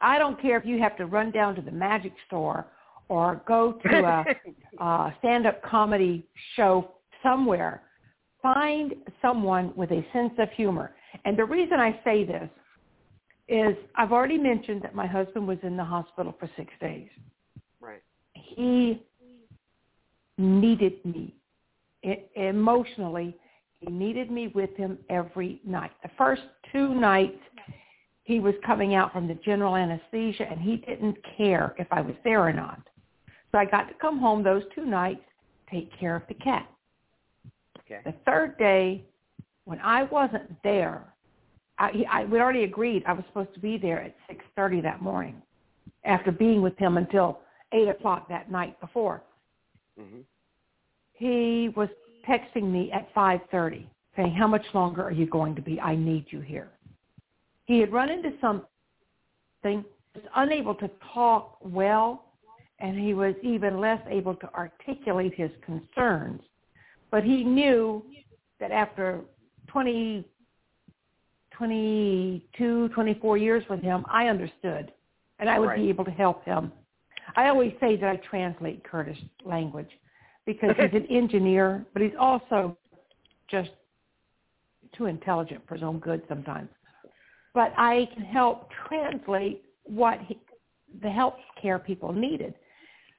I 0.00 0.18
don't 0.18 0.40
care 0.40 0.56
if 0.58 0.66
you 0.66 0.80
have 0.80 0.96
to 0.96 1.06
run 1.06 1.30
down 1.30 1.54
to 1.54 1.62
the 1.62 1.70
magic 1.70 2.12
store 2.26 2.66
or 3.08 3.40
go 3.46 3.72
to 3.72 3.98
a, 3.98 4.24
a 4.84 5.14
stand-up 5.20 5.62
comedy 5.62 6.26
show 6.56 6.90
somewhere. 7.22 7.82
Find 8.42 8.94
someone 9.22 9.72
with 9.76 9.90
a 9.92 10.04
sense 10.12 10.32
of 10.38 10.50
humor. 10.50 10.94
And 11.24 11.38
the 11.38 11.44
reason 11.44 11.78
I 11.78 11.98
say 12.04 12.24
this 12.24 12.50
is 13.48 13.76
I've 13.94 14.12
already 14.12 14.38
mentioned 14.38 14.82
that 14.82 14.94
my 14.94 15.06
husband 15.06 15.46
was 15.46 15.58
in 15.62 15.76
the 15.76 15.84
hospital 15.84 16.34
for 16.38 16.50
six 16.56 16.72
days. 16.80 17.08
right. 17.80 18.02
He 18.34 19.02
needed 20.38 21.04
me 21.04 21.34
emotionally. 22.34 23.36
He 23.84 23.92
needed 23.92 24.30
me 24.30 24.48
with 24.48 24.74
him 24.76 24.98
every 25.10 25.60
night. 25.64 25.90
The 26.02 26.10
first 26.16 26.42
two 26.72 26.94
nights, 26.94 27.38
he 28.22 28.40
was 28.40 28.54
coming 28.64 28.94
out 28.94 29.12
from 29.12 29.28
the 29.28 29.34
general 29.34 29.76
anesthesia, 29.76 30.46
and 30.50 30.60
he 30.60 30.76
didn't 30.76 31.16
care 31.36 31.74
if 31.78 31.86
I 31.90 32.00
was 32.00 32.14
there 32.24 32.40
or 32.40 32.52
not. 32.52 32.80
So 33.52 33.58
I 33.58 33.64
got 33.64 33.88
to 33.88 33.94
come 34.00 34.18
home 34.18 34.42
those 34.42 34.62
two 34.74 34.86
nights, 34.86 35.22
take 35.70 35.90
care 35.98 36.16
of 36.16 36.22
the 36.28 36.34
cat. 36.34 36.68
Okay. 37.80 38.00
The 38.04 38.14
third 38.24 38.56
day, 38.58 39.04
when 39.64 39.78
I 39.80 40.04
wasn't 40.04 40.50
there, 40.62 41.04
I, 41.78 41.90
he- 41.90 42.06
I 42.06 42.24
we 42.24 42.40
already 42.40 42.64
agreed 42.64 43.02
I 43.06 43.12
was 43.12 43.24
supposed 43.28 43.52
to 43.54 43.60
be 43.60 43.76
there 43.76 44.00
at 44.00 44.14
six 44.28 44.44
thirty 44.56 44.80
that 44.80 45.02
morning, 45.02 45.42
after 46.04 46.32
being 46.32 46.62
with 46.62 46.76
him 46.78 46.96
until 46.96 47.40
eight 47.72 47.88
o'clock 47.88 48.28
that 48.28 48.50
night 48.50 48.80
before. 48.80 49.22
Mm-hmm. 50.00 50.20
He 51.12 51.70
was 51.76 51.88
texting 52.28 52.70
me 52.70 52.90
at 52.92 53.12
five 53.14 53.40
thirty, 53.50 53.88
saying, 54.16 54.32
"How 54.34 54.46
much 54.46 54.64
longer 54.74 55.02
are 55.02 55.12
you 55.12 55.26
going 55.26 55.54
to 55.56 55.62
be? 55.62 55.80
I 55.80 55.94
need 55.94 56.26
you 56.30 56.40
here." 56.40 56.70
He 57.64 57.80
had 57.80 57.92
run 57.92 58.10
into 58.10 58.32
something, 58.40 59.84
was 60.14 60.24
unable 60.36 60.74
to 60.76 60.90
talk 61.12 61.56
well, 61.62 62.24
and 62.78 62.98
he 62.98 63.14
was 63.14 63.34
even 63.42 63.80
less 63.80 64.00
able 64.08 64.34
to 64.36 64.54
articulate 64.54 65.34
his 65.34 65.50
concerns. 65.64 66.42
But 67.10 67.24
he 67.24 67.44
knew 67.44 68.04
that 68.60 68.70
after 68.70 69.20
20, 69.68 70.24
22, 71.52 72.88
24 72.88 73.38
years 73.38 73.64
with 73.68 73.80
him, 73.80 74.04
I 74.08 74.28
understood, 74.28 74.92
and 75.38 75.48
I 75.48 75.58
would 75.58 75.68
Right. 75.68 75.78
be 75.78 75.88
able 75.88 76.04
to 76.04 76.10
help 76.10 76.44
him. 76.44 76.72
I 77.36 77.48
always 77.48 77.72
say 77.80 77.96
that 77.96 78.08
I 78.08 78.16
translate 78.16 78.84
Curtis 78.84 79.18
language 79.44 79.98
because 80.46 80.70
he's 80.76 80.92
an 80.92 81.06
engineer, 81.06 81.84
but 81.92 82.02
he's 82.02 82.12
also 82.18 82.76
just 83.50 83.70
too 84.96 85.06
intelligent 85.06 85.62
for 85.66 85.74
his 85.74 85.82
own 85.82 85.98
good 85.98 86.22
sometimes. 86.28 86.68
But 87.54 87.72
I 87.76 88.08
can 88.14 88.24
help 88.24 88.68
translate 88.88 89.64
what 89.84 90.20
he, 90.20 90.38
the 91.02 91.10
health 91.10 91.34
care 91.60 91.78
people 91.78 92.12
needed. 92.12 92.54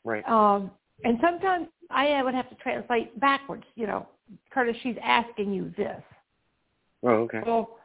Right. 0.03 0.28
Um, 0.28 0.71
and 1.03 1.17
sometimes 1.21 1.67
I 1.89 2.21
would 2.21 2.34
have 2.34 2.49
to 2.49 2.55
translate 2.55 3.19
backwards. 3.19 3.63
You 3.76 3.88
know, 3.88 4.07
Curtis, 4.51 4.76
she's 4.84 4.97
asking 5.03 5.53
you 5.53 5.73
this. 5.78 6.01
Oh, 7.03 7.09
okay. 7.09 7.41
Well, 7.45 7.78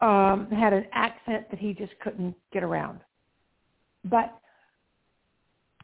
um, 0.00 0.48
had 0.50 0.72
an 0.72 0.86
accent 0.92 1.50
that 1.50 1.58
he 1.58 1.74
just 1.74 1.92
couldn't 2.00 2.34
get 2.52 2.62
around. 2.62 3.00
But 4.04 4.38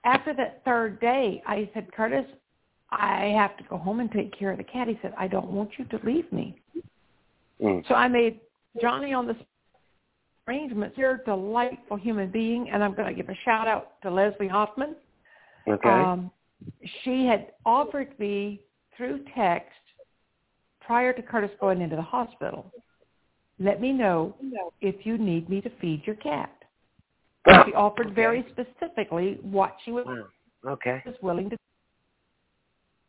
after 0.05 0.33
that 0.35 0.63
third 0.65 1.01
day, 1.01 1.43
I 1.47 1.69
said, 1.75 1.93
Curtis, 1.93 2.27
I 2.99 3.35
have 3.37 3.57
to 3.59 3.65
go 3.65 3.77
home 3.77 4.01
and 4.01 4.11
take 4.11 4.37
care 4.37 4.53
of 4.53 4.59
the 4.59 4.65
cat. 4.65 4.89
He 4.89 4.99
said, 5.03 5.15
I 5.19 5.29
don't 5.29 5.51
want 5.51 5.71
you 5.79 5.85
to 5.87 6.01
leave 6.05 6.31
me. 6.33 6.61
Mm. 7.61 7.87
So 7.89 7.95
I 7.95 8.09
made 8.09 8.41
Johnny 8.81 9.13
on 9.13 9.27
the 9.27 9.37
arrangements. 10.49 10.97
You're 10.99 11.17
a 11.17 11.25
delightful 11.25 11.97
human 11.97 12.31
being, 12.31 12.71
and 12.71 12.83
I'm 12.83 12.95
going 12.95 13.09
to 13.09 13.15
give 13.15 13.29
a 13.29 13.39
shout 13.45 13.69
out 13.69 14.01
to 14.03 14.11
Leslie 14.11 14.49
Hoffman. 14.49 14.97
Okay. 15.69 15.89
Um, 15.89 16.31
she 17.03 17.27
had 17.27 17.53
offered 17.65 18.19
me 18.19 18.61
through 18.97 19.25
text 19.35 19.73
prior 20.81 21.13
to 21.13 21.23
Curtis 21.23 21.51
going 21.61 21.81
into 21.81 21.97
the 21.97 22.03
hospital, 22.03 22.73
let 23.59 23.81
me 23.81 23.93
know 23.93 24.37
if 24.81 25.07
you 25.07 25.19
need 25.19 25.49
me 25.49 25.61
to 25.61 25.71
feed 25.81 26.03
your 26.07 26.17
cat. 26.17 26.51
She 27.67 27.75
offered 27.75 28.07
Okay. 28.07 28.15
very 28.15 28.47
specifically 28.51 29.39
what 29.43 29.77
she 29.85 29.93
was. 29.93 30.07
Okay. 30.67 31.03
was 31.05 31.15
willing 31.21 31.51
to. 31.51 31.57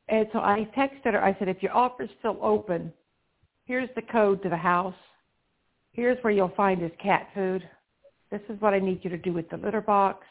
And 0.07 0.27
so 0.33 0.39
I 0.39 0.67
texted 0.77 1.13
her. 1.13 1.23
I 1.23 1.35
said, 1.39 1.47
if 1.47 1.63
your 1.63 1.73
offer's 1.75 2.09
still 2.19 2.37
open, 2.41 2.93
here's 3.65 3.89
the 3.95 4.01
code 4.03 4.41
to 4.43 4.49
the 4.49 4.57
house. 4.57 4.93
Here's 5.93 6.21
where 6.23 6.31
you'll 6.33 6.53
find 6.55 6.81
his 6.81 6.91
cat 7.01 7.27
food. 7.33 7.67
This 8.31 8.41
is 8.49 8.59
what 8.61 8.73
I 8.73 8.79
need 8.79 8.99
you 9.03 9.09
to 9.09 9.17
do 9.17 9.33
with 9.33 9.49
the 9.49 9.57
litter 9.57 9.81
box. 9.81 10.25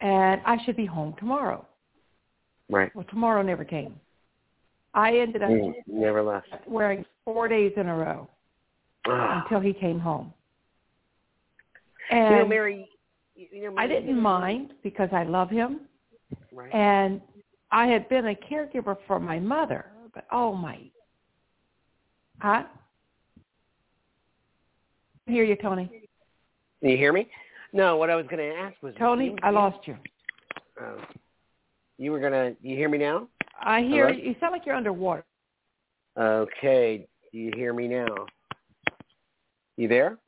And 0.00 0.40
I 0.46 0.56
should 0.64 0.76
be 0.76 0.86
home 0.86 1.14
tomorrow. 1.18 1.66
Right. 2.70 2.94
Well, 2.94 3.04
tomorrow 3.10 3.42
never 3.42 3.64
came. 3.64 3.98
I 4.94 5.16
ended 5.18 5.42
up 5.42 5.50
Mm. 5.50 5.74
Never 5.86 6.22
left. 6.22 6.48
wearing 6.66 7.04
four 7.24 7.48
days 7.48 7.72
in 7.76 7.88
a 7.88 7.96
row 7.96 8.28
Ah. 9.06 9.42
until 9.42 9.60
he 9.60 9.72
came 9.72 9.98
home. 9.98 10.32
you 12.10 12.16
know, 12.18 12.40
And 12.40 12.48
Mary. 12.48 12.88
You 13.34 13.70
know, 13.70 13.74
I 13.78 13.86
didn't 13.86 14.20
mind 14.20 14.74
because 14.82 15.08
I 15.12 15.22
love 15.24 15.48
him. 15.50 15.88
Right. 16.52 16.72
And 16.74 17.20
I 17.72 17.86
had 17.86 18.08
been 18.10 18.26
a 18.26 18.34
caregiver 18.34 18.96
for 19.06 19.18
my 19.18 19.40
mother, 19.40 19.86
but 20.14 20.26
oh 20.30 20.52
my, 20.52 20.78
huh? 22.40 22.64
I 25.26 25.30
hear 25.30 25.44
you, 25.44 25.56
Tony. 25.56 25.88
Can 26.80 26.90
you 26.90 26.96
hear 26.98 27.12
me? 27.12 27.28
No. 27.72 27.96
What 27.96 28.10
I 28.10 28.16
was 28.16 28.26
going 28.26 28.38
to 28.38 28.56
ask 28.56 28.74
was 28.82 28.94
Tony, 28.98 29.26
you- 29.26 29.38
I 29.42 29.50
lost 29.50 29.86
you. 29.88 29.96
Oh. 30.80 30.98
You 31.98 32.10
were 32.12 32.20
gonna. 32.20 32.54
You 32.60 32.76
hear 32.76 32.88
me 32.88 32.98
now? 32.98 33.28
I 33.60 33.80
hear 33.82 34.08
Hello? 34.08 34.18
you. 34.18 34.30
You 34.30 34.36
sound 34.40 34.52
like 34.52 34.66
you're 34.66 34.74
underwater. 34.74 35.24
Okay. 36.18 37.06
Do 37.30 37.38
you 37.38 37.52
hear 37.54 37.72
me 37.72 37.86
now? 37.86 38.26
You 39.76 39.88
there? 39.88 40.18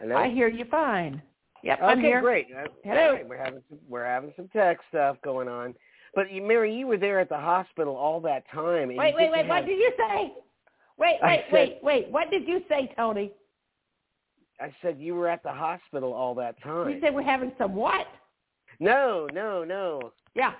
Hello. 0.00 0.16
I 0.16 0.28
hear 0.28 0.48
you 0.48 0.64
fine. 0.70 1.22
Yep, 1.62 1.78
okay, 1.78 1.86
I'm 1.86 2.00
here. 2.00 2.20
great. 2.20 2.46
Hello. 2.84 3.14
right, 3.14 3.28
We're 3.28 3.42
having 3.42 3.62
some, 3.68 3.78
we're 3.88 4.04
having 4.04 4.32
some 4.36 4.48
tech 4.48 4.78
stuff 4.88 5.16
going 5.24 5.48
on. 5.48 5.74
But 6.14 6.32
you, 6.32 6.42
Mary, 6.42 6.74
you 6.74 6.86
were 6.86 6.96
there 6.96 7.20
at 7.20 7.28
the 7.28 7.38
hospital 7.38 7.96
all 7.96 8.20
that 8.22 8.44
time. 8.52 8.88
Wait, 8.88 9.14
wait, 9.14 9.30
wait. 9.30 9.46
What 9.46 9.66
did 9.66 9.78
you 9.78 9.92
say? 9.96 10.32
Wait, 10.98 11.16
wait, 11.22 11.44
said- 11.44 11.52
wait, 11.52 11.78
wait. 11.82 12.08
What 12.10 12.30
did 12.30 12.46
you 12.46 12.62
say, 12.68 12.92
Tony? 12.96 13.32
I 14.60 14.74
said 14.82 14.98
you 14.98 15.14
were 15.14 15.28
at 15.28 15.42
the 15.42 15.52
hospital 15.52 16.12
all 16.12 16.34
that 16.36 16.60
time. 16.62 16.90
You 16.90 17.00
said 17.00 17.14
we're 17.14 17.22
having 17.22 17.52
some 17.58 17.74
what? 17.74 18.06
no, 18.80 19.28
no, 19.32 19.64
no. 19.64 20.12
Yeah. 20.34 20.52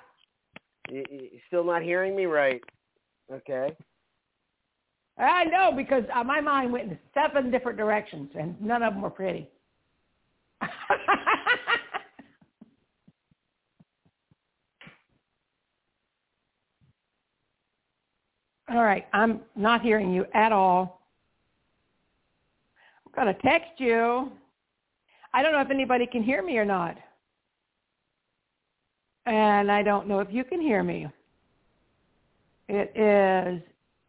You, 0.89 1.05
you 1.11 1.41
still 1.49 1.65
not 1.65 1.83
hearing 1.83 2.15
me 2.15 2.27
right? 2.27 2.63
Okay. 3.33 3.77
I 5.19 5.45
know 5.45 5.73
because 5.77 6.05
uh, 6.15 6.23
my 6.23 6.41
mind 6.41 6.73
went 6.73 6.91
in 6.91 6.99
seven 7.13 7.51
different 7.51 7.77
directions 7.77 8.31
and 8.39 8.61
none 8.61 8.83
of 8.83 8.93
them 8.95 9.03
were 9.03 9.11
pretty. 9.11 9.51
all 18.71 18.83
right, 18.83 19.07
I'm 19.13 19.41
not 19.57 19.83
hearing 19.83 20.13
you 20.13 20.27
at 20.35 20.53
all. 20.53 21.01
I'm 23.07 23.13
going 23.25 23.35
to 23.35 23.43
text 23.43 23.73
you. 23.79 24.31
I 25.33 25.43
don't 25.43 25.53
know 25.53 25.61
if 25.61 25.71
anybody 25.71 26.07
can 26.07 26.23
hear 26.23 26.43
me 26.43 26.59
or 26.59 26.65
not. 26.65 26.97
And 29.27 29.71
I 29.71 29.83
don't 29.83 30.09
know 30.09 30.21
if 30.21 30.29
you 30.31 30.43
can 30.45 30.61
hear 30.61 30.83
me. 30.83 31.07
It 32.69 32.93
is 32.97 33.63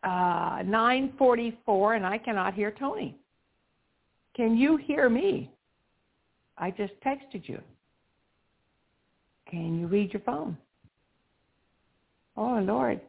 uh, 0.04 0.64
9:44, 0.64 1.95
and 1.95 2.06
I 2.06 2.18
cannot 2.18 2.54
hear 2.54 2.72
Tony. 2.72 3.18
Can 4.36 4.56
you 4.58 4.78
hear 4.78 5.10
me? 5.10 5.52
I 6.60 6.72
just 6.72 6.93
texted 7.05 7.47
you. 7.47 7.60
Can 9.49 9.80
you 9.80 9.88
read 9.88 10.14
your 10.14 10.22
phone? 10.22 10.57
Oh 12.38 12.60
Lord. 12.60 13.01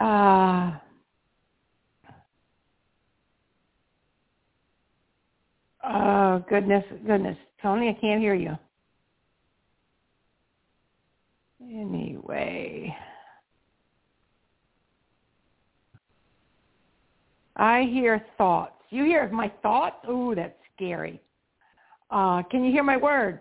Uh, 0.00 0.78
Oh, 5.84 6.44
goodness, 6.48 6.84
goodness. 7.06 7.36
Tony, 7.60 7.88
I 7.88 8.00
can't 8.00 8.20
hear 8.20 8.34
you. 8.34 8.56
Anyway. 11.62 12.94
I 17.56 17.82
hear 17.82 18.24
thoughts. 18.38 18.74
You 18.90 19.04
hear 19.04 19.28
my 19.30 19.50
thoughts? 19.62 19.96
Ooh, 20.08 20.34
that's 20.34 20.54
scary. 20.74 21.20
Uh, 22.10 22.42
can 22.44 22.64
you 22.64 22.72
hear 22.72 22.82
my 22.82 22.96
words? 22.96 23.40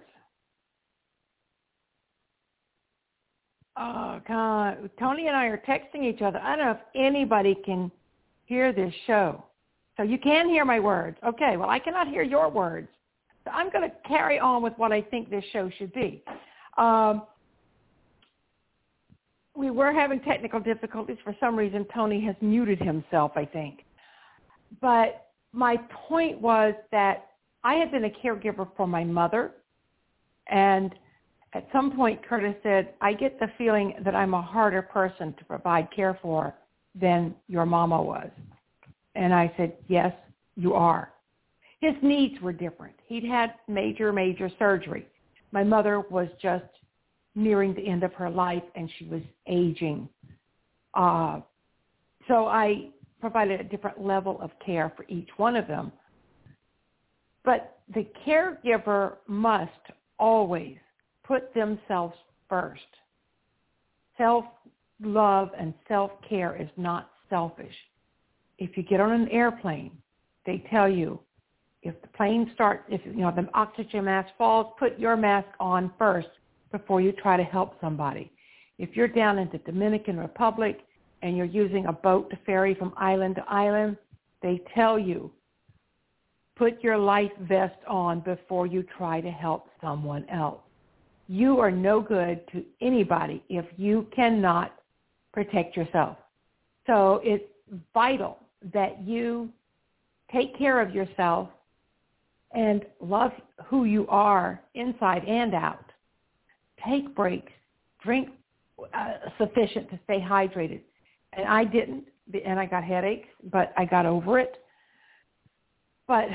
Oh, 3.78 4.22
God. 4.28 4.90
Tony 5.00 5.28
and 5.28 5.36
I 5.36 5.46
are 5.46 5.62
texting 5.68 6.04
each 6.04 6.22
other. 6.22 6.40
I 6.40 6.56
don't 6.56 6.66
know 6.66 6.72
if 6.72 6.78
anybody 6.96 7.56
can 7.66 7.92
hear 8.46 8.74
this 8.74 8.94
show. 9.08 9.44
So 9.98 10.04
you 10.04 10.18
can 10.18 10.50
hear 10.50 10.66
my 10.66 10.80
words. 10.80 11.18
Okay, 11.26 11.58
well, 11.58 11.70
I 11.70 11.80
cannot 11.80 12.08
hear 12.08 12.24
your 12.24 12.50
words. 12.50 12.88
So 13.44 13.52
I'm 13.52 13.70
going 13.72 13.90
to 13.90 13.96
carry 14.08 14.40
on 14.40 14.62
with 14.62 14.74
what 14.78 14.92
I 14.92 15.02
think 15.02 15.30
this 15.30 15.44
show 15.52 15.70
should 15.78 15.94
be. 15.94 16.24
Um, 16.78 17.24
we 19.56 19.70
were 19.70 19.92
having 19.92 20.20
technical 20.22 20.60
difficulties. 20.60 21.18
For 21.24 21.36
some 21.40 21.56
reason, 21.56 21.86
Tony 21.94 22.24
has 22.26 22.36
muted 22.42 22.80
himself, 22.80 23.32
I 23.36 23.46
think. 23.46 23.84
But 24.80 25.28
my 25.54 25.78
point 26.08 26.40
was 26.40 26.74
that 26.92 27.32
I 27.64 27.76
had 27.76 27.92
been 27.92 28.06
a 28.06 28.10
caregiver 28.10 28.68
for 28.78 28.88
my 28.88 29.04
mother. 29.04 29.52
And 30.48 30.94
at 31.54 31.68
some 31.74 31.92
point, 31.92 32.26
Curtis 32.26 32.56
said, 32.64 32.94
I 33.02 33.14
get 33.14 33.40
the 33.40 33.48
feeling 33.58 33.96
that 34.04 34.16
I'm 34.16 34.34
a 34.34 34.42
harder 34.42 34.82
person 34.82 35.34
to 35.38 35.46
provide 35.46 35.90
care 35.94 36.18
for 36.22 36.56
than 36.96 37.36
your 37.48 37.66
mama 37.66 38.02
was. 38.02 38.30
And 39.16 39.34
I 39.34 39.52
said, 39.58 39.74
yes, 39.88 40.14
you 40.56 40.74
are. 40.74 41.12
His 41.82 41.94
needs 42.02 42.40
were 42.42 42.54
different. 42.54 42.96
He'd 43.06 43.24
had 43.24 43.56
major, 43.68 44.14
major 44.14 44.50
surgery. 44.58 45.06
My 45.52 45.64
mother 45.64 46.02
was 46.10 46.28
just 46.42 46.66
nearing 47.36 47.74
the 47.74 47.86
end 47.86 48.04
of 48.04 48.14
her 48.14 48.30
life 48.30 48.64
and 48.76 48.90
she 48.98 49.06
was 49.06 49.22
aging. 49.48 50.08
Uh, 50.94 51.42
so 52.28 52.46
I 52.46 52.90
provided 53.22 53.62
a 53.62 53.64
different 53.64 54.04
level 54.04 54.40
of 54.42 54.52
care 54.66 54.92
for 54.98 55.06
each 55.08 55.30
one 55.38 55.56
of 55.56 55.68
them. 55.68 55.92
But 57.46 57.80
the 57.94 58.06
caregiver 58.28 59.18
must 59.28 59.72
always 60.20 60.78
put 61.24 61.54
themselves 61.54 62.16
first. 62.50 62.82
Self-love 64.18 65.52
and 65.58 65.74
self-care 65.88 66.62
is 66.62 66.70
not 66.76 67.12
selfish 67.30 67.76
if 68.62 68.78
you 68.78 68.84
get 68.84 69.00
on 69.00 69.12
an 69.12 69.28
airplane, 69.30 69.92
they 70.46 70.64
tell 70.70 70.88
you 70.88 71.20
if 71.82 72.00
the 72.04 72.08
plane 72.10 72.52
starts, 72.54 72.84
if 72.90 73.02
you 73.04 73.14
know 73.14 73.34
the 73.36 73.50
oxygen 73.56 74.06
mask 74.06 74.30
falls, 74.38 74.68
put 74.78 75.00
your 75.00 75.18
mask 75.18 75.48
on 75.60 75.92
first 75.98 76.28
before 76.72 77.02
you 77.02 77.12
try 77.12 77.36
to 77.36 77.44
help 77.44 77.82
somebody. 77.82 78.32
If 78.78 78.96
you're 78.96 79.08
down 79.08 79.40
in 79.40 79.50
the 79.52 79.58
Dominican 79.60 80.18
Republic 80.18 80.82
and 81.22 81.38
you're 81.38 81.46
using 81.46 81.86
a 81.86 81.94
boat 81.94 82.30
to 82.30 82.38
ferry 82.46 82.74
from 82.76 82.94
island 82.98 83.36
to 83.36 83.44
island, 83.48 83.98
they 84.42 84.62
tell 84.74 84.98
you 84.98 85.32
put 86.56 86.84
your 86.84 86.98
life 86.98 87.32
vest 87.42 87.78
on 87.88 88.20
before 88.20 88.68
you 88.68 88.84
try 88.98 89.20
to 89.20 89.32
help 89.32 89.68
someone 89.82 90.24
else. 90.30 90.62
You 91.28 91.60
are 91.60 91.72
no 91.72 92.02
good 92.02 92.48
to 92.52 92.64
anybody 92.82 93.44
if 93.50 93.66
you 93.78 94.06
cannot 94.16 94.76
protect 95.34 95.76
yourself. 95.76 96.18
So 96.86 97.22
it's 97.24 97.46
vital 97.94 98.38
that 98.74 99.02
you 99.02 99.50
take 100.32 100.58
care 100.58 100.82
of 100.82 100.94
yourself 100.94 101.50
and 102.54 102.86
love 103.00 103.32
who 103.66 103.86
you 103.86 104.06
are 104.08 104.62
inside 104.76 105.24
and 105.26 105.54
out. 105.54 105.86
Take 106.88 107.16
breaks. 107.16 107.52
Drink 108.04 108.30
uh, 108.94 109.14
sufficient 109.38 109.90
to 109.90 110.00
stay 110.04 110.20
hydrated. 110.20 110.82
And 111.34 111.48
I 111.48 111.64
didn't, 111.64 112.06
and 112.46 112.60
I 112.60 112.66
got 112.66 112.84
headaches, 112.84 113.28
but 113.52 113.74
I 113.78 113.86
got 113.86 114.06
over 114.06 114.40
it. 114.40 114.58
But 116.08 116.26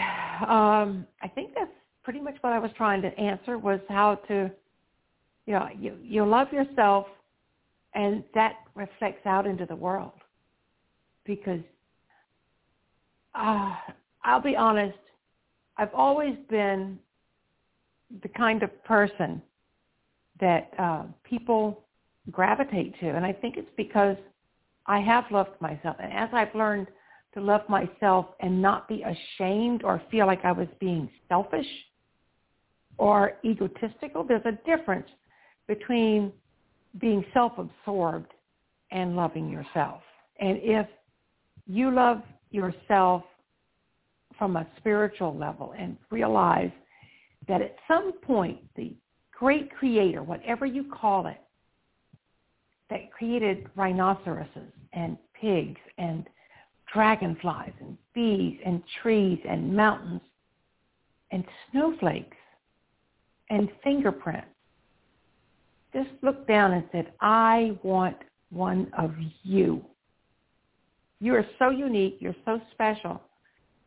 um, 0.48 1.06
I 1.22 1.28
think 1.34 1.52
that's 1.54 1.70
pretty 2.02 2.20
much 2.20 2.36
what 2.40 2.52
I 2.52 2.58
was 2.58 2.70
trying 2.76 3.02
to 3.02 3.08
answer 3.18 3.58
was 3.58 3.80
how 3.88 4.14
to, 4.28 4.50
you 5.46 5.52
know, 5.52 5.68
you, 5.78 5.96
you 6.02 6.24
love 6.24 6.52
yourself, 6.52 7.06
and 7.94 8.24
that 8.34 8.54
reflects 8.74 9.26
out 9.26 9.46
into 9.46 9.66
the 9.66 9.76
world 9.76 10.12
because 11.24 11.60
uh, 13.34 13.74
I'll 14.24 14.40
be 14.40 14.56
honest, 14.56 14.96
I've 15.76 15.92
always 15.94 16.36
been 16.48 16.98
the 18.22 18.28
kind 18.28 18.62
of 18.62 18.84
person 18.84 19.42
that 20.40 20.70
uh, 20.78 21.04
people 21.24 21.84
gravitate 22.30 22.98
to. 23.00 23.08
And 23.10 23.24
I 23.24 23.32
think 23.32 23.56
it's 23.56 23.70
because 23.76 24.16
I 24.86 25.00
have 25.00 25.24
loved 25.30 25.60
myself. 25.60 25.96
And 25.98 26.12
as 26.12 26.28
I've 26.32 26.54
learned 26.54 26.86
to 27.34 27.40
love 27.40 27.62
myself 27.68 28.26
and 28.40 28.62
not 28.62 28.88
be 28.88 29.02
ashamed 29.02 29.84
or 29.84 30.00
feel 30.10 30.26
like 30.26 30.44
I 30.44 30.52
was 30.52 30.68
being 30.80 31.08
selfish 31.28 31.66
or 32.98 33.34
egotistical, 33.44 34.24
there's 34.24 34.46
a 34.46 34.58
difference 34.64 35.08
between 35.66 36.32
being 37.00 37.24
self-absorbed 37.34 38.32
and 38.90 39.16
loving 39.16 39.50
yourself. 39.50 40.00
And 40.40 40.58
if 40.62 40.86
you 41.66 41.90
love 41.90 42.22
yourself 42.50 43.22
from 44.38 44.56
a 44.56 44.66
spiritual 44.78 45.36
level 45.36 45.74
and 45.78 45.96
realize 46.10 46.70
that 47.48 47.60
at 47.60 47.76
some 47.88 48.12
point 48.12 48.58
the 48.76 48.94
great 49.36 49.74
creator, 49.74 50.22
whatever 50.22 50.64
you 50.64 50.84
call 50.84 51.26
it, 51.26 51.40
that 52.88 53.10
created 53.12 53.68
rhinoceroses 53.74 54.72
and 54.96 55.16
pigs 55.40 55.80
and 55.98 56.26
dragonflies 56.92 57.72
and 57.80 57.96
bees 58.14 58.58
and 58.64 58.82
trees 59.02 59.38
and 59.48 59.74
mountains 59.74 60.20
and 61.30 61.44
snowflakes 61.70 62.36
and 63.50 63.68
fingerprints 63.84 64.48
just 65.92 66.08
looked 66.22 66.48
down 66.48 66.72
and 66.72 66.84
said, 66.92 67.12
I 67.20 67.78
want 67.82 68.16
one 68.50 68.90
of 68.98 69.14
you. 69.42 69.84
You 71.20 71.34
are 71.34 71.46
so 71.58 71.70
unique. 71.70 72.18
You're 72.20 72.36
so 72.44 72.60
special. 72.72 73.20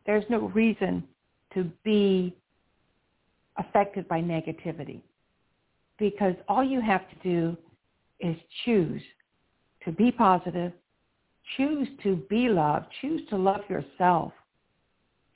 There's 0.06 0.24
no 0.28 0.48
reason 0.48 1.04
to 1.54 1.70
be 1.84 2.36
affected 3.58 4.08
by 4.08 4.20
negativity 4.20 5.02
because 5.98 6.34
all 6.48 6.64
you 6.64 6.80
have 6.80 7.02
to 7.10 7.16
do 7.22 7.56
is 8.18 8.36
choose 8.64 9.02
to 9.84 9.92
be 9.92 10.10
positive, 10.10 10.72
choose 11.56 11.88
to 12.02 12.16
be 12.28 12.48
loved, 12.48 12.86
choose 13.00 13.22
to 13.30 13.36
love 13.36 13.62
yourself, 13.68 14.32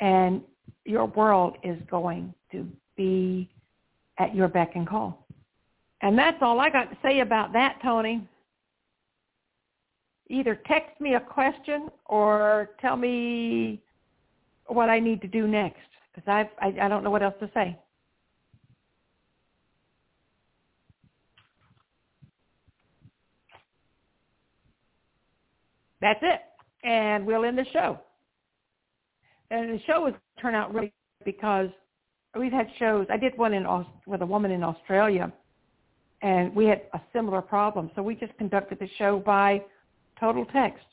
and 0.00 0.42
your 0.84 1.06
world 1.06 1.56
is 1.62 1.78
going 1.90 2.32
to 2.52 2.66
be 2.96 3.48
at 4.18 4.34
your 4.34 4.48
beck 4.48 4.76
and 4.76 4.86
call. 4.86 5.26
And 6.02 6.18
that's 6.18 6.38
all 6.42 6.60
I 6.60 6.70
got 6.70 6.90
to 6.90 6.96
say 7.02 7.20
about 7.20 7.52
that, 7.54 7.78
Tony 7.82 8.28
either 10.28 10.60
text 10.66 11.00
me 11.00 11.14
a 11.14 11.20
question 11.20 11.88
or 12.06 12.70
tell 12.80 12.96
me 12.96 13.80
what 14.66 14.88
I 14.88 14.98
need 14.98 15.20
to 15.20 15.28
do 15.28 15.46
next 15.46 15.80
because 16.14 16.28
I 16.28 16.48
I 16.82 16.88
don't 16.88 17.04
know 17.04 17.10
what 17.10 17.22
else 17.22 17.34
to 17.40 17.50
say. 17.52 17.78
That's 26.04 26.20
it, 26.20 26.40
and 26.86 27.24
we'll 27.24 27.46
end 27.46 27.56
the 27.56 27.64
show. 27.72 27.98
And 29.50 29.70
the 29.70 29.80
show 29.86 30.02
was 30.02 30.12
turn 30.38 30.54
out 30.54 30.74
really 30.74 30.92
because 31.24 31.70
we've 32.38 32.52
had 32.52 32.66
shows. 32.78 33.06
I 33.08 33.16
did 33.16 33.38
one 33.38 33.54
in 33.54 33.66
with 34.06 34.20
a 34.20 34.26
woman 34.26 34.50
in 34.50 34.62
Australia, 34.62 35.32
and 36.20 36.54
we 36.54 36.66
had 36.66 36.82
a 36.92 37.00
similar 37.14 37.40
problem. 37.40 37.90
So 37.96 38.02
we 38.02 38.16
just 38.16 38.36
conducted 38.36 38.80
the 38.80 38.88
show 38.98 39.18
by 39.18 39.62
total 40.20 40.44
text. 40.44 40.84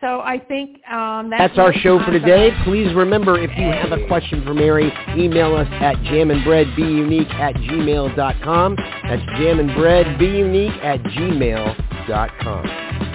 So 0.00 0.22
I 0.22 0.40
think 0.40 0.84
um, 0.88 1.30
that's, 1.30 1.54
that's 1.54 1.58
our 1.60 1.72
show 1.72 2.04
for 2.04 2.10
today. 2.10 2.50
Please 2.64 2.92
remember, 2.96 3.38
if 3.38 3.50
you 3.56 3.64
have 3.64 3.92
a 3.92 4.08
question 4.08 4.42
for 4.44 4.54
Mary, 4.54 4.92
email 5.16 5.54
us 5.54 5.68
at 5.70 5.94
jamandbreadbeunique 5.98 7.32
at 7.32 7.54
gmail.com. 7.54 8.76
That's 8.76 9.22
jamandbreadbeunique 9.22 10.84
at 10.84 11.00
gmail.com. 11.04 13.05